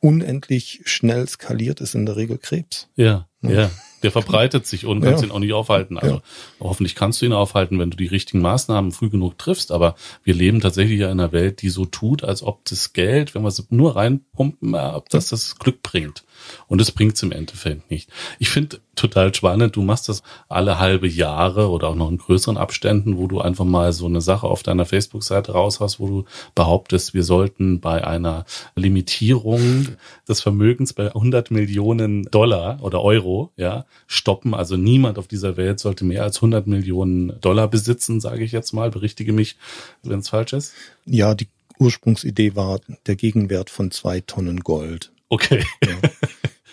unendlich 0.00 0.80
schnell 0.86 1.28
skaliert, 1.28 1.80
ist 1.80 1.94
in 1.94 2.04
der 2.04 2.16
Regel 2.16 2.38
Krebs. 2.38 2.88
Ja, 2.96 3.28
ja. 3.42 3.70
Der 4.02 4.10
verbreitet 4.10 4.66
sich 4.66 4.86
und 4.86 5.02
kannst 5.02 5.22
ja. 5.22 5.28
ihn 5.28 5.32
auch 5.32 5.38
nicht 5.38 5.52
aufhalten. 5.52 5.98
Also 5.98 6.16
ja. 6.16 6.22
hoffentlich 6.60 6.94
kannst 6.94 7.20
du 7.20 7.26
ihn 7.26 7.32
aufhalten, 7.32 7.78
wenn 7.78 7.90
du 7.90 7.96
die 7.96 8.06
richtigen 8.06 8.40
Maßnahmen 8.40 8.92
früh 8.92 9.10
genug 9.10 9.38
triffst. 9.38 9.72
Aber 9.72 9.94
wir 10.24 10.34
leben 10.34 10.60
tatsächlich 10.60 11.00
ja 11.00 11.10
in 11.10 11.20
einer 11.20 11.32
Welt, 11.32 11.62
die 11.62 11.68
so 11.68 11.84
tut, 11.84 12.24
als 12.24 12.42
ob 12.42 12.64
das 12.64 12.92
Geld, 12.92 13.34
wenn 13.34 13.42
wir 13.42 13.48
es 13.48 13.64
nur 13.70 13.96
reinpumpen, 13.96 14.74
ob 14.74 15.08
das 15.08 15.28
das 15.28 15.58
Glück 15.58 15.82
bringt. 15.82 16.24
Und 16.68 16.80
es 16.80 16.90
bringt 16.90 17.16
es 17.16 17.22
im 17.22 17.32
Endeffekt 17.32 17.90
nicht. 17.90 18.10
Ich 18.38 18.50
finde 18.50 18.80
total 18.94 19.34
spannend, 19.34 19.76
du 19.76 19.82
machst 19.82 20.08
das 20.08 20.22
alle 20.48 20.78
halbe 20.78 21.08
Jahre 21.08 21.70
oder 21.70 21.88
auch 21.88 21.94
noch 21.94 22.10
in 22.10 22.18
größeren 22.18 22.56
Abständen, 22.56 23.16
wo 23.16 23.26
du 23.26 23.40
einfach 23.40 23.64
mal 23.64 23.92
so 23.92 24.06
eine 24.06 24.20
Sache 24.20 24.46
auf 24.46 24.62
deiner 24.62 24.84
Facebook-Seite 24.84 25.52
raushaust, 25.52 26.00
wo 26.00 26.06
du 26.06 26.24
behauptest, 26.54 27.14
wir 27.14 27.24
sollten 27.24 27.80
bei 27.80 28.06
einer 28.06 28.44
Limitierung 28.76 29.88
des 30.28 30.40
Vermögens 30.40 30.92
bei 30.92 31.06
100 31.06 31.50
Millionen 31.50 32.24
Dollar 32.24 32.78
oder 32.82 33.02
Euro, 33.02 33.52
ja, 33.56 33.86
stoppen. 34.06 34.54
Also 34.54 34.76
niemand 34.76 35.18
auf 35.18 35.28
dieser 35.28 35.56
Welt 35.56 35.80
sollte 35.80 36.04
mehr 36.04 36.22
als 36.22 36.36
100 36.36 36.66
Millionen 36.66 37.40
Dollar 37.40 37.68
besitzen, 37.68 38.20
sage 38.20 38.44
ich 38.44 38.52
jetzt 38.52 38.72
mal. 38.72 38.90
Berichtige 38.90 39.32
mich, 39.32 39.56
wenn 40.02 40.20
es 40.20 40.28
falsch 40.28 40.52
ist. 40.52 40.74
Ja, 41.06 41.34
die 41.34 41.48
Ursprungsidee 41.78 42.54
war 42.54 42.80
der 43.06 43.16
Gegenwert 43.16 43.70
von 43.70 43.90
zwei 43.90 44.20
Tonnen 44.20 44.60
Gold. 44.60 45.10
Okay. 45.30 45.64
Ja. 45.84 45.96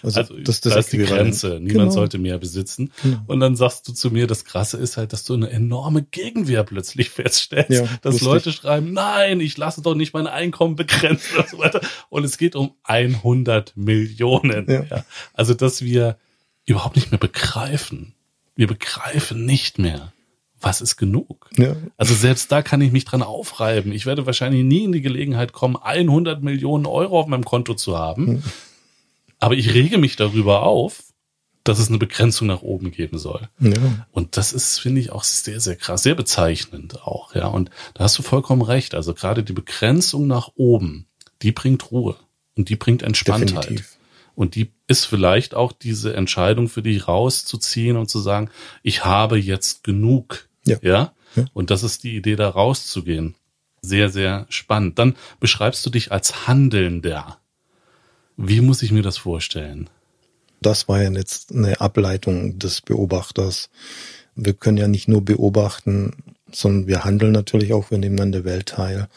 Also, 0.03 0.19
also 0.19 0.35
das, 0.35 0.61
das, 0.61 0.73
das 0.73 0.85
ist 0.85 0.93
die 0.93 0.99
Grenze. 0.99 1.59
Niemand 1.59 1.71
genau. 1.71 1.89
sollte 1.91 2.17
mehr 2.17 2.37
besitzen. 2.37 2.91
Genau. 3.01 3.19
Und 3.27 3.39
dann 3.39 3.55
sagst 3.55 3.87
du 3.87 3.93
zu 3.93 4.11
mir, 4.11 4.27
das 4.27 4.45
Krasse 4.45 4.77
ist 4.77 4.97
halt, 4.97 5.11
dass 5.11 5.23
du 5.23 5.33
eine 5.33 5.49
enorme 5.49 6.03
Gegenwehr 6.03 6.63
plötzlich 6.63 7.09
feststellst, 7.09 7.71
ja, 7.71 7.87
dass 8.01 8.13
lustig. 8.13 8.27
Leute 8.27 8.51
schreiben, 8.51 8.93
nein, 8.93 9.39
ich 9.39 9.57
lasse 9.57 9.81
doch 9.81 9.95
nicht 9.95 10.13
mein 10.13 10.27
Einkommen 10.27 10.75
begrenzen 10.75 11.37
und 11.37 11.49
so 11.49 11.57
weiter. 11.57 11.81
Und 12.09 12.23
es 12.23 12.37
geht 12.37 12.55
um 12.55 12.75
100 12.83 13.75
Millionen. 13.75 14.69
Ja. 14.69 14.83
ja. 14.83 15.05
Also, 15.33 15.53
dass 15.53 15.81
wir 15.81 16.17
überhaupt 16.65 16.95
nicht 16.95 17.11
mehr 17.11 17.19
begreifen. 17.19 18.13
Wir 18.55 18.67
begreifen 18.67 19.45
nicht 19.45 19.79
mehr, 19.79 20.13
was 20.59 20.81
ist 20.81 20.97
genug? 20.97 21.49
Ja. 21.57 21.75
Also 21.97 22.13
selbst 22.13 22.51
da 22.51 22.61
kann 22.61 22.81
ich 22.81 22.91
mich 22.91 23.05
dran 23.05 23.21
aufreiben. 23.21 23.91
Ich 23.91 24.05
werde 24.05 24.25
wahrscheinlich 24.25 24.63
nie 24.63 24.83
in 24.83 24.91
die 24.91 25.01
Gelegenheit 25.01 25.53
kommen, 25.53 25.77
100 25.77 26.41
Millionen 26.41 26.85
Euro 26.85 27.19
auf 27.19 27.27
meinem 27.27 27.45
Konto 27.45 27.73
zu 27.73 27.97
haben. 27.97 28.27
Hm. 28.27 28.43
Aber 29.39 29.55
ich 29.55 29.73
rege 29.73 29.97
mich 29.97 30.15
darüber 30.15 30.63
auf, 30.63 31.03
dass 31.63 31.79
es 31.79 31.89
eine 31.89 31.97
Begrenzung 31.97 32.47
nach 32.47 32.61
oben 32.61 32.91
geben 32.91 33.17
soll. 33.17 33.49
Ja. 33.59 34.07
Und 34.11 34.37
das 34.37 34.53
ist, 34.53 34.79
finde 34.79 35.01
ich, 35.01 35.11
auch 35.11 35.23
sehr, 35.23 35.59
sehr 35.59 35.75
krass, 35.75 36.03
sehr 36.03 36.15
bezeichnend 36.15 37.03
auch, 37.03 37.35
ja. 37.35 37.47
Und 37.47 37.69
da 37.93 38.05
hast 38.05 38.17
du 38.17 38.23
vollkommen 38.23 38.61
recht. 38.61 38.95
Also 38.95 39.13
gerade 39.13 39.43
die 39.43 39.53
Begrenzung 39.53 40.27
nach 40.27 40.51
oben, 40.55 41.07
die 41.41 41.51
bringt 41.51 41.91
Ruhe 41.91 42.15
und 42.55 42.69
die 42.69 42.77
bringt 42.77 43.03
Entspanntheit. 43.03 43.65
Definitiv. 43.65 43.96
Und 44.37 44.53
die 44.53 44.71
ist 44.85 45.05
vielleicht 45.05 45.55
auch 45.55 45.71
diese 45.71 46.13
Entscheidung 46.13 46.69
für 46.69 46.83
dich 46.83 47.07
rauszuziehen 47.07 47.97
und 47.97 48.07
zu 48.07 48.19
sagen, 48.19 48.51
ich 48.83 49.03
habe 49.03 49.39
jetzt 49.39 49.83
genug. 49.83 50.47
Ja. 50.63 50.77
ja? 50.83 51.13
ja. 51.35 51.45
Und 51.53 51.71
das 51.71 51.81
ist 51.81 52.03
die 52.03 52.15
Idee, 52.15 52.35
da 52.35 52.47
rauszugehen. 52.47 53.33
Sehr, 53.81 54.09
sehr 54.09 54.45
spannend. 54.49 54.99
Dann 54.99 55.15
beschreibst 55.39 55.83
du 55.87 55.89
dich 55.89 56.11
als 56.11 56.47
Handelnder. 56.47 57.39
Wie 58.37 58.61
muss 58.61 58.83
ich 58.83 58.91
mir 58.91 59.01
das 59.01 59.17
vorstellen? 59.17 59.89
Das 60.61 60.87
war 60.87 61.01
ja 61.01 61.09
jetzt 61.09 61.51
eine 61.51 61.81
Ableitung 61.81 62.59
des 62.59 62.81
Beobachters. 62.81 63.71
Wir 64.35 64.53
können 64.53 64.77
ja 64.77 64.87
nicht 64.87 65.07
nur 65.07 65.25
beobachten, 65.25 66.35
sondern 66.51 66.85
wir 66.85 67.03
handeln 67.03 67.31
natürlich 67.31 67.73
auch, 67.73 67.89
wir 67.89 67.97
nehmen 67.97 68.19
an 68.19 68.31
der 68.31 68.45
Welt 68.45 68.67
teil. 68.67 69.09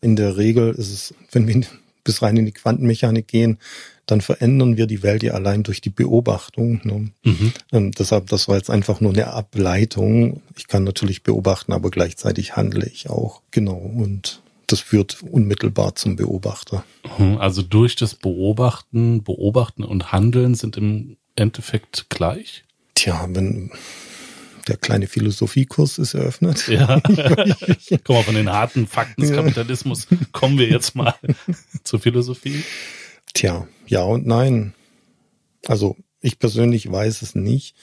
In 0.00 0.16
der 0.16 0.38
Regel 0.38 0.70
ist 0.70 0.90
es, 0.90 1.14
wenn 1.32 1.46
wir 1.46 1.66
bis 2.02 2.22
rein 2.22 2.38
in 2.38 2.46
die 2.46 2.52
Quantenmechanik 2.52 3.28
gehen, 3.28 3.58
dann 4.06 4.20
verändern 4.20 4.76
wir 4.76 4.86
die 4.86 5.02
Welt 5.02 5.22
ja 5.22 5.32
allein 5.32 5.62
durch 5.62 5.80
die 5.80 5.90
Beobachtung. 5.90 6.80
Ne? 6.84 7.10
Mhm. 7.24 7.52
Ähm, 7.72 7.92
deshalb, 7.92 8.28
das 8.28 8.48
war 8.48 8.56
jetzt 8.56 8.70
einfach 8.70 9.00
nur 9.00 9.12
eine 9.12 9.28
Ableitung. 9.28 10.42
Ich 10.56 10.68
kann 10.68 10.84
natürlich 10.84 11.22
beobachten, 11.22 11.72
aber 11.72 11.90
gleichzeitig 11.90 12.56
handle 12.56 12.86
ich 12.86 13.08
auch. 13.08 13.40
Genau. 13.50 13.76
Und 13.76 14.42
das 14.66 14.80
führt 14.80 15.22
unmittelbar 15.22 15.94
zum 15.94 16.16
Beobachter. 16.16 16.84
Mhm. 17.18 17.38
Also 17.38 17.62
durch 17.62 17.96
das 17.96 18.14
Beobachten, 18.14 19.22
Beobachten 19.22 19.84
und 19.84 20.12
Handeln 20.12 20.54
sind 20.54 20.76
im 20.76 21.16
Endeffekt 21.36 22.06
gleich? 22.10 22.64
Tja, 22.94 23.26
wenn 23.30 23.70
der 24.68 24.76
kleine 24.76 25.06
Philosophiekurs 25.06 25.98
ist 25.98 26.14
eröffnet. 26.14 26.68
Ja. 26.68 27.00
Komm 28.04 28.16
mal, 28.16 28.22
von 28.22 28.34
den 28.34 28.50
harten 28.50 28.86
Fakten 28.86 29.20
des 29.20 29.32
Kapitalismus 29.32 30.06
kommen 30.32 30.58
wir 30.58 30.68
jetzt 30.68 30.94
mal 30.94 31.14
zur 31.84 32.00
Philosophie. 32.00 32.64
Tja, 33.34 33.66
ja 33.86 34.02
und 34.02 34.26
nein. 34.26 34.74
Also 35.66 35.96
ich 36.20 36.38
persönlich 36.38 36.90
weiß 36.90 37.22
es 37.22 37.34
nicht. 37.34 37.74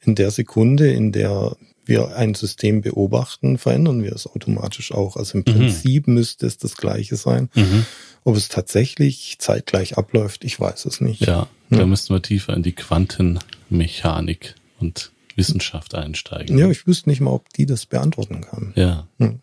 In 0.00 0.14
der 0.14 0.30
Sekunde, 0.30 0.90
in 0.92 1.12
der 1.12 1.56
wir 1.84 2.14
ein 2.16 2.34
System 2.34 2.82
beobachten, 2.82 3.56
verändern 3.58 4.02
wir 4.02 4.12
es 4.12 4.26
automatisch 4.26 4.92
auch. 4.92 5.16
Also 5.16 5.38
im 5.38 5.44
Mhm. 5.46 5.52
Prinzip 5.56 6.06
müsste 6.06 6.46
es 6.46 6.58
das 6.58 6.76
Gleiche 6.76 7.16
sein. 7.16 7.48
Mhm. 7.54 7.86
Ob 8.24 8.36
es 8.36 8.48
tatsächlich 8.48 9.36
zeitgleich 9.38 9.96
abläuft, 9.96 10.44
ich 10.44 10.60
weiß 10.60 10.84
es 10.84 11.00
nicht. 11.00 11.22
Ja, 11.22 11.48
da 11.70 11.86
müssten 11.86 12.12
wir 12.14 12.20
tiefer 12.22 12.54
in 12.54 12.62
die 12.62 12.72
Quantenmechanik 12.72 14.54
und 14.80 15.12
Wissenschaft 15.36 15.94
einsteigen. 15.94 16.58
Ja, 16.58 16.68
ich 16.70 16.86
wüsste 16.86 17.08
nicht 17.08 17.20
mal, 17.20 17.30
ob 17.30 17.52
die 17.54 17.64
das 17.66 17.86
beantworten 17.86 18.42
kann. 18.42 18.72
Ja. 18.76 19.08
Hm. 19.18 19.40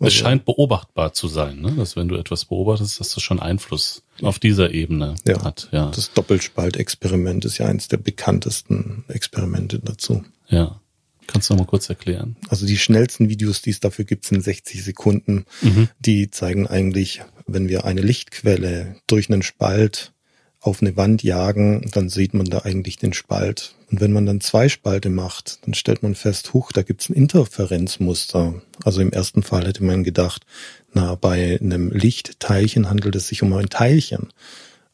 Es 0.00 0.14
scheint 0.14 0.44
beobachtbar 0.46 1.12
zu 1.12 1.28
sein, 1.28 1.60
ne? 1.60 1.72
dass 1.72 1.94
wenn 1.96 2.08
du 2.08 2.16
etwas 2.16 2.46
beobachtest, 2.46 3.00
dass 3.00 3.10
das 3.14 3.22
schon 3.22 3.38
Einfluss 3.40 4.02
auf 4.22 4.38
dieser 4.38 4.72
Ebene 4.72 5.14
Ja. 5.26 5.42
hat. 5.44 5.68
Ja. 5.72 5.90
Das 5.94 6.12
Doppelspaltexperiment 6.12 7.44
ist 7.44 7.58
ja 7.58 7.66
eins 7.66 7.88
der 7.88 7.98
bekanntesten 7.98 9.04
Experimente 9.08 9.78
dazu. 9.78 10.24
ja. 10.48 10.80
Kannst 11.26 11.48
du 11.48 11.54
noch 11.54 11.60
mal 11.60 11.66
kurz 11.66 11.88
erklären? 11.88 12.34
Also 12.48 12.66
die 12.66 12.76
schnellsten 12.76 13.28
Videos, 13.28 13.62
die 13.62 13.70
es 13.70 13.78
dafür 13.78 14.04
gibt, 14.04 14.24
sind 14.24 14.42
60 14.42 14.82
Sekunden. 14.82 15.44
Mhm. 15.62 15.88
Die 16.00 16.28
zeigen 16.32 16.66
eigentlich, 16.66 17.22
wenn 17.46 17.68
wir 17.68 17.84
eine 17.84 18.00
Lichtquelle 18.00 18.96
durch 19.06 19.30
einen 19.30 19.42
Spalt 19.44 20.12
auf 20.60 20.82
eine 20.82 20.96
Wand 20.96 21.22
jagen, 21.22 21.88
dann 21.92 22.08
sieht 22.10 22.34
man 22.34 22.46
da 22.46 22.60
eigentlich 22.60 22.98
den 22.98 23.14
Spalt. 23.14 23.74
Und 23.90 24.00
wenn 24.00 24.12
man 24.12 24.26
dann 24.26 24.40
zwei 24.40 24.68
Spalte 24.68 25.08
macht, 25.08 25.58
dann 25.64 25.74
stellt 25.74 26.02
man 26.02 26.14
fest, 26.14 26.52
huch, 26.52 26.70
da 26.72 26.82
gibt's 26.82 27.08
ein 27.08 27.14
Interferenzmuster. 27.14 28.60
Also 28.84 29.00
im 29.00 29.10
ersten 29.10 29.42
Fall 29.42 29.66
hätte 29.66 29.82
man 29.82 30.04
gedacht, 30.04 30.44
na, 30.92 31.14
bei 31.14 31.58
einem 31.60 31.90
Lichtteilchen 31.90 32.90
handelt 32.90 33.16
es 33.16 33.28
sich 33.28 33.42
um 33.42 33.52
ein 33.54 33.70
Teilchen. 33.70 34.28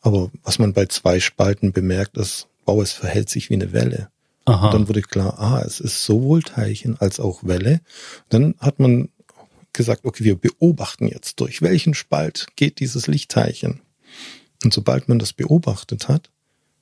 Aber 0.00 0.30
was 0.44 0.60
man 0.60 0.72
bei 0.72 0.86
zwei 0.86 1.18
Spalten 1.18 1.72
bemerkt, 1.72 2.16
ist, 2.16 2.46
wow, 2.64 2.80
es 2.80 2.92
verhält 2.92 3.28
sich 3.28 3.50
wie 3.50 3.54
eine 3.54 3.72
Welle. 3.72 4.08
Aha. 4.44 4.66
Und 4.66 4.74
dann 4.74 4.88
wurde 4.88 5.02
klar, 5.02 5.38
ah, 5.40 5.62
es 5.66 5.80
ist 5.80 6.04
sowohl 6.04 6.42
Teilchen 6.42 6.96
als 7.00 7.18
auch 7.18 7.42
Welle. 7.42 7.80
Dann 8.28 8.54
hat 8.60 8.78
man 8.78 9.08
gesagt, 9.72 10.04
okay, 10.04 10.22
wir 10.22 10.36
beobachten 10.36 11.08
jetzt, 11.08 11.40
durch 11.40 11.60
welchen 11.60 11.92
Spalt 11.94 12.46
geht 12.54 12.78
dieses 12.78 13.08
Lichtteilchen. 13.08 13.80
Und 14.64 14.72
sobald 14.72 15.08
man 15.08 15.18
das 15.18 15.32
beobachtet 15.32 16.08
hat, 16.08 16.30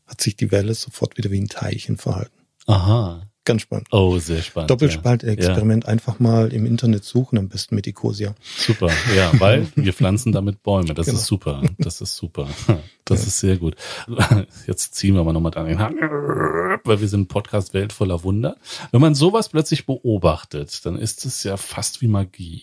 hat 0.06 0.20
sich 0.20 0.36
die 0.36 0.50
Welle 0.52 0.74
sofort 0.74 1.16
wieder 1.16 1.30
wie 1.30 1.40
ein 1.40 1.48
Teilchen 1.48 1.96
verhalten. 1.96 2.32
Aha. 2.66 3.22
Ganz 3.46 3.60
spannend. 3.60 3.88
Oh, 3.90 4.18
sehr 4.18 4.40
spannend. 4.40 4.70
Doppelspaltexperiment 4.70 5.84
einfach 5.84 6.18
mal 6.18 6.50
im 6.50 6.64
Internet 6.64 7.04
suchen, 7.04 7.36
am 7.38 7.50
besten 7.50 7.74
mit 7.74 7.86
Ecosia. 7.86 8.28
Ja. 8.30 8.34
Super, 8.56 8.90
ja, 9.14 9.32
weil 9.38 9.66
wir 9.74 9.92
pflanzen 9.92 10.32
damit 10.32 10.62
Bäume. 10.62 10.94
Das 10.94 11.04
Genau. 11.06 11.18
ist 11.18 11.26
super. 11.26 11.62
Das 11.78 12.00
ist 12.00 12.16
super. 12.16 12.48
Das 13.06 13.26
ist 13.26 13.38
sehr 13.38 13.58
gut. 13.58 13.76
Jetzt 14.66 14.94
ziehen 14.94 15.14
wir 15.14 15.22
mal 15.24 15.34
nochmal 15.34 15.52
an 15.58 15.66
den 15.66 15.78
Haken, 15.78 15.98
weil 16.84 17.02
wir 17.02 17.08
sind 17.08 17.20
ein 17.20 17.28
Podcast 17.28 17.74
Welt 17.74 17.92
voller 17.92 18.24
Wunder. 18.24 18.56
Wenn 18.92 19.02
man 19.02 19.14
sowas 19.14 19.50
plötzlich 19.50 19.84
beobachtet, 19.84 20.86
dann 20.86 20.96
ist 20.96 21.26
es 21.26 21.42
ja 21.42 21.58
fast 21.58 22.00
wie 22.00 22.06
Magie. 22.08 22.62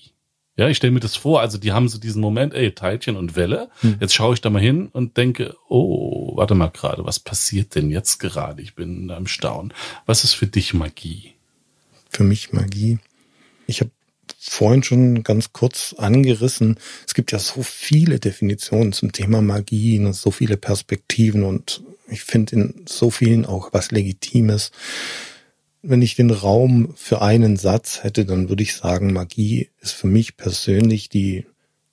Ja, 0.58 0.68
ich 0.68 0.78
stelle 0.78 0.91
mir 0.91 0.99
das 0.99 1.16
vor, 1.16 1.41
also 1.41 1.58
die 1.58 1.72
haben 1.72 1.88
so 1.88 1.97
diesen 1.97 2.22
Moment, 2.22 2.54
ey, 2.54 2.74
Teilchen 2.74 3.16
und 3.16 3.36
Welle. 3.36 3.70
Hm. 3.82 3.97
Jetzt 4.02 4.14
schaue 4.14 4.34
ich 4.34 4.41
da 4.41 4.49
mal 4.49 4.62
hin 4.62 4.89
und 4.91 5.18
denke, 5.18 5.56
oh, 5.70 6.36
warte 6.36 6.56
mal 6.56 6.68
gerade, 6.68 7.06
was 7.06 7.20
passiert 7.20 7.76
denn 7.76 7.89
jetzt 7.89 8.20
gerade? 8.20 8.62
Ich 8.62 8.76
bin 8.76 9.08
da 9.08 9.18
im 9.18 9.28
Staunen. 9.28 9.74
Was 10.06 10.24
ist 10.24 10.34
für 10.34 10.47
dich 10.47 10.74
Magie? 10.74 11.34
Für 12.10 12.24
mich 12.24 12.52
Magie. 12.52 12.99
Ich 13.66 13.80
habe 13.80 13.91
vorhin 14.38 14.84
schon 14.84 15.24
ganz 15.24 15.54
kurz 15.54 15.95
angerissen, 15.97 16.78
es 17.08 17.14
gibt 17.14 17.32
ja 17.32 17.39
so 17.39 17.64
viele 17.64 18.20
Definitionen 18.20 18.91
zum 18.91 19.12
Thema 19.12 19.41
Magie, 19.41 19.99
und 19.99 20.14
so 20.14 20.32
viele 20.32 20.58
Perspektiven 20.58 21.43
und 21.43 21.84
ich 22.08 22.24
finde 22.24 22.56
in 22.56 22.86
so 22.88 23.10
vielen 23.10 23.45
auch 23.45 23.72
was 23.72 23.91
Legitimes. 23.91 24.72
Wenn 25.84 26.02
ich 26.02 26.16
den 26.16 26.30
Raum 26.30 26.94
für 26.96 27.22
einen 27.22 27.58
Satz 27.58 28.04
hätte, 28.04 28.26
dann 28.26 28.50
würde 28.50 28.64
ich 28.64 28.76
sagen, 28.76 29.14
Magie 29.14 29.70
ist 29.80 29.94
für 29.94 30.08
mich 30.08 30.38
persönlich 30.38 31.10
die 31.10 31.46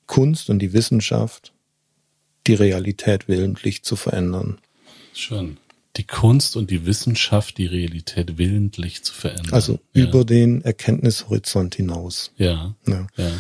Kunst 0.06 0.50
und 0.50 0.58
die 0.58 0.72
Wissenschaft, 0.72 1.52
die 2.46 2.54
Realität 2.54 3.28
willentlich 3.28 3.82
zu 3.84 3.96
verändern. 3.96 4.58
Schön. 5.14 5.58
Die 5.96 6.04
Kunst 6.04 6.56
und 6.56 6.70
die 6.70 6.86
Wissenschaft, 6.86 7.58
die 7.58 7.66
Realität 7.66 8.38
willentlich 8.38 9.02
zu 9.02 9.14
verändern. 9.14 9.52
Also 9.52 9.80
ja. 9.94 10.04
über 10.04 10.24
den 10.24 10.62
Erkenntnishorizont 10.62 11.74
hinaus. 11.74 12.32
Ja, 12.36 12.74
Ja. 12.86 13.06
ja. 13.16 13.30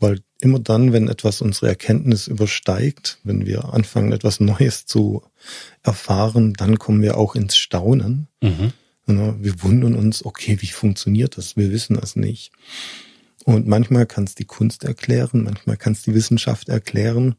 Weil 0.00 0.20
immer 0.40 0.60
dann, 0.60 0.92
wenn 0.92 1.08
etwas 1.08 1.40
unsere 1.40 1.68
Erkenntnis 1.68 2.28
übersteigt, 2.28 3.18
wenn 3.24 3.46
wir 3.46 3.72
anfangen, 3.74 4.12
etwas 4.12 4.38
Neues 4.40 4.86
zu 4.86 5.22
erfahren, 5.82 6.54
dann 6.54 6.78
kommen 6.78 7.02
wir 7.02 7.16
auch 7.16 7.34
ins 7.34 7.56
Staunen. 7.56 8.28
Mhm. 8.40 8.72
Ja, 9.08 9.34
Wir 9.40 9.62
wundern 9.62 9.94
uns, 9.94 10.24
okay, 10.24 10.58
wie 10.60 10.66
funktioniert 10.66 11.38
das? 11.38 11.56
Wir 11.56 11.70
wissen 11.70 11.98
es 12.00 12.14
nicht. 12.14 12.52
Und 13.44 13.66
manchmal 13.66 14.04
kann 14.04 14.24
es 14.24 14.34
die 14.34 14.44
Kunst 14.44 14.84
erklären, 14.84 15.44
manchmal 15.44 15.78
kann 15.78 15.94
es 15.94 16.02
die 16.02 16.14
Wissenschaft 16.14 16.68
erklären. 16.68 17.36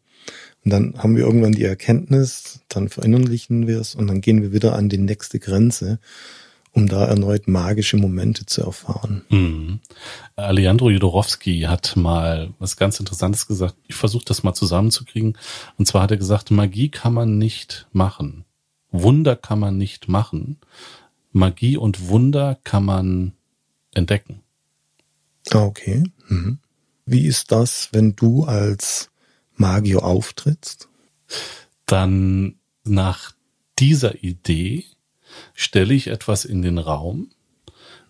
Und 0.65 0.73
dann 0.73 0.95
haben 0.97 1.15
wir 1.15 1.23
irgendwann 1.23 1.51
die 1.51 1.63
Erkenntnis, 1.63 2.61
dann 2.67 2.89
verinnerlichen 2.89 3.67
wir 3.67 3.79
es 3.79 3.95
und 3.95 4.07
dann 4.07 4.21
gehen 4.21 4.41
wir 4.41 4.51
wieder 4.51 4.75
an 4.75 4.89
die 4.89 4.97
nächste 4.97 5.39
Grenze, 5.39 5.99
um 6.71 6.87
da 6.87 7.05
erneut 7.05 7.47
magische 7.47 7.97
Momente 7.97 8.45
zu 8.45 8.63
erfahren. 8.63 9.23
Mhm. 9.29 9.79
Alejandro 10.35 10.89
Jodorowski 10.89 11.61
hat 11.61 11.95
mal 11.95 12.53
was 12.59 12.77
ganz 12.77 12.99
Interessantes 12.99 13.47
gesagt. 13.47 13.75
Ich 13.87 13.95
versuche 13.95 14.25
das 14.25 14.43
mal 14.43 14.53
zusammenzukriegen. 14.53 15.37
Und 15.77 15.85
zwar 15.87 16.03
hat 16.03 16.11
er 16.11 16.17
gesagt, 16.17 16.51
Magie 16.51 16.89
kann 16.89 17.13
man 17.13 17.37
nicht 17.37 17.87
machen. 17.91 18.45
Wunder 18.91 19.35
kann 19.35 19.59
man 19.59 19.77
nicht 19.77 20.07
machen. 20.07 20.57
Magie 21.31 21.77
und 21.77 22.07
Wunder 22.07 22.59
kann 22.63 22.85
man 22.85 23.33
entdecken. 23.93 24.41
Ah, 25.51 25.63
okay. 25.63 26.03
Mhm. 26.27 26.59
Wie 27.05 27.25
ist 27.25 27.51
das, 27.51 27.89
wenn 27.91 28.15
du 28.15 28.43
als 28.43 29.09
Magier 29.55 30.03
auftrittst? 30.03 30.89
Dann 31.85 32.55
nach 32.83 33.33
dieser 33.79 34.23
Idee 34.23 34.85
stelle 35.53 35.93
ich 35.93 36.07
etwas 36.07 36.45
in 36.45 36.61
den 36.61 36.77
Raum 36.77 37.31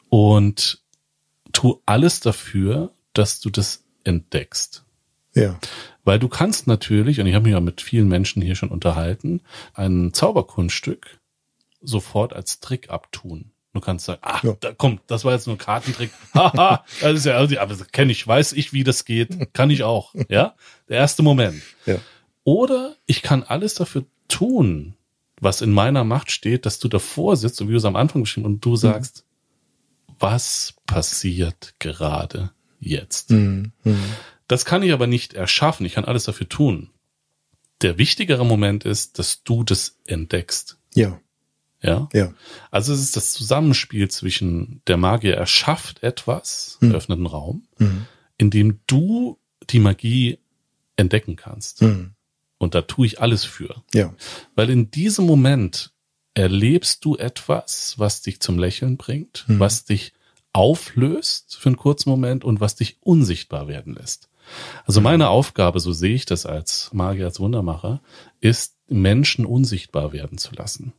und 0.09 0.81
tu 1.51 1.81
alles 1.85 2.19
dafür, 2.19 2.91
dass 3.13 3.39
du 3.39 3.49
das 3.49 3.83
entdeckst. 4.03 4.83
Ja. 5.33 5.59
Weil 6.03 6.19
du 6.19 6.27
kannst 6.27 6.67
natürlich, 6.67 7.19
und 7.19 7.27
ich 7.27 7.35
habe 7.35 7.43
mich 7.43 7.53
ja 7.53 7.59
mit 7.59 7.81
vielen 7.81 8.07
Menschen 8.07 8.41
hier 8.41 8.55
schon 8.55 8.69
unterhalten, 8.69 9.41
ein 9.73 10.13
Zauberkunststück 10.13 11.18
sofort 11.81 12.33
als 12.33 12.59
Trick 12.59 12.89
abtun. 12.89 13.51
Du 13.73 13.79
kannst 13.81 14.05
sagen, 14.05 14.19
ach, 14.23 14.43
Ja. 14.43 14.53
da 14.59 14.73
kommt, 14.73 15.01
das 15.07 15.25
war 15.25 15.33
jetzt 15.33 15.45
nur 15.47 15.55
ein 15.55 15.59
Kartentrick. 15.59 16.09
Haha, 16.33 16.83
das 17.01 17.13
ist 17.19 17.25
ja, 17.25 17.37
aber 17.37 17.67
das 17.67 17.87
kenne 17.91 18.11
ich, 18.11 18.27
weiß 18.27 18.53
ich, 18.53 18.73
wie 18.73 18.83
das 18.83 19.05
geht, 19.05 19.53
kann 19.53 19.69
ich 19.69 19.83
auch. 19.83 20.13
Ja, 20.29 20.55
der 20.89 20.97
erste 20.97 21.21
Moment. 21.23 21.61
Ja. 21.85 21.97
Oder 22.43 22.95
ich 23.05 23.21
kann 23.21 23.43
alles 23.43 23.75
dafür 23.75 24.05
tun, 24.27 24.95
was 25.39 25.61
in 25.61 25.71
meiner 25.71 26.03
Macht 26.03 26.31
steht, 26.31 26.65
dass 26.65 26.79
du 26.79 26.87
davor 26.87 27.37
sitzt 27.37 27.61
und 27.61 27.67
wie 27.67 27.71
du 27.73 27.77
es 27.77 27.85
am 27.85 27.95
Anfang 27.95 28.23
beschrieben 28.23 28.45
und 28.47 28.65
du 28.65 28.75
sagst, 28.75 29.23
was 30.19 30.73
passiert 30.85 31.75
gerade 31.79 32.51
jetzt? 32.79 33.29
Mhm. 33.29 33.71
Mhm. 33.83 34.03
Das 34.47 34.65
kann 34.65 34.83
ich 34.83 34.91
aber 34.91 35.07
nicht 35.07 35.33
erschaffen. 35.33 35.85
Ich 35.85 35.93
kann 35.93 36.05
alles 36.05 36.23
dafür 36.23 36.49
tun. 36.49 36.89
Der 37.81 37.97
wichtigere 37.97 38.45
Moment 38.45 38.83
ist, 38.83 39.19
dass 39.19 39.43
du 39.43 39.63
das 39.63 39.97
entdeckst. 40.05 40.77
Ja. 40.95 41.19
Ja. 41.81 42.09
Ja. 42.13 42.33
Also 42.71 42.93
es 42.93 42.99
ist 42.99 43.15
das 43.15 43.31
Zusammenspiel 43.31 44.09
zwischen 44.09 44.81
der 44.87 44.97
Magier 44.97 45.35
erschafft 45.35 46.03
etwas, 46.03 46.77
Hm. 46.81 46.91
eröffnet 46.91 47.17
einen 47.17 47.25
Raum, 47.27 47.67
Mhm. 47.77 48.05
in 48.37 48.49
dem 48.49 48.79
du 48.87 49.37
die 49.69 49.79
Magie 49.79 50.39
entdecken 50.97 51.35
kannst. 51.35 51.81
Mhm. 51.81 52.11
Und 52.57 52.75
da 52.75 52.81
tue 52.81 53.05
ich 53.05 53.21
alles 53.21 53.45
für. 53.45 53.83
Ja. 53.93 54.13
Weil 54.55 54.69
in 54.69 54.91
diesem 54.91 55.25
Moment 55.25 55.91
erlebst 56.33 57.05
du 57.05 57.15
etwas, 57.15 57.95
was 57.97 58.21
dich 58.21 58.41
zum 58.41 58.59
Lächeln 58.59 58.97
bringt, 58.97 59.45
Mhm. 59.47 59.59
was 59.59 59.85
dich 59.85 60.13
auflöst 60.51 61.55
für 61.57 61.69
einen 61.69 61.77
kurzen 61.77 62.09
Moment 62.09 62.43
und 62.43 62.59
was 62.59 62.75
dich 62.75 62.97
unsichtbar 63.01 63.67
werden 63.67 63.93
lässt. 63.95 64.29
Also 64.85 64.99
meine 64.99 65.29
Aufgabe, 65.29 65.79
so 65.79 65.93
sehe 65.93 66.15
ich 66.15 66.25
das 66.25 66.45
als 66.45 66.89
Magier, 66.91 67.25
als 67.25 67.39
Wundermacher, 67.39 68.01
ist, 68.41 68.75
Menschen 68.87 69.45
unsichtbar 69.45 70.11
werden 70.11 70.37
zu 70.39 70.53
lassen. 70.55 70.93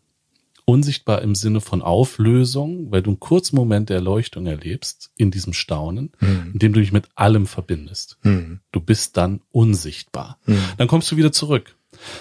Unsichtbar 0.70 1.22
im 1.22 1.34
Sinne 1.34 1.60
von 1.60 1.82
Auflösung, 1.82 2.92
weil 2.92 3.02
du 3.02 3.10
einen 3.10 3.18
kurzen 3.20 3.56
Moment 3.56 3.88
der 3.88 3.96
Erleuchtung 3.96 4.46
erlebst 4.46 5.10
in 5.16 5.30
diesem 5.32 5.52
Staunen, 5.52 6.12
Mhm. 6.20 6.50
in 6.52 6.58
dem 6.60 6.72
du 6.72 6.80
dich 6.80 6.92
mit 6.92 7.06
allem 7.16 7.46
verbindest. 7.46 8.18
Mhm. 8.22 8.60
Du 8.70 8.80
bist 8.80 9.16
dann 9.16 9.40
unsichtbar. 9.50 10.38
Mhm. 10.46 10.58
Dann 10.78 10.86
kommst 10.88 11.10
du 11.10 11.16
wieder 11.16 11.32
zurück. 11.32 11.74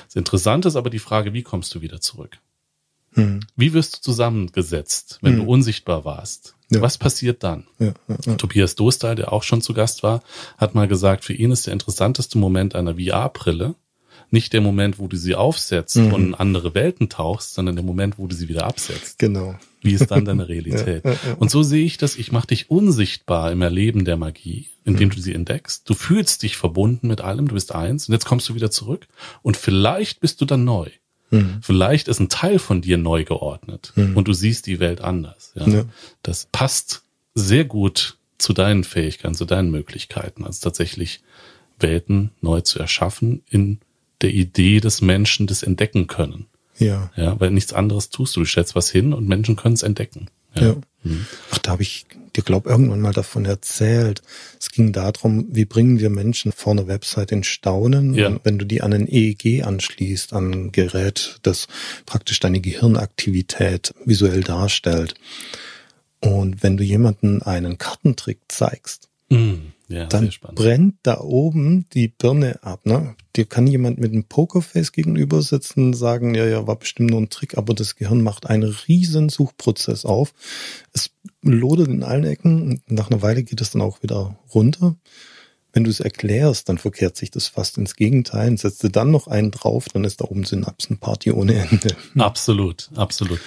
Das 0.08 0.16
Interessante 0.16 0.68
ist 0.68 0.76
aber 0.76 0.90
die 0.90 0.98
Frage, 1.00 1.34
wie 1.34 1.44
kommst 1.44 1.76
du 1.76 1.82
wieder 1.82 2.02
zurück? 2.02 2.40
Mhm. 3.14 3.42
Wie 3.56 3.74
wirst 3.74 3.98
du 3.98 4.02
zusammengesetzt, 4.02 5.20
wenn 5.22 5.36
Mhm. 5.36 5.46
du 5.46 5.52
unsichtbar 5.52 6.04
warst? 6.06 6.56
Ja. 6.72 6.82
Was 6.82 6.98
passiert 6.98 7.44
dann? 7.44 7.66
Ja. 7.80 7.94
Ja. 8.26 8.36
Tobias 8.36 8.76
Dostal, 8.76 9.16
der 9.16 9.32
auch 9.32 9.44
schon 9.44 9.62
zu 9.62 9.74
Gast 9.74 10.02
war, 10.04 10.22
hat 10.58 10.74
mal 10.76 10.88
gesagt, 10.88 11.24
für 11.24 11.34
ihn 11.34 11.52
ist 11.52 11.66
der 11.68 11.74
interessanteste 11.74 12.38
Moment 12.40 12.74
einer 12.76 12.96
VR-Brille, 12.96 13.76
nicht 14.32 14.54
der 14.54 14.62
Moment, 14.62 15.00
wo 15.00 15.08
du 15.08 15.18
sie 15.18 15.36
aufsetzt 15.36 15.98
mhm. 15.98 16.14
und 16.14 16.26
in 16.28 16.36
andere 16.36 16.74
Welten 16.76 17.10
tauchst, 17.10 17.54
sondern 17.54 17.76
der 17.76 17.86
Moment, 17.86 18.18
wo 18.18 18.28
du 18.28 18.36
sie 18.36 18.48
wieder 18.48 18.66
absetzt. 18.66 19.20
Genau. 19.20 19.56
Wie 19.82 19.94
ist 19.94 20.12
dann 20.12 20.26
deine 20.26 20.48
Realität? 20.50 21.04
ja, 21.06 21.12
ja, 21.12 21.18
ja. 21.28 21.34
Und 21.36 21.50
so 21.50 21.64
sehe 21.64 21.86
ich 21.86 21.98
das, 21.98 22.16
ich 22.16 22.32
mache 22.32 22.48
dich 22.48 22.70
unsichtbar 22.70 23.52
im 23.52 23.62
Erleben 23.62 24.06
der 24.06 24.18
Magie, 24.18 24.68
indem 24.86 25.10
mhm. 25.10 25.14
du 25.14 25.22
sie 25.22 25.34
entdeckst. 25.34 25.90
Du 25.90 25.94
fühlst 25.94 26.44
dich 26.44 26.58
verbunden 26.58 27.08
mit 27.08 27.22
allem, 27.22 27.48
du 27.48 27.56
bist 27.56 27.74
eins 27.74 28.08
und 28.08 28.14
jetzt 28.14 28.26
kommst 28.26 28.50
du 28.50 28.56
wieder 28.56 28.72
zurück 28.72 29.08
und 29.42 29.58
vielleicht 29.58 30.20
bist 30.20 30.42
du 30.42 30.46
dann 30.46 30.64
neu. 30.64 30.90
Mhm. 31.32 31.60
Vielleicht 31.62 32.08
ist 32.08 32.20
ein 32.20 32.30
Teil 32.30 32.60
von 32.60 32.82
dir 32.82 32.98
neu 32.98 33.24
geordnet 33.24 33.94
mhm. 33.96 34.18
und 34.18 34.28
du 34.28 34.34
siehst 34.34 34.68
die 34.68 34.80
Welt 34.80 35.02
anders. 35.02 35.54
Das 36.24 36.48
passt 36.52 37.04
sehr 37.36 37.66
gut 37.66 38.18
zu 38.38 38.54
deinen 38.54 38.84
Fähigkeiten, 38.84 39.36
zu 39.36 39.46
deinen 39.46 39.72
Möglichkeiten, 39.72 40.46
also 40.46 40.62
tatsächlich 40.64 41.22
Welten 41.78 42.32
neu 42.42 42.62
zu 42.62 42.80
erschaffen 42.80 43.44
in 43.50 43.80
der 44.22 44.34
Idee 44.34 44.80
des 44.80 45.02
Menschen 45.02 45.48
das 45.48 45.64
entdecken 45.64 46.08
können. 46.08 46.48
Ja. 46.78 47.12
Ja, 47.16 47.40
weil 47.40 47.52
nichts 47.52 47.74
anderes 47.74 48.10
tust 48.10 48.36
du. 48.36 48.42
Du 48.42 48.46
stellst 48.46 48.76
was 48.76 48.90
hin 48.90 49.14
und 49.14 49.28
Menschen 49.28 49.56
können 49.56 49.76
es 49.76 49.84
entdecken. 49.84 50.30
Ja. 50.56 50.62
ja. 50.62 50.76
Mhm. 51.04 51.26
Ach, 51.52 51.58
da 51.60 51.72
habe 51.72 51.84
ich 51.84 52.06
dir, 52.36 52.44
glaub, 52.44 52.66
irgendwann 52.66 53.02
mal 53.02 53.14
davon 53.14 53.46
erzählt. 53.46 54.22
Es 54.60 54.70
ging 54.72 54.92
darum, 54.92 55.48
wie 55.50 55.66
bringen 55.66 56.00
wir 56.00 56.10
Menschen 56.10 56.52
vor 56.52 56.74
einer 56.74 56.88
Website 56.88 57.32
in 57.32 57.44
Staunen, 57.44 58.14
ja. 58.14 58.38
wenn 58.44 58.58
du 58.58 58.66
die 58.66 58.82
an 58.82 58.94
ein 58.94 59.08
EEG 59.08 59.64
anschließt, 59.64 60.34
an 60.34 60.52
ein 60.52 60.72
Gerät, 60.72 61.40
das 61.44 61.68
praktisch 62.06 62.40
deine 62.40 62.60
Gehirnaktivität 62.60 63.94
visuell 64.06 64.42
darstellt. 64.42 65.16
Und 66.22 66.64
wenn 66.64 66.78
du 66.78 66.84
jemanden 66.84 67.42
einen 67.42 67.78
Kartentrick 67.78 68.40
zeigst, 68.50 69.10
mhm. 69.30 69.74
Ja, 69.90 70.06
dann 70.06 70.30
brennt 70.54 70.96
da 71.02 71.20
oben 71.20 71.88
die 71.94 72.10
Birne 72.10 72.62
ab. 72.62 72.86
Ne? 72.86 73.16
Dir 73.36 73.46
kann 73.46 73.66
jemand 73.66 73.98
mit 73.98 74.12
einem 74.12 74.24
Pokerface 74.24 74.92
gegenüber 74.92 75.42
sitzen 75.42 75.88
und 75.88 75.94
sagen, 75.96 76.36
ja, 76.36 76.46
ja, 76.46 76.68
war 76.68 76.78
bestimmt 76.78 77.10
nur 77.10 77.20
ein 77.20 77.30
Trick, 77.30 77.58
aber 77.58 77.74
das 77.74 77.96
Gehirn 77.96 78.22
macht 78.22 78.46
einen 78.48 78.64
riesen 78.88 79.30
Suchprozess 79.30 80.06
auf. 80.06 80.34
Es 80.94 81.10
lodert 81.42 81.88
in 81.88 82.04
allen 82.04 82.24
Ecken 82.24 82.62
und 82.62 82.92
nach 82.92 83.10
einer 83.10 83.24
Weile 83.24 83.44
geht 83.44 83.62
es 83.62 83.72
dann 83.72 83.82
auch 83.82 84.04
wieder 84.04 84.38
runter 84.54 84.96
wenn 85.72 85.84
du 85.84 85.90
es 85.90 86.00
erklärst, 86.00 86.68
dann 86.68 86.78
verkehrt 86.78 87.16
sich 87.16 87.30
das 87.30 87.48
fast 87.48 87.78
ins 87.78 87.96
Gegenteil. 87.96 88.50
Und 88.50 88.60
setzt 88.60 88.84
du 88.84 88.90
dann 88.90 89.12
noch 89.12 89.28
einen 89.28 89.52
drauf, 89.52 89.86
dann 89.94 90.04
ist 90.04 90.22
da 90.22 90.26
oben 90.26 90.44
Synapsenparty 90.44 91.32
ohne 91.32 91.56
Ende. 91.56 91.96
Absolut, 92.18 92.90
absolut. 92.96 93.40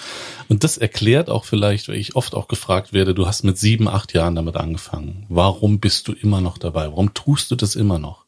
Und 0.47 0.63
das 0.63 0.77
erklärt 0.77 1.29
auch 1.29 1.45
vielleicht, 1.45 1.89
weil 1.89 1.97
ich 1.97 2.15
oft 2.15 2.33
auch 2.33 2.47
gefragt 2.47 2.93
werde, 2.93 3.13
du 3.13 3.27
hast 3.27 3.43
mit 3.43 3.57
sieben, 3.57 3.87
acht 3.87 4.13
Jahren 4.13 4.35
damit 4.35 4.55
angefangen. 4.55 5.25
Warum 5.29 5.79
bist 5.79 6.07
du 6.07 6.13
immer 6.13 6.41
noch 6.41 6.57
dabei? 6.57 6.87
Warum 6.87 7.13
tust 7.13 7.51
du 7.51 7.55
das 7.55 7.75
immer 7.75 7.99
noch? 7.99 8.25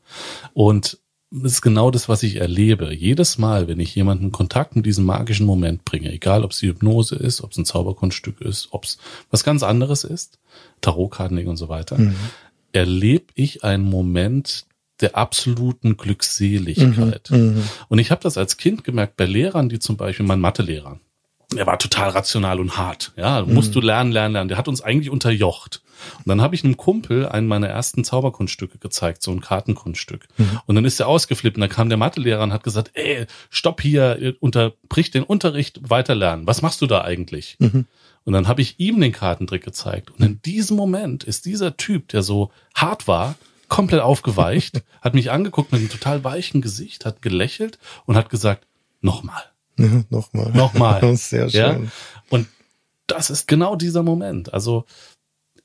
Und 0.54 1.00
das 1.32 1.54
ist 1.54 1.62
genau 1.62 1.92
das, 1.92 2.08
was 2.08 2.24
ich 2.24 2.38
erlebe. 2.38 2.94
Jedes 2.94 3.38
Mal, 3.38 3.68
wenn 3.68 3.80
ich 3.80 3.96
jemanden 3.96 4.26
in 4.26 4.32
Kontakt 4.32 4.76
mit 4.76 4.86
diesem 4.86 5.06
magischen 5.06 5.46
Moment 5.46 5.84
bringe, 5.84 6.12
egal 6.12 6.44
ob 6.44 6.52
es 6.52 6.60
die 6.60 6.68
Hypnose 6.68 7.16
ist, 7.16 7.42
ob 7.42 7.52
es 7.52 7.58
ein 7.58 7.66
Zauberkunststück 7.66 8.42
ist, 8.42 8.70
ob 8.72 8.86
es 8.86 8.98
was 9.32 9.44
ganz 9.44 9.64
anderes 9.64 10.04
ist, 10.04 10.40
Tarotkarten 10.82 11.46
und 11.48 11.58
so 11.58 11.68
weiter, 11.68 11.98
mhm 11.98 12.16
erlebe 12.76 13.26
ich 13.36 13.64
einen 13.64 13.84
Moment 13.84 14.66
der 15.02 15.18
absoluten 15.18 15.98
Glückseligkeit. 15.98 17.30
Mhm, 17.32 17.38
mhm, 17.38 17.70
und 17.90 18.00
ich 18.00 18.12
habe 18.12 18.22
das 18.22 18.38
als 18.38 18.58
Kind 18.58 18.84
gemerkt 18.84 19.18
bei 19.18 19.26
Lehrern, 19.26 19.68
die 19.70 19.80
zum 19.80 19.98
Beispiel 19.98 20.26
mein 20.26 20.40
Mathelehrer, 20.40 21.00
er 21.56 21.68
war 21.68 21.78
total 21.78 22.10
rational 22.10 22.60
und 22.60 22.78
hart. 22.78 23.14
Ja, 23.18 23.44
musst 23.46 23.70
mhm. 23.70 23.74
du 23.74 23.82
lernen, 23.82 24.12
lernen, 24.12 24.34
lernen. 24.34 24.48
Der 24.50 24.58
hat 24.58 24.68
uns 24.68 24.82
eigentlich 24.82 25.10
unterjocht. 25.10 25.82
Und 26.18 26.28
dann 26.28 26.42
habe 26.42 26.56
ich 26.56 26.64
einem 26.64 26.76
Kumpel 26.76 27.28
einen 27.28 27.48
meiner 27.48 27.68
ersten 27.68 28.04
Zauberkunststücke 28.04 28.80
gezeigt, 28.80 29.22
so 29.22 29.32
ein 29.32 29.42
Kartenkunststück. 29.42 30.28
Mhm. 30.38 30.60
Und 30.66 30.76
dann 30.76 30.86
ist 30.86 31.00
er 31.00 31.08
ausgeflippt 31.08 31.58
und 31.58 31.62
dann 31.62 31.70
kam 31.70 31.90
der 31.90 31.98
Mathelehrer 31.98 32.44
und 32.44 32.52
hat 32.52 32.64
gesagt, 32.64 32.92
ey, 32.96 33.26
stopp 33.50 33.82
hier, 33.82 34.36
unterbrich 34.40 35.12
den 35.12 35.24
Unterricht, 35.24 35.90
weiterlernen. 35.90 36.48
Was 36.48 36.62
machst 36.62 36.82
du 36.82 36.88
da 36.88 37.02
eigentlich? 37.02 37.58
Mhm. 37.60 37.86
Und 38.26 38.34
dann 38.34 38.48
habe 38.48 38.62
ich 38.62 38.80
ihm 38.80 39.00
den 39.00 39.12
Kartentrick 39.12 39.64
gezeigt. 39.64 40.12
Und 40.12 40.22
in 40.26 40.42
diesem 40.42 40.76
Moment 40.76 41.24
ist 41.24 41.46
dieser 41.46 41.78
Typ, 41.78 42.10
der 42.10 42.24
so 42.24 42.52
hart 42.74 43.08
war, 43.08 43.36
komplett 43.70 44.02
aufgeweicht, 44.02 44.84
hat 45.02 45.14
mich 45.14 45.32
angeguckt 45.32 45.72
mit 45.72 45.80
einem 45.80 45.90
total 45.90 46.24
weichen 46.24 46.62
Gesicht, 46.62 47.06
hat 47.06 47.22
gelächelt 47.22 47.80
und 48.06 48.18
hat 48.18 48.30
gesagt, 48.30 48.66
nochmal. 49.02 49.44
Ja, 49.78 50.04
nochmal. 50.10 50.52
Nochmal. 50.52 51.16
Sehr 51.18 51.50
schön. 51.50 51.84
Ja? 51.86 51.92
Und 52.30 52.48
das 53.08 53.30
ist 53.30 53.48
genau 53.48 53.76
dieser 53.76 54.02
Moment. 54.02 54.52
Also 54.54 54.86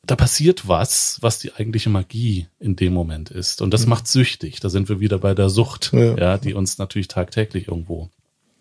da 0.04 0.16
passiert 0.16 0.68
was, 0.68 1.18
was 1.20 1.38
die 1.38 1.54
eigentliche 1.54 1.90
Magie 1.90 2.46
in 2.58 2.76
dem 2.76 2.92
Moment 2.92 3.30
ist. 3.30 3.62
Und 3.62 3.72
das 3.72 3.84
mhm. 3.84 3.90
macht 3.90 4.06
süchtig. 4.06 4.60
Da 4.60 4.68
sind 4.68 4.88
wir 4.88 5.00
wieder 5.00 5.18
bei 5.18 5.34
der 5.34 5.48
Sucht, 5.48 5.92
ja. 5.92 6.16
ja, 6.16 6.38
die 6.38 6.54
uns 6.54 6.78
natürlich 6.78 7.08
tagtäglich 7.08 7.68
irgendwo 7.68 8.10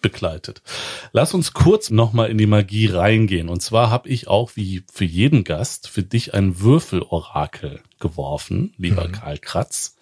begleitet. 0.02 0.62
Lass 1.12 1.34
uns 1.34 1.54
kurz 1.54 1.90
nochmal 1.90 2.30
in 2.30 2.38
die 2.38 2.46
Magie 2.46 2.88
reingehen. 2.88 3.50
Und 3.50 3.62
zwar 3.62 3.90
habe 3.90 4.10
ich 4.10 4.28
auch 4.28 4.52
wie 4.56 4.84
für 4.92 5.06
jeden 5.06 5.44
Gast 5.44 5.88
für 5.88 6.04
dich 6.04 6.34
ein 6.34 6.60
Würfelorakel 6.60 7.82
geworfen, 8.00 8.74
lieber 8.78 9.08
mhm. 9.08 9.12
Karl 9.14 9.38
Kratz. 9.38 9.98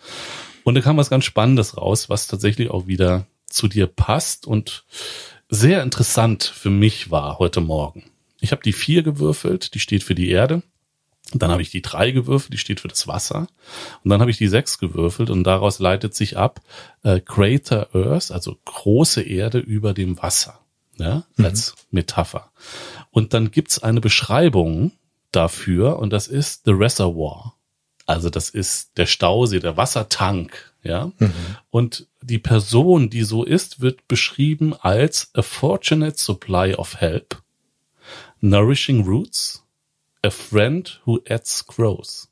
Und 0.63 0.75
da 0.75 0.81
kam 0.81 0.97
was 0.97 1.09
ganz 1.09 1.25
Spannendes 1.25 1.77
raus, 1.77 2.09
was 2.09 2.27
tatsächlich 2.27 2.69
auch 2.69 2.87
wieder 2.87 3.25
zu 3.49 3.67
dir 3.67 3.87
passt 3.87 4.45
und 4.45 4.85
sehr 5.49 5.81
interessant 5.81 6.43
für 6.43 6.69
mich 6.69 7.09
war 7.09 7.39
heute 7.39 7.61
Morgen. 7.61 8.03
Ich 8.41 8.51
habe 8.51 8.61
die 8.61 8.73
vier 8.73 9.01
gewürfelt, 9.01 9.73
die 9.73 9.79
steht 9.79 10.03
für 10.03 10.15
die 10.15 10.29
Erde. 10.29 10.61
Dann 11.33 11.51
habe 11.51 11.61
ich 11.61 11.69
die 11.69 11.81
drei 11.81 12.11
gewürfelt, 12.11 12.53
die 12.53 12.57
steht 12.57 12.79
für 12.79 12.87
das 12.87 13.07
Wasser. 13.07 13.47
Und 14.03 14.09
dann 14.09 14.21
habe 14.21 14.31
ich 14.31 14.37
die 14.37 14.47
sechs 14.47 14.77
gewürfelt 14.77 15.29
und 15.29 15.43
daraus 15.43 15.79
leitet 15.79 16.15
sich 16.15 16.37
ab 16.37 16.61
äh, 17.03 17.19
Greater 17.19 17.89
Earth, 17.93 18.31
also 18.31 18.57
große 18.65 19.21
Erde 19.21 19.59
über 19.59 19.93
dem 19.93 20.21
Wasser, 20.21 20.59
ja, 20.97 21.23
mhm. 21.35 21.45
als 21.45 21.75
Metapher. 21.91 22.49
Und 23.11 23.33
dann 23.33 23.51
gibt's 23.51 23.83
eine 23.83 23.99
Beschreibung 23.99 24.93
dafür 25.31 25.99
und 25.99 26.13
das 26.13 26.27
ist 26.27 26.63
The 26.65 26.71
Reservoir. 26.71 27.55
Also 28.05 28.29
das 28.29 28.49
ist 28.49 28.97
der 28.97 29.05
Stausee, 29.05 29.59
der 29.59 29.75
Wassertank, 29.75 30.73
ja. 30.81 31.11
Mhm. 31.17 31.33
Und 31.69 32.07
die 32.21 32.39
Person, 32.39 33.09
die 33.09 33.23
so 33.23 33.43
ist, 33.43 33.81
wird 33.81 34.07
beschrieben 34.07 34.73
als 34.73 35.29
a 35.33 35.41
fortunate 35.41 36.17
supply 36.17 36.73
of 36.73 37.01
help, 37.01 37.41
nourishing 38.39 39.03
roots, 39.03 39.66
A 40.21 40.29
friend 40.29 41.01
who 41.05 41.19
adds 41.27 41.65
grows. 41.65 42.29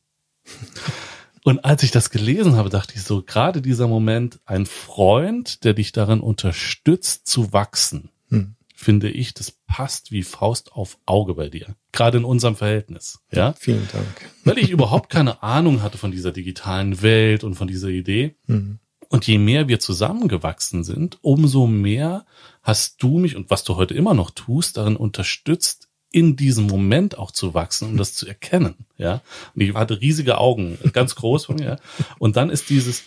Und 1.44 1.64
als 1.64 1.84
ich 1.84 1.92
das 1.92 2.10
gelesen 2.10 2.56
habe, 2.56 2.70
dachte 2.70 2.94
ich 2.96 3.04
so, 3.04 3.22
gerade 3.22 3.62
dieser 3.62 3.88
Moment, 3.88 4.40
ein 4.46 4.66
Freund, 4.66 5.64
der 5.64 5.76
dich 5.76 5.92
darin 5.92 6.20
unterstützt 6.20 7.28
zu 7.28 7.54
wachsen, 7.54 8.10
hm. 8.30 8.56
finde 8.74 9.12
ich, 9.12 9.36
das 9.36 9.52
passt 9.52 10.12
wie 10.12 10.24
Faust 10.24 10.72
auf 10.72 10.98
Auge 11.06 11.36
bei 11.36 11.50
dir. 11.50 11.76
Gerade 11.92 12.18
in 12.18 12.26
unserem 12.26 12.56
Verhältnis. 12.56 13.20
Ja. 13.32 13.54
Vielen 13.54 13.88
Dank. 13.94 14.30
Weil 14.44 14.58
ich 14.58 14.72
überhaupt 14.72 15.12
keine 15.12 15.44
Ahnung 15.44 15.84
hatte 15.84 16.00
von 16.00 16.12
dieser 16.12 16.32
digitalen 16.32 17.04
Welt 17.04 17.44
und 17.44 17.54
von 17.54 17.68
dieser 17.68 17.90
Idee. 17.90 18.36
Hm. 18.48 18.80
Und 19.10 19.28
je 19.28 19.38
mehr 19.38 19.68
wir 19.68 19.80
zusammengewachsen 19.80 20.84
sind, 20.84 21.20
umso 21.22 21.68
mehr 21.68 22.26
hast 22.64 23.04
du 23.04 23.20
mich 23.20 23.36
und 23.36 23.52
was 23.52 23.64
du 23.64 23.76
heute 23.76 23.94
immer 23.94 24.16
noch 24.16 24.32
tust, 24.32 24.78
darin 24.78 24.96
unterstützt, 24.96 25.85
in 26.16 26.38
diesem 26.38 26.68
Moment 26.68 27.18
auch 27.18 27.32
zu 27.32 27.54
wachsen, 27.54 27.90
um 27.90 27.98
das 27.98 28.14
zu 28.14 28.26
erkennen, 28.26 28.86
ja. 28.98 29.22
Und 29.54 29.62
ich 29.62 29.74
hatte 29.74 30.00
riesige 30.00 30.38
Augen, 30.38 30.78
ganz 30.94 31.16
groß 31.16 31.48
von 31.48 31.58
mir. 31.58 31.78
Und 32.20 32.38
dann 32.38 32.50
ist 32.50 32.70
dieses 32.70 33.04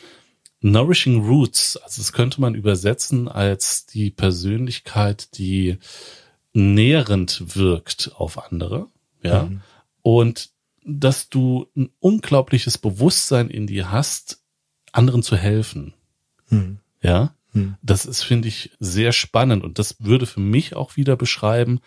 Nourishing 0.61 1.25
Roots, 1.25 1.79
also 1.79 2.03
das 2.03 2.13
könnte 2.13 2.39
man 2.43 2.55
übersetzen 2.55 3.27
als 3.27 3.87
die 3.87 4.11
Persönlichkeit, 4.11 5.39
die 5.39 5.79
nährend 6.53 7.57
wirkt 7.57 8.13
auf 8.15 8.45
andere, 8.53 8.89
ja. 9.23 9.45
Mhm. 9.45 9.63
Und 10.03 10.51
dass 10.85 11.31
du 11.31 11.67
ein 11.75 11.89
unglaubliches 12.01 12.77
Bewusstsein 12.77 13.49
in 13.49 13.67
dir 13.67 13.91
hast, 13.91 14.43
anderen 14.93 15.23
zu 15.23 15.35
helfen. 15.35 15.95
Mhm. 16.51 16.81
Ja. 17.01 17.35
Mhm. 17.55 17.77
Das 17.81 18.05
ist, 18.05 18.23
finde 18.23 18.49
ich, 18.49 18.71
sehr 18.81 19.13
spannend 19.13 19.65
und 19.65 19.79
das 19.79 19.97
würde 19.99 20.27
für 20.27 20.41
mich 20.41 20.77
auch 20.77 20.97
wieder 20.99 21.17
beschreiben, 21.17 21.81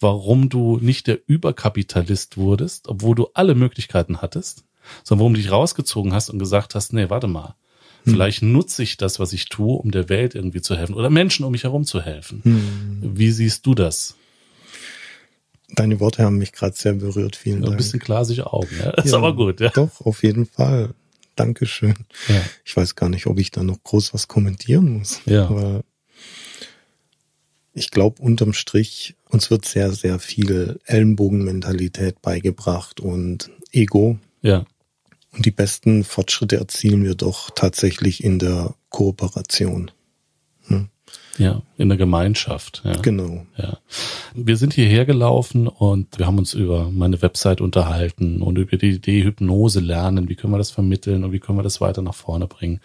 warum 0.00 0.48
du 0.48 0.78
nicht 0.78 1.06
der 1.06 1.18
Überkapitalist 1.26 2.36
wurdest, 2.36 2.88
obwohl 2.88 3.14
du 3.14 3.28
alle 3.34 3.54
Möglichkeiten 3.54 4.20
hattest, 4.22 4.64
sondern 5.04 5.20
warum 5.20 5.34
du 5.34 5.40
dich 5.40 5.50
rausgezogen 5.50 6.12
hast 6.12 6.30
und 6.30 6.38
gesagt 6.38 6.74
hast, 6.74 6.92
nee, 6.92 7.10
warte 7.10 7.26
mal, 7.26 7.54
hm. 8.04 8.12
vielleicht 8.12 8.42
nutze 8.42 8.82
ich 8.82 8.96
das, 8.96 9.18
was 9.18 9.32
ich 9.32 9.48
tue, 9.48 9.74
um 9.76 9.90
der 9.90 10.08
Welt 10.08 10.34
irgendwie 10.34 10.60
zu 10.60 10.76
helfen 10.76 10.94
oder 10.94 11.10
Menschen 11.10 11.44
um 11.44 11.52
mich 11.52 11.64
herum 11.64 11.84
zu 11.84 12.00
helfen. 12.00 12.40
Hm. 12.44 13.18
Wie 13.18 13.30
siehst 13.30 13.66
du 13.66 13.74
das? 13.74 14.16
Deine 15.74 15.98
Worte 15.98 16.22
haben 16.22 16.38
mich 16.38 16.52
gerade 16.52 16.76
sehr 16.76 16.92
berührt. 16.92 17.34
Vielen 17.34 17.62
Dank. 17.62 17.74
Ein 17.74 17.76
bisschen 17.76 17.98
glasige 17.98 18.52
Augen, 18.52 18.70
ja. 18.78 18.90
Ist 18.90 19.10
ja, 19.10 19.18
aber 19.18 19.34
gut, 19.34 19.60
ja. 19.60 19.70
Doch, 19.70 20.00
auf 20.00 20.22
jeden 20.22 20.46
Fall. 20.46 20.94
Dankeschön. 21.34 21.94
Ja. 22.28 22.40
Ich 22.64 22.76
weiß 22.76 22.94
gar 22.94 23.10
nicht, 23.10 23.26
ob 23.26 23.38
ich 23.38 23.50
da 23.50 23.62
noch 23.62 23.82
groß 23.82 24.14
was 24.14 24.26
kommentieren 24.26 24.98
muss. 24.98 25.20
Ja. 25.26 25.46
Aber 25.48 25.82
ich 27.76 27.90
glaube, 27.90 28.22
unterm 28.22 28.52
Strich, 28.52 29.16
uns 29.28 29.50
wird 29.50 29.64
sehr, 29.64 29.92
sehr 29.92 30.18
viel 30.18 30.80
Ellenbogenmentalität 30.86 32.22
beigebracht 32.22 33.00
und 33.00 33.50
Ego. 33.70 34.18
Ja. 34.42 34.64
Und 35.32 35.44
die 35.44 35.50
besten 35.50 36.02
Fortschritte 36.02 36.56
erzielen 36.56 37.04
wir 37.04 37.14
doch 37.14 37.50
tatsächlich 37.50 38.24
in 38.24 38.38
der 38.38 38.74
Kooperation. 38.88 39.90
Ja, 41.38 41.62
in 41.76 41.88
der 41.88 41.98
Gemeinschaft. 41.98 42.80
Ja. 42.84 42.96
Genau. 42.96 43.46
Ja. 43.58 43.78
Wir 44.34 44.56
sind 44.56 44.72
hierher 44.72 45.04
gelaufen 45.04 45.68
und 45.68 46.18
wir 46.18 46.26
haben 46.26 46.38
uns 46.38 46.54
über 46.54 46.90
meine 46.90 47.20
Website 47.20 47.60
unterhalten 47.60 48.40
und 48.40 48.56
über 48.56 48.78
die 48.78 48.90
Idee 48.90 49.22
Hypnose 49.22 49.80
lernen. 49.80 50.30
Wie 50.30 50.34
können 50.34 50.54
wir 50.54 50.58
das 50.58 50.70
vermitteln 50.70 51.24
und 51.24 51.32
wie 51.32 51.38
können 51.38 51.58
wir 51.58 51.62
das 51.62 51.80
weiter 51.80 52.00
nach 52.00 52.14
vorne 52.14 52.46
bringen? 52.46 52.80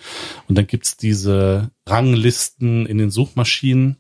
Und 0.50 0.58
dann 0.58 0.68
gibt's 0.68 0.98
diese 0.98 1.72
Ranglisten 1.88 2.86
in 2.86 2.98
den 2.98 3.10
Suchmaschinen, 3.10 3.98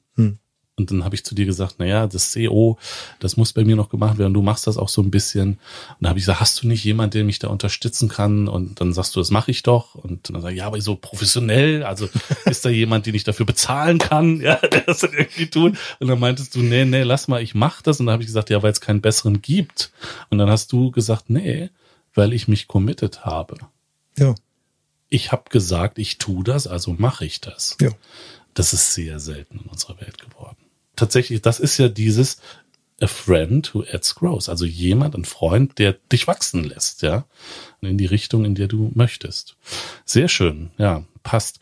und 0.78 0.90
dann 0.90 1.04
habe 1.04 1.16
ich 1.16 1.24
zu 1.24 1.36
dir 1.36 1.46
gesagt, 1.46 1.80
naja, 1.80 2.08
das 2.08 2.32
SEO, 2.32 2.78
das 3.20 3.38
muss 3.38 3.54
bei 3.54 3.64
mir 3.64 3.76
noch 3.76 3.90
gemacht 3.90 4.18
werden. 4.18 4.34
Du 4.34 4.42
machst 4.42 4.68
das 4.68 4.78
auch 4.78 4.90
so 4.90 5.02
ein 5.02 5.12
bisschen. 5.12 5.50
Und 5.50 5.98
dann 6.00 6.10
habe 6.10 6.20
ich 6.20 6.26
gesagt, 6.26 6.40
hast 6.40 6.64
du 6.64 6.68
nicht 6.68 6.84
jemand, 6.84 7.14
der 7.14 7.24
mich 7.24 7.40
da 7.40 7.50
unterstützen 7.50 8.08
kann? 8.08 8.48
Und 8.48 8.80
dann 8.80 8.94
sagst 8.94 9.16
du, 9.16 9.20
das 9.20 9.32
mache 9.32 9.52
ich 9.52 9.64
doch. 9.64 9.96
Und 9.96 10.30
dann 10.30 10.42
sag 10.42 10.52
ich, 10.52 10.58
ja, 10.58 10.68
aber 10.68 10.80
so 10.82 10.96
professionell. 10.96 11.84
Also 11.84 12.10
ist 12.46 12.64
da 12.66 12.70
jemand, 12.70 13.06
den 13.06 13.16
ich 13.16 13.26
dafür 13.26 13.46
bezahlen 13.46 14.00
kann, 14.00 14.40
ja, 14.42 14.56
der 14.56 14.82
das 14.82 15.00
dann 15.00 15.14
irgendwie 15.14 15.48
tut? 15.48 15.78
Und 16.00 16.08
dann 16.08 16.20
meintest 16.20 16.56
du, 16.56 16.62
nee, 16.62 16.86
nee, 16.86 17.04
lass 17.04 17.28
mal, 17.28 17.44
ich 17.44 17.54
mach 17.54 17.82
das. 17.82 18.00
Und 18.00 18.08
dann 18.08 18.14
habe 18.14 18.24
ich 18.24 18.28
gesagt, 18.28 18.50
ja, 18.50 18.64
weil 18.64 18.72
es 18.72 18.82
keinen 18.82 19.02
besseren 19.02 19.42
gibt. 19.42 19.92
Und 20.30 20.38
dann 20.38 20.50
hast 20.50 20.72
du 20.72 20.90
gesagt, 20.90 21.30
nee, 21.30 21.70
weil 22.14 22.34
ich 22.34 22.48
mich 22.48 22.68
committed 22.68 23.26
habe. 23.26 23.58
Ja. 24.18 24.36
Ich 25.10 25.34
habe 25.34 25.50
gesagt, 25.50 26.00
ich 26.00 26.18
tu 26.18 26.42
das, 26.42 26.66
also 26.66 26.96
mache 26.98 27.26
ich 27.26 27.42
das. 27.42 27.78
Ja. 27.82 27.90
Das 28.54 28.74
ist 28.74 28.93
sehr 28.93 29.20
selten 29.20 29.60
in 29.60 29.70
unserer 29.70 29.99
Welt 30.02 30.18
geworden. 30.20 30.58
Tatsächlich, 30.95 31.41
das 31.41 31.60
ist 31.60 31.78
ja 31.78 31.88
dieses 31.88 32.38
a 33.02 33.08
friend 33.08 33.74
who 33.74 33.84
adds 33.91 34.16
growth. 34.16 34.49
Also 34.49 34.66
jemand, 34.66 35.16
ein 35.16 35.26
Freund, 35.26 35.80
der 35.80 35.93
dich 36.12 36.28
wachsen 36.28 36.64
lässt, 36.64 37.02
ja. 37.02 37.26
In 37.82 37.97
die 37.97 38.06
Richtung, 38.06 38.45
in 38.45 38.56
der 38.56 38.68
du 38.68 38.91
möchtest. 38.93 39.56
Sehr 40.06 40.28
schön, 40.28 40.72
ja, 40.78 41.04
passt. 41.24 41.60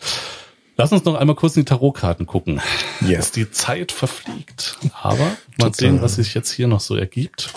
Lass 0.75 0.91
uns 0.91 1.03
noch 1.03 1.15
einmal 1.15 1.35
kurz 1.35 1.55
in 1.55 1.63
die 1.63 1.65
Tarotkarten 1.65 2.25
gucken. 2.25 2.61
Dass 3.01 3.31
die 3.31 3.51
Zeit 3.51 3.91
verfliegt. 3.91 4.77
Aber 4.93 5.37
mal 5.57 5.73
sehen, 5.73 6.01
was 6.01 6.15
sich 6.15 6.33
jetzt 6.33 6.51
hier 6.51 6.67
noch 6.67 6.79
so 6.79 6.95
ergibt. 6.95 7.53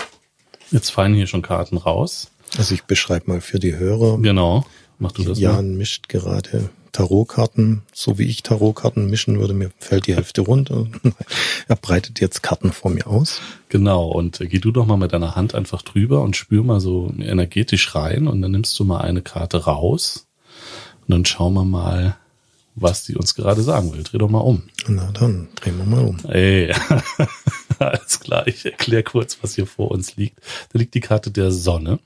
Jetzt 0.72 0.90
fallen 0.90 1.14
hier 1.14 1.26
schon 1.26 1.42
Karten 1.42 1.76
raus. 1.76 2.30
Also 2.58 2.74
ich 2.74 2.82
beschreibe 2.82 3.30
mal 3.30 3.40
für 3.40 3.60
die 3.60 3.76
Hörer. 3.76 4.18
Genau. 4.18 4.66
Mach 4.98 5.12
du 5.12 5.22
das 5.22 5.38
mal. 5.38 5.42
Jan 5.42 5.76
mischt 5.76 6.08
gerade 6.08 6.70
Tarotkarten, 6.92 7.82
so 7.92 8.18
wie 8.18 8.26
ich 8.26 8.42
Tarotkarten 8.42 9.08
mischen 9.08 9.40
würde, 9.40 9.54
mir 9.54 9.70
fällt 9.78 10.06
die 10.06 10.14
Hälfte 10.14 10.42
runter. 10.42 10.86
er 11.68 11.76
breitet 11.76 12.20
jetzt 12.20 12.42
Karten 12.42 12.70
vor 12.70 12.90
mir 12.90 13.06
aus. 13.06 13.40
Genau, 13.70 14.08
und 14.08 14.40
äh, 14.40 14.46
geh 14.46 14.58
du 14.58 14.70
doch 14.70 14.86
mal 14.86 14.98
mit 14.98 15.12
deiner 15.12 15.34
Hand 15.34 15.54
einfach 15.54 15.82
drüber 15.82 16.22
und 16.22 16.36
spür 16.36 16.62
mal 16.62 16.80
so 16.80 17.12
energetisch 17.18 17.94
rein 17.94 18.28
und 18.28 18.42
dann 18.42 18.52
nimmst 18.52 18.78
du 18.78 18.84
mal 18.84 19.00
eine 19.00 19.22
Karte 19.22 19.64
raus 19.64 20.26
und 21.02 21.10
dann 21.10 21.24
schauen 21.24 21.54
wir 21.54 21.64
mal, 21.64 22.16
was 22.74 23.04
die 23.04 23.16
uns 23.16 23.34
gerade 23.34 23.62
sagen 23.62 23.92
will. 23.92 24.02
Dreh 24.02 24.18
doch 24.18 24.30
mal 24.30 24.38
um. 24.40 24.62
Na 24.86 25.10
dann, 25.12 25.48
drehen 25.56 25.78
wir 25.78 25.84
mal 25.84 26.04
um. 26.04 26.18
Ey, 26.28 26.74
alles 27.78 28.20
klar, 28.20 28.46
ich 28.46 28.64
erkläre 28.64 29.02
kurz, 29.02 29.38
was 29.42 29.54
hier 29.54 29.66
vor 29.66 29.90
uns 29.90 30.16
liegt. 30.16 30.38
Da 30.72 30.78
liegt 30.78 30.94
die 30.94 31.00
Karte 31.00 31.30
der 31.30 31.50
Sonne. 31.50 31.98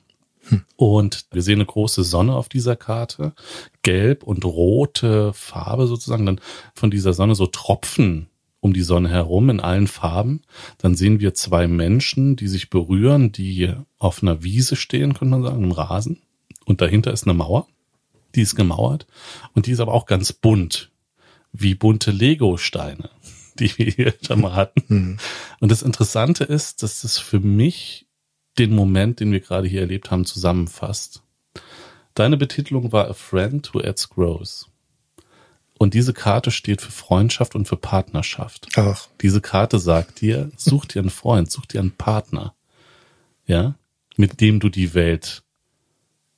Und 0.77 1.27
wir 1.33 1.43
sehen 1.43 1.57
eine 1.57 1.67
große 1.67 2.05
Sonne 2.05 2.35
auf 2.35 2.49
dieser 2.49 2.77
Karte. 2.77 3.33
Gelb 3.83 4.23
und 4.23 4.45
rote 4.45 5.33
Farbe 5.33 5.87
sozusagen. 5.87 6.27
Dann 6.27 6.41
von 6.75 6.91
dieser 6.91 7.13
Sonne 7.13 7.35
so 7.35 7.47
Tropfen 7.47 8.29
um 8.61 8.73
die 8.73 8.83
Sonne 8.83 9.09
herum 9.09 9.49
in 9.51 9.61
allen 9.61 9.87
Farben. 9.87 10.43
Dann 10.79 10.95
sehen 10.95 11.21
wir 11.21 11.35
zwei 11.35 11.69
Menschen, 11.69 12.37
die 12.37 12.49
sich 12.49 12.69
berühren, 12.69 13.33
die 13.33 13.73
auf 13.99 14.23
einer 14.23 14.43
Wiese 14.43 14.77
stehen, 14.77 15.15
könnte 15.15 15.31
man 15.31 15.43
sagen, 15.43 15.63
im 15.63 15.73
Rasen. 15.73 16.23
Und 16.65 16.81
dahinter 16.81 17.13
ist 17.13 17.25
eine 17.25 17.35
Mauer. 17.35 17.67
Die 18.35 18.43
ist 18.43 18.57
gemauert. 18.57 19.07
Und 19.55 19.67
die 19.67 19.71
ist 19.71 19.81
aber 19.81 19.95
auch 19.95 20.07
ganz 20.07 20.33
bunt. 20.33 20.91
Wie 21.53 21.75
bunte 21.75 22.11
Lego-Steine, 22.11 23.09
die 23.59 23.77
wir 23.79 23.87
hier 23.87 24.15
schon 24.21 24.43
mal 24.43 24.55
hatten. 24.55 24.83
Hm. 24.89 25.19
Und 25.61 25.71
das 25.71 25.83
Interessante 25.83 26.45
ist, 26.45 26.83
dass 26.83 27.03
das 27.03 27.19
für 27.19 27.41
mich 27.41 28.06
den 28.59 28.75
Moment, 28.75 29.21
den 29.21 29.33
wir 29.33 29.41
gerade 29.41 29.69
hier 29.69 29.83
erlebt 29.83 30.11
haben, 30.11 30.25
zusammenfasst. 30.25 31.23
Deine 32.15 32.37
Betitelung 32.37 32.93
war 32.93 33.09
A 33.09 33.13
Friend 33.13 33.73
Who 33.75 33.81
Adds 33.81 34.09
Growth. 34.11 34.67
Und 35.79 35.93
diese 35.93 36.15
Karte 36.15 36.51
steht 36.51 36.81
für 36.81 36.91
Freundschaft 36.91 37.55
und 37.55 37.69
für 37.69 37.77
Partnerschaft. 37.77 38.69
Ach, 38.77 39.09
Diese 39.21 39.43
Karte 39.43 39.79
sagt 39.79 40.23
dir, 40.23 40.51
such 40.57 40.87
dir 40.87 41.03
einen 41.03 41.11
Freund, 41.11 41.51
such 41.51 41.67
dir 41.67 41.81
einen 41.81 41.93
Partner. 41.93 42.55
Ja? 43.47 43.75
Mit 44.17 44.41
dem 44.41 44.59
du 44.59 44.71
die 44.71 44.95
Welt 44.95 45.43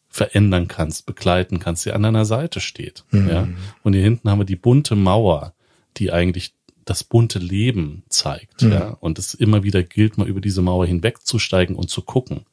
verändern 0.08 0.66
kannst, 0.66 1.06
begleiten 1.06 1.60
kannst, 1.60 1.86
der 1.86 1.94
an 1.94 2.02
deiner 2.02 2.24
Seite 2.24 2.58
steht. 2.58 3.04
Ja? 3.12 3.48
Und 3.84 3.92
hier 3.92 4.02
hinten 4.02 4.28
haben 4.28 4.40
wir 4.40 4.44
die 4.44 4.56
bunte 4.56 4.96
Mauer, 4.96 5.54
die 5.98 6.10
eigentlich 6.10 6.54
das 6.88 7.04
bunte 7.04 7.38
Leben 7.38 8.02
zeigt. 8.08 8.62
Mhm. 8.62 8.72
Ja? 8.72 8.88
Und 9.00 9.18
es 9.18 9.34
immer 9.34 9.62
wieder 9.62 9.82
gilt, 9.82 10.18
mal 10.18 10.28
über 10.28 10.40
diese 10.40 10.62
Mauer 10.62 10.86
hinwegzusteigen 10.86 11.76
und 11.76 11.90
zu 11.90 12.02
gucken. 12.02 12.46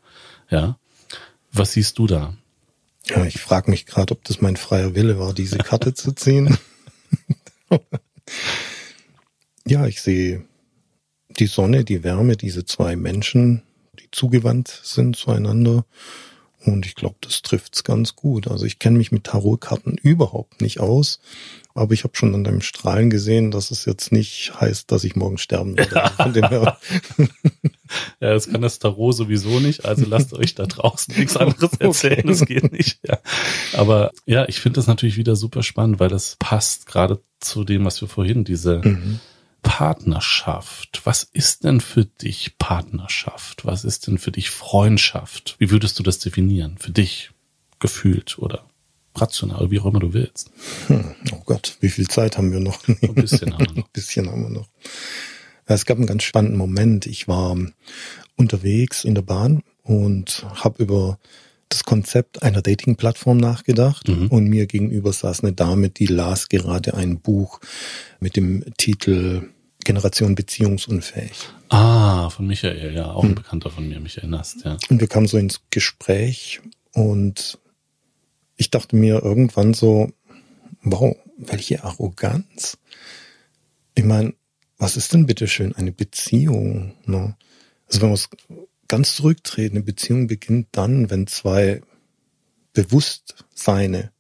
Ja? 0.50 0.78
Was 1.52 1.74
siehst 1.74 1.98
du 2.00 2.08
da? 2.08 2.36
ja, 3.10 3.26
ich 3.26 3.40
frage 3.40 3.70
mich 3.70 3.86
gerade, 3.86 4.14
ob 4.14 4.24
das 4.24 4.42
mein 4.42 4.56
freier 4.56 4.96
Wille 4.96 5.20
war, 5.20 5.34
diese 5.34 5.58
Karte 5.58 5.94
zu 5.94 6.14
ziehen. 6.14 6.58
ja, 9.68 9.86
ich 9.86 10.02
sehe 10.02 10.44
die 11.40 11.48
Sonne, 11.48 11.84
die 11.84 12.04
Wärme, 12.04 12.36
diese 12.38 12.66
zwei 12.66 12.96
Menschen, 12.96 13.64
die 14.00 14.10
zugewandt 14.12 14.82
sind 14.84 15.16
zueinander. 15.16 15.86
Und 16.66 16.86
ich 16.86 16.96
glaube, 16.96 17.16
das 17.22 17.42
trifft's 17.42 17.84
ganz 17.84 18.16
gut. 18.16 18.48
Also 18.48 18.66
ich 18.66 18.80
kenne 18.80 18.98
mich 18.98 19.12
mit 19.12 19.26
Tarotkarten 19.26 19.98
überhaupt 20.02 20.62
nicht 20.62 20.80
aus, 20.80 21.20
aber 21.76 21.94
ich 21.94 22.04
habe 22.04 22.16
schon 22.16 22.34
an 22.34 22.44
deinem 22.44 22.62
Strahlen 22.62 23.10
gesehen, 23.10 23.52
dass 23.52 23.70
es 23.72 23.86
jetzt 23.86 24.12
nicht 24.12 24.54
heißt, 24.60 24.92
dass 24.92 25.04
ich 25.04 25.16
morgen 25.16 25.38
sterben 25.38 25.78
werde. 25.78 26.04
Ja, 28.20 28.34
das 28.34 28.50
kann 28.50 28.62
das 28.62 28.80
Tarot 28.80 29.16
sowieso 29.16 29.60
nicht, 29.60 29.86
also 29.86 30.06
lasst 30.08 30.34
euch 30.34 30.56
da 30.56 30.66
draußen 30.66 31.16
nichts 31.16 31.38
anderes 31.38 31.74
erzählen, 31.80 32.20
Okay. 32.20 32.28
das 32.28 32.46
geht 32.46 32.72
nicht. 32.72 33.00
Ja. 33.08 33.20
Aber 33.74 34.12
ja, 34.26 34.48
ich 34.50 34.60
finde 34.60 34.78
das 34.80 34.88
natürlich 34.88 35.18
wieder 35.18 35.36
super 35.36 35.62
spannend, 35.62 36.00
weil 36.00 36.10
das 36.10 36.36
passt 36.40 36.88
gerade 36.88 37.22
zu 37.40 37.64
dem, 37.64 37.86
was 37.86 38.02
wir 38.02 38.08
vorhin, 38.08 38.44
diese 38.44 38.82
Mhm. 38.84 39.20
Partnerschaft. 39.66 41.02
Was 41.06 41.24
ist 41.24 41.64
denn 41.64 41.82
für 41.82 42.06
dich 42.06 42.58
Partnerschaft? 42.60 43.66
Was 43.66 43.84
ist 43.84 44.08
denn 44.08 44.18
für 44.18 44.32
dich 44.32 44.50
Freundschaft? 44.50 45.56
Wie 45.60 45.72
würdest 45.72 45.98
du 46.00 46.04
das 46.04 46.20
definieren? 46.20 46.78
Für 46.80 46.92
dich 46.92 47.32
gefühlt 47.80 48.38
oder 48.40 48.64
rational, 49.16 49.72
wie 49.72 49.80
auch 49.80 49.86
immer 49.86 50.00
du 50.00 50.14
willst. 50.14 50.52
Hm, 50.88 51.16
oh 51.34 51.42
Gott, 51.46 51.78
wie 51.82 51.90
viel 51.90 52.08
Zeit 52.08 52.38
haben 52.38 52.52
wir 52.52 52.60
noch? 52.60 52.88
Ein 52.88 53.16
bisschen 53.16 53.54
haben 53.54 53.66
wir 53.66 53.72
noch. 53.74 53.76
Ein 53.88 53.92
bisschen 53.92 54.30
haben 54.32 54.44
wir 54.44 54.50
noch. 54.50 54.70
Es 55.66 55.86
gab 55.86 55.98
einen 55.98 56.06
ganz 56.08 56.24
spannenden 56.24 56.58
Moment. 56.58 57.06
Ich 57.08 57.28
war 57.28 57.58
unterwegs 58.36 59.04
in 59.04 59.16
der 59.16 59.24
Bahn 59.24 59.64
und 59.84 60.46
habe 60.54 60.84
über 60.84 61.18
das 61.70 61.84
Konzept 61.84 62.44
einer 62.44 62.62
Dating-Plattform 62.62 63.38
nachgedacht 63.38 64.08
Mhm. 64.08 64.28
und 64.28 64.46
mir 64.48 64.68
gegenüber 64.68 65.12
saß 65.12 65.42
eine 65.44 65.54
Dame, 65.54 65.90
die 65.90 66.06
las 66.06 66.48
gerade 66.50 66.94
ein 66.94 67.20
Buch 67.20 67.60
mit 68.20 68.36
dem 68.36 68.64
Titel 68.78 69.50
Generation 69.86 70.36
beziehungsunfähig. 70.36 71.32
Ah, 71.70 72.30
von 72.30 72.46
Michael, 72.46 72.94
ja, 72.94 73.12
auch 73.12 73.24
ein 73.24 73.36
Bekannter 73.36 73.70
von 73.72 73.88
mir, 73.88 74.02
mich 74.02 74.18
erinnerst, 74.18 74.66
ja. 74.66 74.78
Und 74.90 75.00
wir 75.00 75.08
kamen 75.08 75.28
so 75.28 75.38
ins 75.38 75.62
Gespräch 75.70 76.60
und 76.94 77.58
ich 78.58 78.70
dachte 78.72 78.98
mir 78.98 79.24
irgendwann 79.24 79.74
so, 79.74 80.12
wow, 80.82 81.16
welche 81.38 81.84
Arroganz. 81.84 82.78
Ich 83.94 84.04
meine, 84.04 84.34
was 84.78 84.98
ist 84.98 85.14
denn 85.14 85.26
bitteschön 85.26 85.74
eine 85.76 85.92
Beziehung? 85.92 86.94
Ne? 87.06 87.36
Also 87.88 88.02
wenn 88.02 88.10
wir 88.10 88.16
es 88.16 88.30
ganz 88.88 89.16
zurücktreten, 89.16 89.78
eine 89.78 89.86
Beziehung 89.86 90.28
beginnt 90.28 90.68
dann, 90.72 91.10
wenn 91.10 91.28
zwei 91.28 91.82
Bewusstseine 92.74 94.12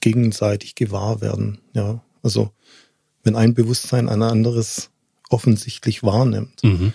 gegenseitig 0.00 0.74
gewahr 0.74 1.20
werden. 1.20 1.60
Ja, 1.72 2.04
also 2.22 2.50
wenn 3.24 3.36
ein 3.36 3.54
Bewusstsein 3.54 4.08
ein 4.08 4.22
anderes 4.22 4.90
offensichtlich 5.30 6.02
wahrnimmt 6.02 6.62
Mhm. 6.62 6.92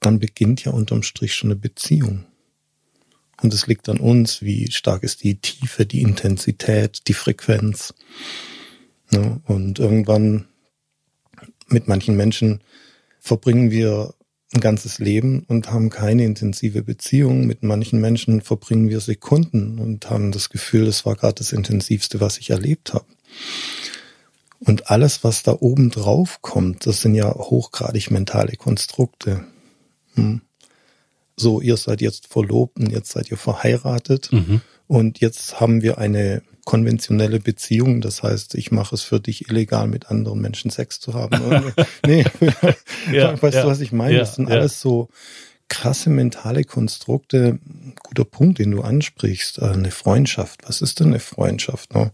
dann 0.00 0.18
beginnt 0.18 0.64
ja 0.64 0.72
unterm 0.72 1.02
Strich 1.02 1.34
schon 1.34 1.50
eine 1.50 1.58
Beziehung. 1.58 2.24
Und 3.40 3.54
es 3.54 3.66
liegt 3.66 3.88
an 3.88 3.98
uns, 4.00 4.42
wie 4.42 4.70
stark 4.72 5.02
ist 5.04 5.22
die 5.22 5.36
Tiefe, 5.36 5.86
die 5.86 6.02
Intensität, 6.02 7.02
die 7.06 7.14
Frequenz. 7.14 7.94
Ja, 9.12 9.40
und 9.46 9.78
irgendwann 9.78 10.46
mit 11.68 11.88
manchen 11.88 12.16
Menschen 12.16 12.62
verbringen 13.20 13.70
wir 13.70 14.14
ein 14.54 14.60
ganzes 14.60 14.98
Leben 14.98 15.44
und 15.46 15.70
haben 15.70 15.90
keine 15.90 16.24
intensive 16.24 16.82
Beziehung. 16.82 17.46
Mit 17.46 17.62
manchen 17.62 18.00
Menschen 18.00 18.40
verbringen 18.40 18.88
wir 18.88 19.00
Sekunden 19.00 19.78
und 19.78 20.10
haben 20.10 20.32
das 20.32 20.48
Gefühl, 20.48 20.86
es 20.86 21.04
war 21.04 21.14
gerade 21.14 21.34
das 21.34 21.52
Intensivste, 21.52 22.20
was 22.20 22.38
ich 22.38 22.50
erlebt 22.50 22.94
habe. 22.94 23.06
Und 24.60 24.90
alles, 24.90 25.22
was 25.24 25.42
da 25.42 25.56
oben 25.58 25.90
drauf 25.90 26.42
kommt, 26.42 26.86
das 26.86 27.00
sind 27.00 27.14
ja 27.14 27.32
hochgradig 27.32 28.10
mentale 28.10 28.56
Konstrukte. 28.56 29.44
Hm. 30.14 30.40
So, 31.36 31.60
ihr 31.60 31.76
seid 31.76 32.00
jetzt 32.00 32.26
verlobt 32.26 32.78
und 32.78 32.90
jetzt 32.90 33.12
seid 33.12 33.30
ihr 33.30 33.36
verheiratet 33.36 34.32
Mhm. 34.32 34.60
und 34.88 35.20
jetzt 35.20 35.60
haben 35.60 35.82
wir 35.82 35.98
eine 35.98 36.42
konventionelle 36.64 37.38
Beziehung. 37.38 38.00
Das 38.00 38.24
heißt, 38.24 38.56
ich 38.56 38.72
mache 38.72 38.96
es 38.96 39.02
für 39.02 39.20
dich 39.20 39.48
illegal, 39.48 39.86
mit 39.86 40.10
anderen 40.10 40.40
Menschen 40.40 40.70
Sex 40.70 40.98
zu 40.98 41.14
haben. 41.14 41.72
nee, 42.06 42.24
ja, 43.12 43.40
weißt 43.40 43.54
ja, 43.54 43.62
du, 43.62 43.68
was 43.68 43.80
ich 43.80 43.92
meine? 43.92 44.14
Ja, 44.14 44.18
das 44.20 44.34
sind 44.34 44.50
alles 44.50 44.80
so 44.80 45.08
krasse 45.68 46.10
mentale 46.10 46.64
Konstrukte. 46.64 47.60
Guter 48.02 48.24
Punkt, 48.24 48.58
den 48.58 48.72
du 48.72 48.82
ansprichst. 48.82 49.58
Äh, 49.58 49.66
eine 49.66 49.92
Freundschaft. 49.92 50.62
Was 50.66 50.82
ist 50.82 50.98
denn 50.98 51.08
eine 51.08 51.20
Freundschaft? 51.20 51.94
Ne? 51.94 52.10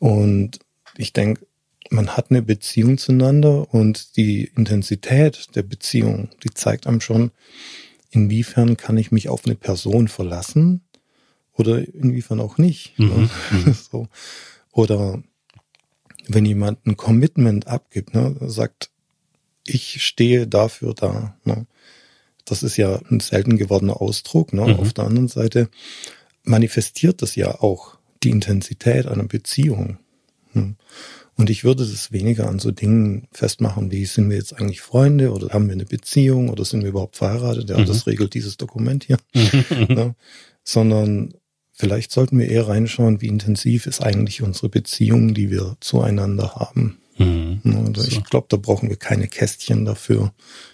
Und 0.00 0.58
ich 0.96 1.12
denke, 1.12 1.46
man 1.90 2.16
hat 2.16 2.30
eine 2.30 2.40
Beziehung 2.40 2.98
zueinander 2.98 3.72
und 3.74 4.16
die 4.16 4.44
Intensität 4.56 5.54
der 5.56 5.64
Beziehung, 5.64 6.30
die 6.42 6.50
zeigt 6.50 6.86
einem 6.86 7.00
schon, 7.00 7.32
inwiefern 8.10 8.76
kann 8.76 8.96
ich 8.96 9.10
mich 9.10 9.28
auf 9.28 9.44
eine 9.44 9.56
Person 9.56 10.08
verlassen 10.08 10.82
oder 11.52 11.78
inwiefern 11.94 12.40
auch 12.40 12.58
nicht. 12.58 12.98
Mhm. 12.98 13.28
Ne? 13.64 13.74
so. 13.90 14.06
Oder 14.72 15.22
wenn 16.28 16.44
jemand 16.44 16.86
ein 16.86 16.96
Commitment 16.96 17.66
abgibt, 17.66 18.14
ne, 18.14 18.36
sagt, 18.40 18.90
ich 19.66 20.02
stehe 20.02 20.46
dafür 20.46 20.94
da. 20.94 21.36
Ne? 21.44 21.66
Das 22.44 22.62
ist 22.62 22.76
ja 22.76 23.00
ein 23.10 23.20
selten 23.20 23.56
gewordener 23.56 24.00
Ausdruck. 24.00 24.52
Ne? 24.52 24.62
Mhm. 24.62 24.74
Auf 24.74 24.92
der 24.92 25.04
anderen 25.04 25.28
Seite 25.28 25.68
manifestiert 26.44 27.20
das 27.20 27.34
ja 27.34 27.60
auch 27.60 27.98
die 28.22 28.30
Intensität 28.30 29.06
einer 29.06 29.24
Beziehung. 29.24 29.98
Ne? 30.52 30.76
Und 31.36 31.48
ich 31.48 31.64
würde 31.64 31.86
das 31.86 32.12
weniger 32.12 32.48
an 32.48 32.58
so 32.58 32.70
Dingen 32.70 33.28
festmachen, 33.32 33.90
wie 33.90 34.04
sind 34.04 34.28
wir 34.28 34.36
jetzt 34.36 34.52
eigentlich 34.52 34.80
Freunde 34.80 35.32
oder 35.32 35.48
haben 35.48 35.66
wir 35.66 35.74
eine 35.74 35.86
Beziehung 35.86 36.50
oder 36.50 36.64
sind 36.64 36.82
wir 36.82 36.90
überhaupt 36.90 37.16
verheiratet? 37.16 37.70
Ja, 37.70 37.78
mhm. 37.78 37.86
das 37.86 38.06
regelt 38.06 38.34
dieses 38.34 38.56
Dokument 38.56 39.04
hier. 39.04 39.18
ja, 39.34 40.14
sondern 40.64 41.34
vielleicht 41.72 42.12
sollten 42.12 42.38
wir 42.38 42.48
eher 42.48 42.68
reinschauen, 42.68 43.20
wie 43.22 43.28
intensiv 43.28 43.86
ist 43.86 44.02
eigentlich 44.02 44.42
unsere 44.42 44.68
Beziehung, 44.68 45.32
die 45.32 45.50
wir 45.50 45.76
zueinander 45.80 46.54
haben. 46.56 46.98
Mhm. 47.18 47.60
Also 47.96 48.06
ich 48.06 48.24
glaube, 48.24 48.46
da 48.48 48.56
brauchen 48.56 48.88
wir 48.88 48.96
keine 48.96 49.28
Kästchen 49.28 49.84
dafür. 49.84 50.32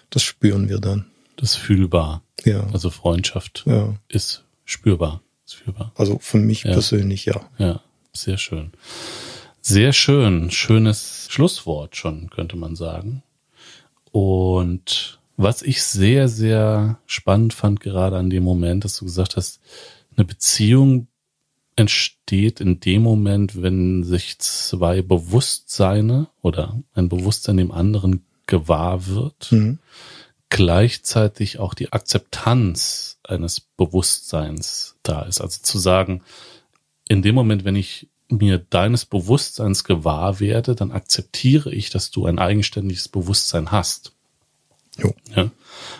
Das 0.09 0.23
spüren 0.23 0.69
wir 0.69 0.79
dann. 0.79 1.05
Das 1.35 1.51
ist 1.51 1.55
fühlbar. 1.57 2.23
Ja. 2.45 2.67
Also 2.73 2.89
Freundschaft 2.89 3.63
ja. 3.67 3.95
ist 4.07 4.43
spürbar. 4.65 5.21
Ist 5.45 5.55
fühlbar. 5.55 5.91
Also 5.95 6.19
für 6.19 6.37
mich 6.37 6.63
ja. 6.63 6.71
persönlich 6.71 7.25
ja. 7.25 7.49
Ja, 7.57 7.81
sehr 8.13 8.37
schön. 8.37 8.71
Sehr 9.69 9.91
schön. 9.91 10.49
Schönes 10.49 11.27
Schlusswort 11.29 11.97
schon, 11.97 12.29
könnte 12.29 12.55
man 12.55 12.77
sagen. 12.77 13.21
Und 14.13 15.19
was 15.35 15.61
ich 15.61 15.83
sehr, 15.83 16.29
sehr 16.29 16.99
spannend 17.05 17.53
fand 17.53 17.81
gerade 17.81 18.15
an 18.15 18.29
dem 18.29 18.45
Moment, 18.45 18.85
dass 18.85 18.97
du 18.97 19.03
gesagt 19.03 19.35
hast, 19.35 19.59
eine 20.15 20.23
Beziehung 20.23 21.07
entsteht 21.75 22.61
in 22.61 22.79
dem 22.79 23.01
Moment, 23.01 23.61
wenn 23.61 24.05
sich 24.05 24.39
zwei 24.39 25.01
Bewusstseine 25.01 26.27
oder 26.41 26.81
ein 26.93 27.09
Bewusstsein 27.09 27.57
dem 27.57 27.73
anderen 27.73 28.25
gewahr 28.45 29.07
wird, 29.07 29.51
mhm. 29.51 29.79
gleichzeitig 30.47 31.59
auch 31.59 31.73
die 31.73 31.91
Akzeptanz 31.91 33.19
eines 33.21 33.59
Bewusstseins 33.59 34.95
da 35.03 35.23
ist. 35.23 35.41
Also 35.41 35.61
zu 35.61 35.77
sagen, 35.77 36.21
in 37.09 37.21
dem 37.21 37.35
Moment, 37.35 37.65
wenn 37.65 37.75
ich 37.75 38.07
mir 38.29 38.57
deines 38.57 39.05
Bewusstseins 39.05 39.83
gewahr 39.83 40.39
werde, 40.39 40.75
dann 40.75 40.91
akzeptiere 40.91 41.73
ich, 41.73 41.89
dass 41.89 42.11
du 42.11 42.25
ein 42.25 42.39
eigenständiges 42.39 43.07
Bewusstsein 43.07 43.71
hast. 43.71 44.13
Jo. 44.97 45.13
Ja. 45.35 45.51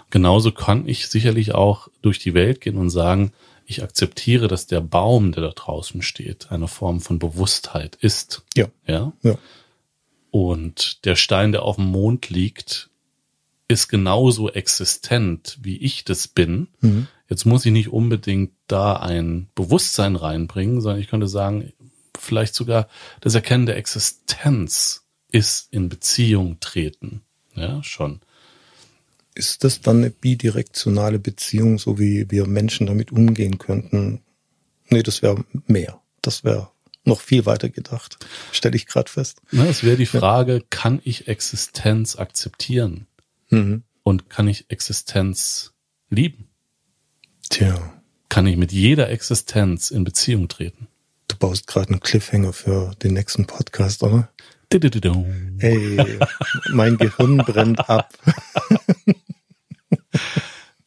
Genauso 0.09 0.51
kann 0.51 0.87
ich 0.87 1.07
sicherlich 1.07 1.53
auch 1.53 1.87
durch 2.01 2.19
die 2.19 2.33
Welt 2.33 2.61
gehen 2.61 2.77
und 2.77 2.89
sagen, 2.89 3.31
ich 3.65 3.83
akzeptiere, 3.83 4.47
dass 4.47 4.65
der 4.65 4.81
Baum, 4.81 5.33
der 5.33 5.43
da 5.43 5.51
draußen 5.51 6.01
steht, 6.01 6.51
eine 6.51 6.67
Form 6.67 7.01
von 7.01 7.19
Bewusstheit 7.19 7.97
ist. 7.99 8.43
Ja. 8.55 8.67
Ja. 8.85 9.13
ja. 9.23 9.37
Und 10.31 11.05
der 11.05 11.15
Stein, 11.15 11.51
der 11.51 11.63
auf 11.63 11.75
dem 11.75 11.85
Mond 11.85 12.29
liegt, 12.29 12.89
ist 13.67 13.89
genauso 13.89 14.49
existent, 14.49 15.57
wie 15.61 15.77
ich 15.77 16.05
das 16.05 16.27
bin. 16.27 16.69
Mhm. 16.79 17.07
Jetzt 17.29 17.45
muss 17.45 17.65
ich 17.65 17.73
nicht 17.73 17.89
unbedingt 17.89 18.51
da 18.67 18.95
ein 18.95 19.49
Bewusstsein 19.53 20.15
reinbringen, 20.15 20.79
sondern 20.79 21.01
ich 21.01 21.09
könnte 21.09 21.27
sagen, 21.27 21.73
vielleicht 22.27 22.53
sogar 22.53 22.87
das 23.21 23.35
Erkennen 23.35 23.65
der 23.65 23.77
Existenz 23.77 25.07
ist 25.31 25.73
in 25.73 25.89
Beziehung 25.89 26.59
treten. 26.59 27.21
Ja, 27.55 27.81
schon. 27.83 28.21
Ist 29.33 29.63
das 29.63 29.81
dann 29.81 29.97
eine 29.97 30.09
bidirektionale 30.09 31.19
Beziehung, 31.19 31.79
so 31.79 31.99
wie 31.99 32.29
wir 32.29 32.47
Menschen 32.47 32.87
damit 32.87 33.11
umgehen 33.11 33.57
könnten? 33.57 34.21
Nee, 34.89 35.03
das 35.03 35.21
wäre 35.21 35.43
mehr. 35.67 36.01
Das 36.21 36.43
wäre 36.43 36.71
noch 37.03 37.21
viel 37.21 37.45
weiter 37.45 37.69
gedacht, 37.69 38.17
stelle 38.51 38.75
ich 38.75 38.85
gerade 38.85 39.09
fest. 39.09 39.41
Na, 39.51 39.65
es 39.65 39.83
wäre 39.83 39.97
die 39.97 40.05
Frage, 40.05 40.53
ja. 40.55 40.63
kann 40.69 40.99
ich 41.03 41.27
Existenz 41.27 42.17
akzeptieren? 42.17 43.07
Mhm. 43.49 43.83
Und 44.03 44.29
kann 44.29 44.47
ich 44.47 44.69
Existenz 44.69 45.73
lieben? 46.09 46.49
Tja. 47.49 47.93
Kann 48.29 48.45
ich 48.45 48.57
mit 48.57 48.71
jeder 48.71 49.09
Existenz 49.09 49.89
in 49.89 50.03
Beziehung 50.03 50.47
treten? 50.47 50.87
Du 51.27 51.35
baust 51.37 51.67
gerade 51.67 51.89
einen 51.89 51.99
Cliffhanger 51.99 52.53
für 52.53 52.91
den 53.03 53.13
nächsten 53.13 53.45
Podcast, 53.45 54.03
oder? 54.03 54.29
Hey, 55.59 56.19
mein 56.71 56.97
Gehirn 56.97 57.37
brennt 57.37 57.89
ab. 57.89 58.13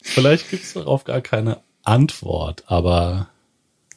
vielleicht 0.01 0.49
gibt 0.49 0.63
es 0.63 0.73
darauf 0.73 1.03
gar 1.03 1.21
keine 1.21 1.61
Antwort, 1.83 2.63
aber 2.67 3.29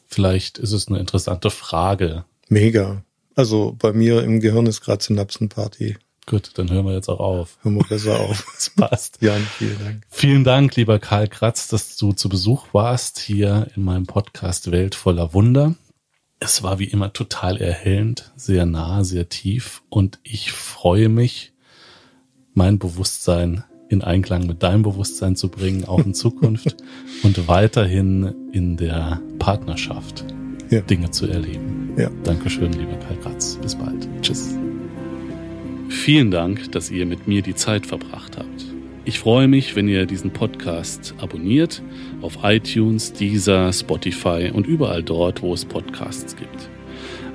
vielleicht 0.07 0.57
ist 0.57 0.71
es 0.71 0.87
eine 0.87 0.99
interessante 0.99 1.51
Frage. 1.51 2.25
Mega. 2.49 3.03
Also 3.35 3.75
bei 3.77 3.91
mir 3.93 4.23
im 4.23 4.39
Gehirn 4.39 4.65
ist 4.65 4.81
gerade 4.81 5.03
Synapsenparty. 5.03 5.97
Gut, 6.25 6.51
dann 6.55 6.71
hören 6.71 6.85
wir 6.85 6.93
jetzt 6.93 7.09
auch 7.09 7.19
auf. 7.19 7.57
Hören 7.61 7.75
wir 7.75 7.83
besser 7.83 8.19
auf. 8.19 8.45
Das 8.55 8.69
passt. 8.71 9.17
Jan, 9.21 9.45
vielen 9.57 9.79
Dank. 9.79 10.03
Vielen 10.09 10.43
Dank, 10.43 10.75
lieber 10.75 10.97
Karl 10.97 11.27
Kratz, 11.27 11.67
dass 11.67 11.97
du 11.97 12.13
zu 12.13 12.29
Besuch 12.29 12.67
warst 12.71 13.19
hier 13.19 13.67
in 13.75 13.83
meinem 13.83 14.07
Podcast 14.07 14.71
Welt 14.71 14.95
voller 14.95 15.33
Wunder. 15.33 15.75
Es 16.39 16.63
war 16.63 16.79
wie 16.79 16.85
immer 16.85 17.13
total 17.13 17.57
erhellend, 17.57 18.31
sehr 18.35 18.65
nah, 18.65 19.03
sehr 19.03 19.29
tief 19.29 19.81
und 19.89 20.19
ich 20.23 20.51
freue 20.51 21.07
mich, 21.09 21.53
mein 22.53 22.77
Bewusstsein 22.77 23.63
in 23.87 24.01
Einklang 24.01 24.45
mit 24.45 24.61
deinem 24.61 24.83
Bewusstsein 24.83 25.35
zu 25.35 25.49
bringen, 25.49 25.85
auch 25.85 26.05
in 26.05 26.13
Zukunft 26.15 26.75
und 27.23 27.47
weiterhin 27.47 28.33
in 28.51 28.75
der 28.77 29.21
Partnerschaft 29.39 30.25
ja. 30.69 30.81
Dinge 30.81 31.11
zu 31.11 31.27
erleben. 31.27 31.93
Ja. 31.97 32.09
Dankeschön, 32.23 32.73
lieber 32.73 32.97
Karl 32.97 33.17
Kratz. 33.17 33.57
Bis 33.61 33.75
bald. 33.75 34.07
Tschüss. 34.21 34.57
Vielen 35.89 36.31
Dank, 36.31 36.71
dass 36.73 36.91
ihr 36.91 37.05
mit 37.05 37.27
mir 37.27 37.43
die 37.43 37.55
Zeit 37.55 37.85
verbracht 37.85 38.37
habt. 38.37 38.65
Ich 39.05 39.19
freue 39.19 39.47
mich, 39.47 39.75
wenn 39.75 39.87
ihr 39.87 40.07
diesen 40.07 40.31
Podcast 40.31 41.13
abonniert 41.19 41.83
auf 42.25 42.39
iTunes, 42.43 43.13
Deezer, 43.13 43.71
Spotify 43.71 44.51
und 44.51 44.65
überall 44.65 45.03
dort, 45.03 45.41
wo 45.41 45.53
es 45.53 45.63
Podcasts 45.63 46.35
gibt. 46.35 46.69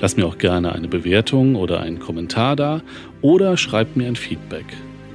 Lasst 0.01 0.16
mir 0.16 0.26
auch 0.26 0.38
gerne 0.38 0.72
eine 0.72 0.88
Bewertung 0.88 1.55
oder 1.55 1.80
einen 1.80 2.01
Kommentar 2.01 2.57
da 2.57 2.82
oder 3.22 3.57
schreibt 3.57 3.97
mir 3.97 4.09
ein 4.09 4.16
Feedback. 4.16 4.66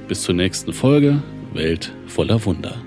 Bis 0.08 0.22
zur 0.22 0.34
nächsten 0.34 0.72
Folge 0.72 1.22
Welt 1.52 1.92
voller 2.06 2.44
Wunder. 2.44 2.85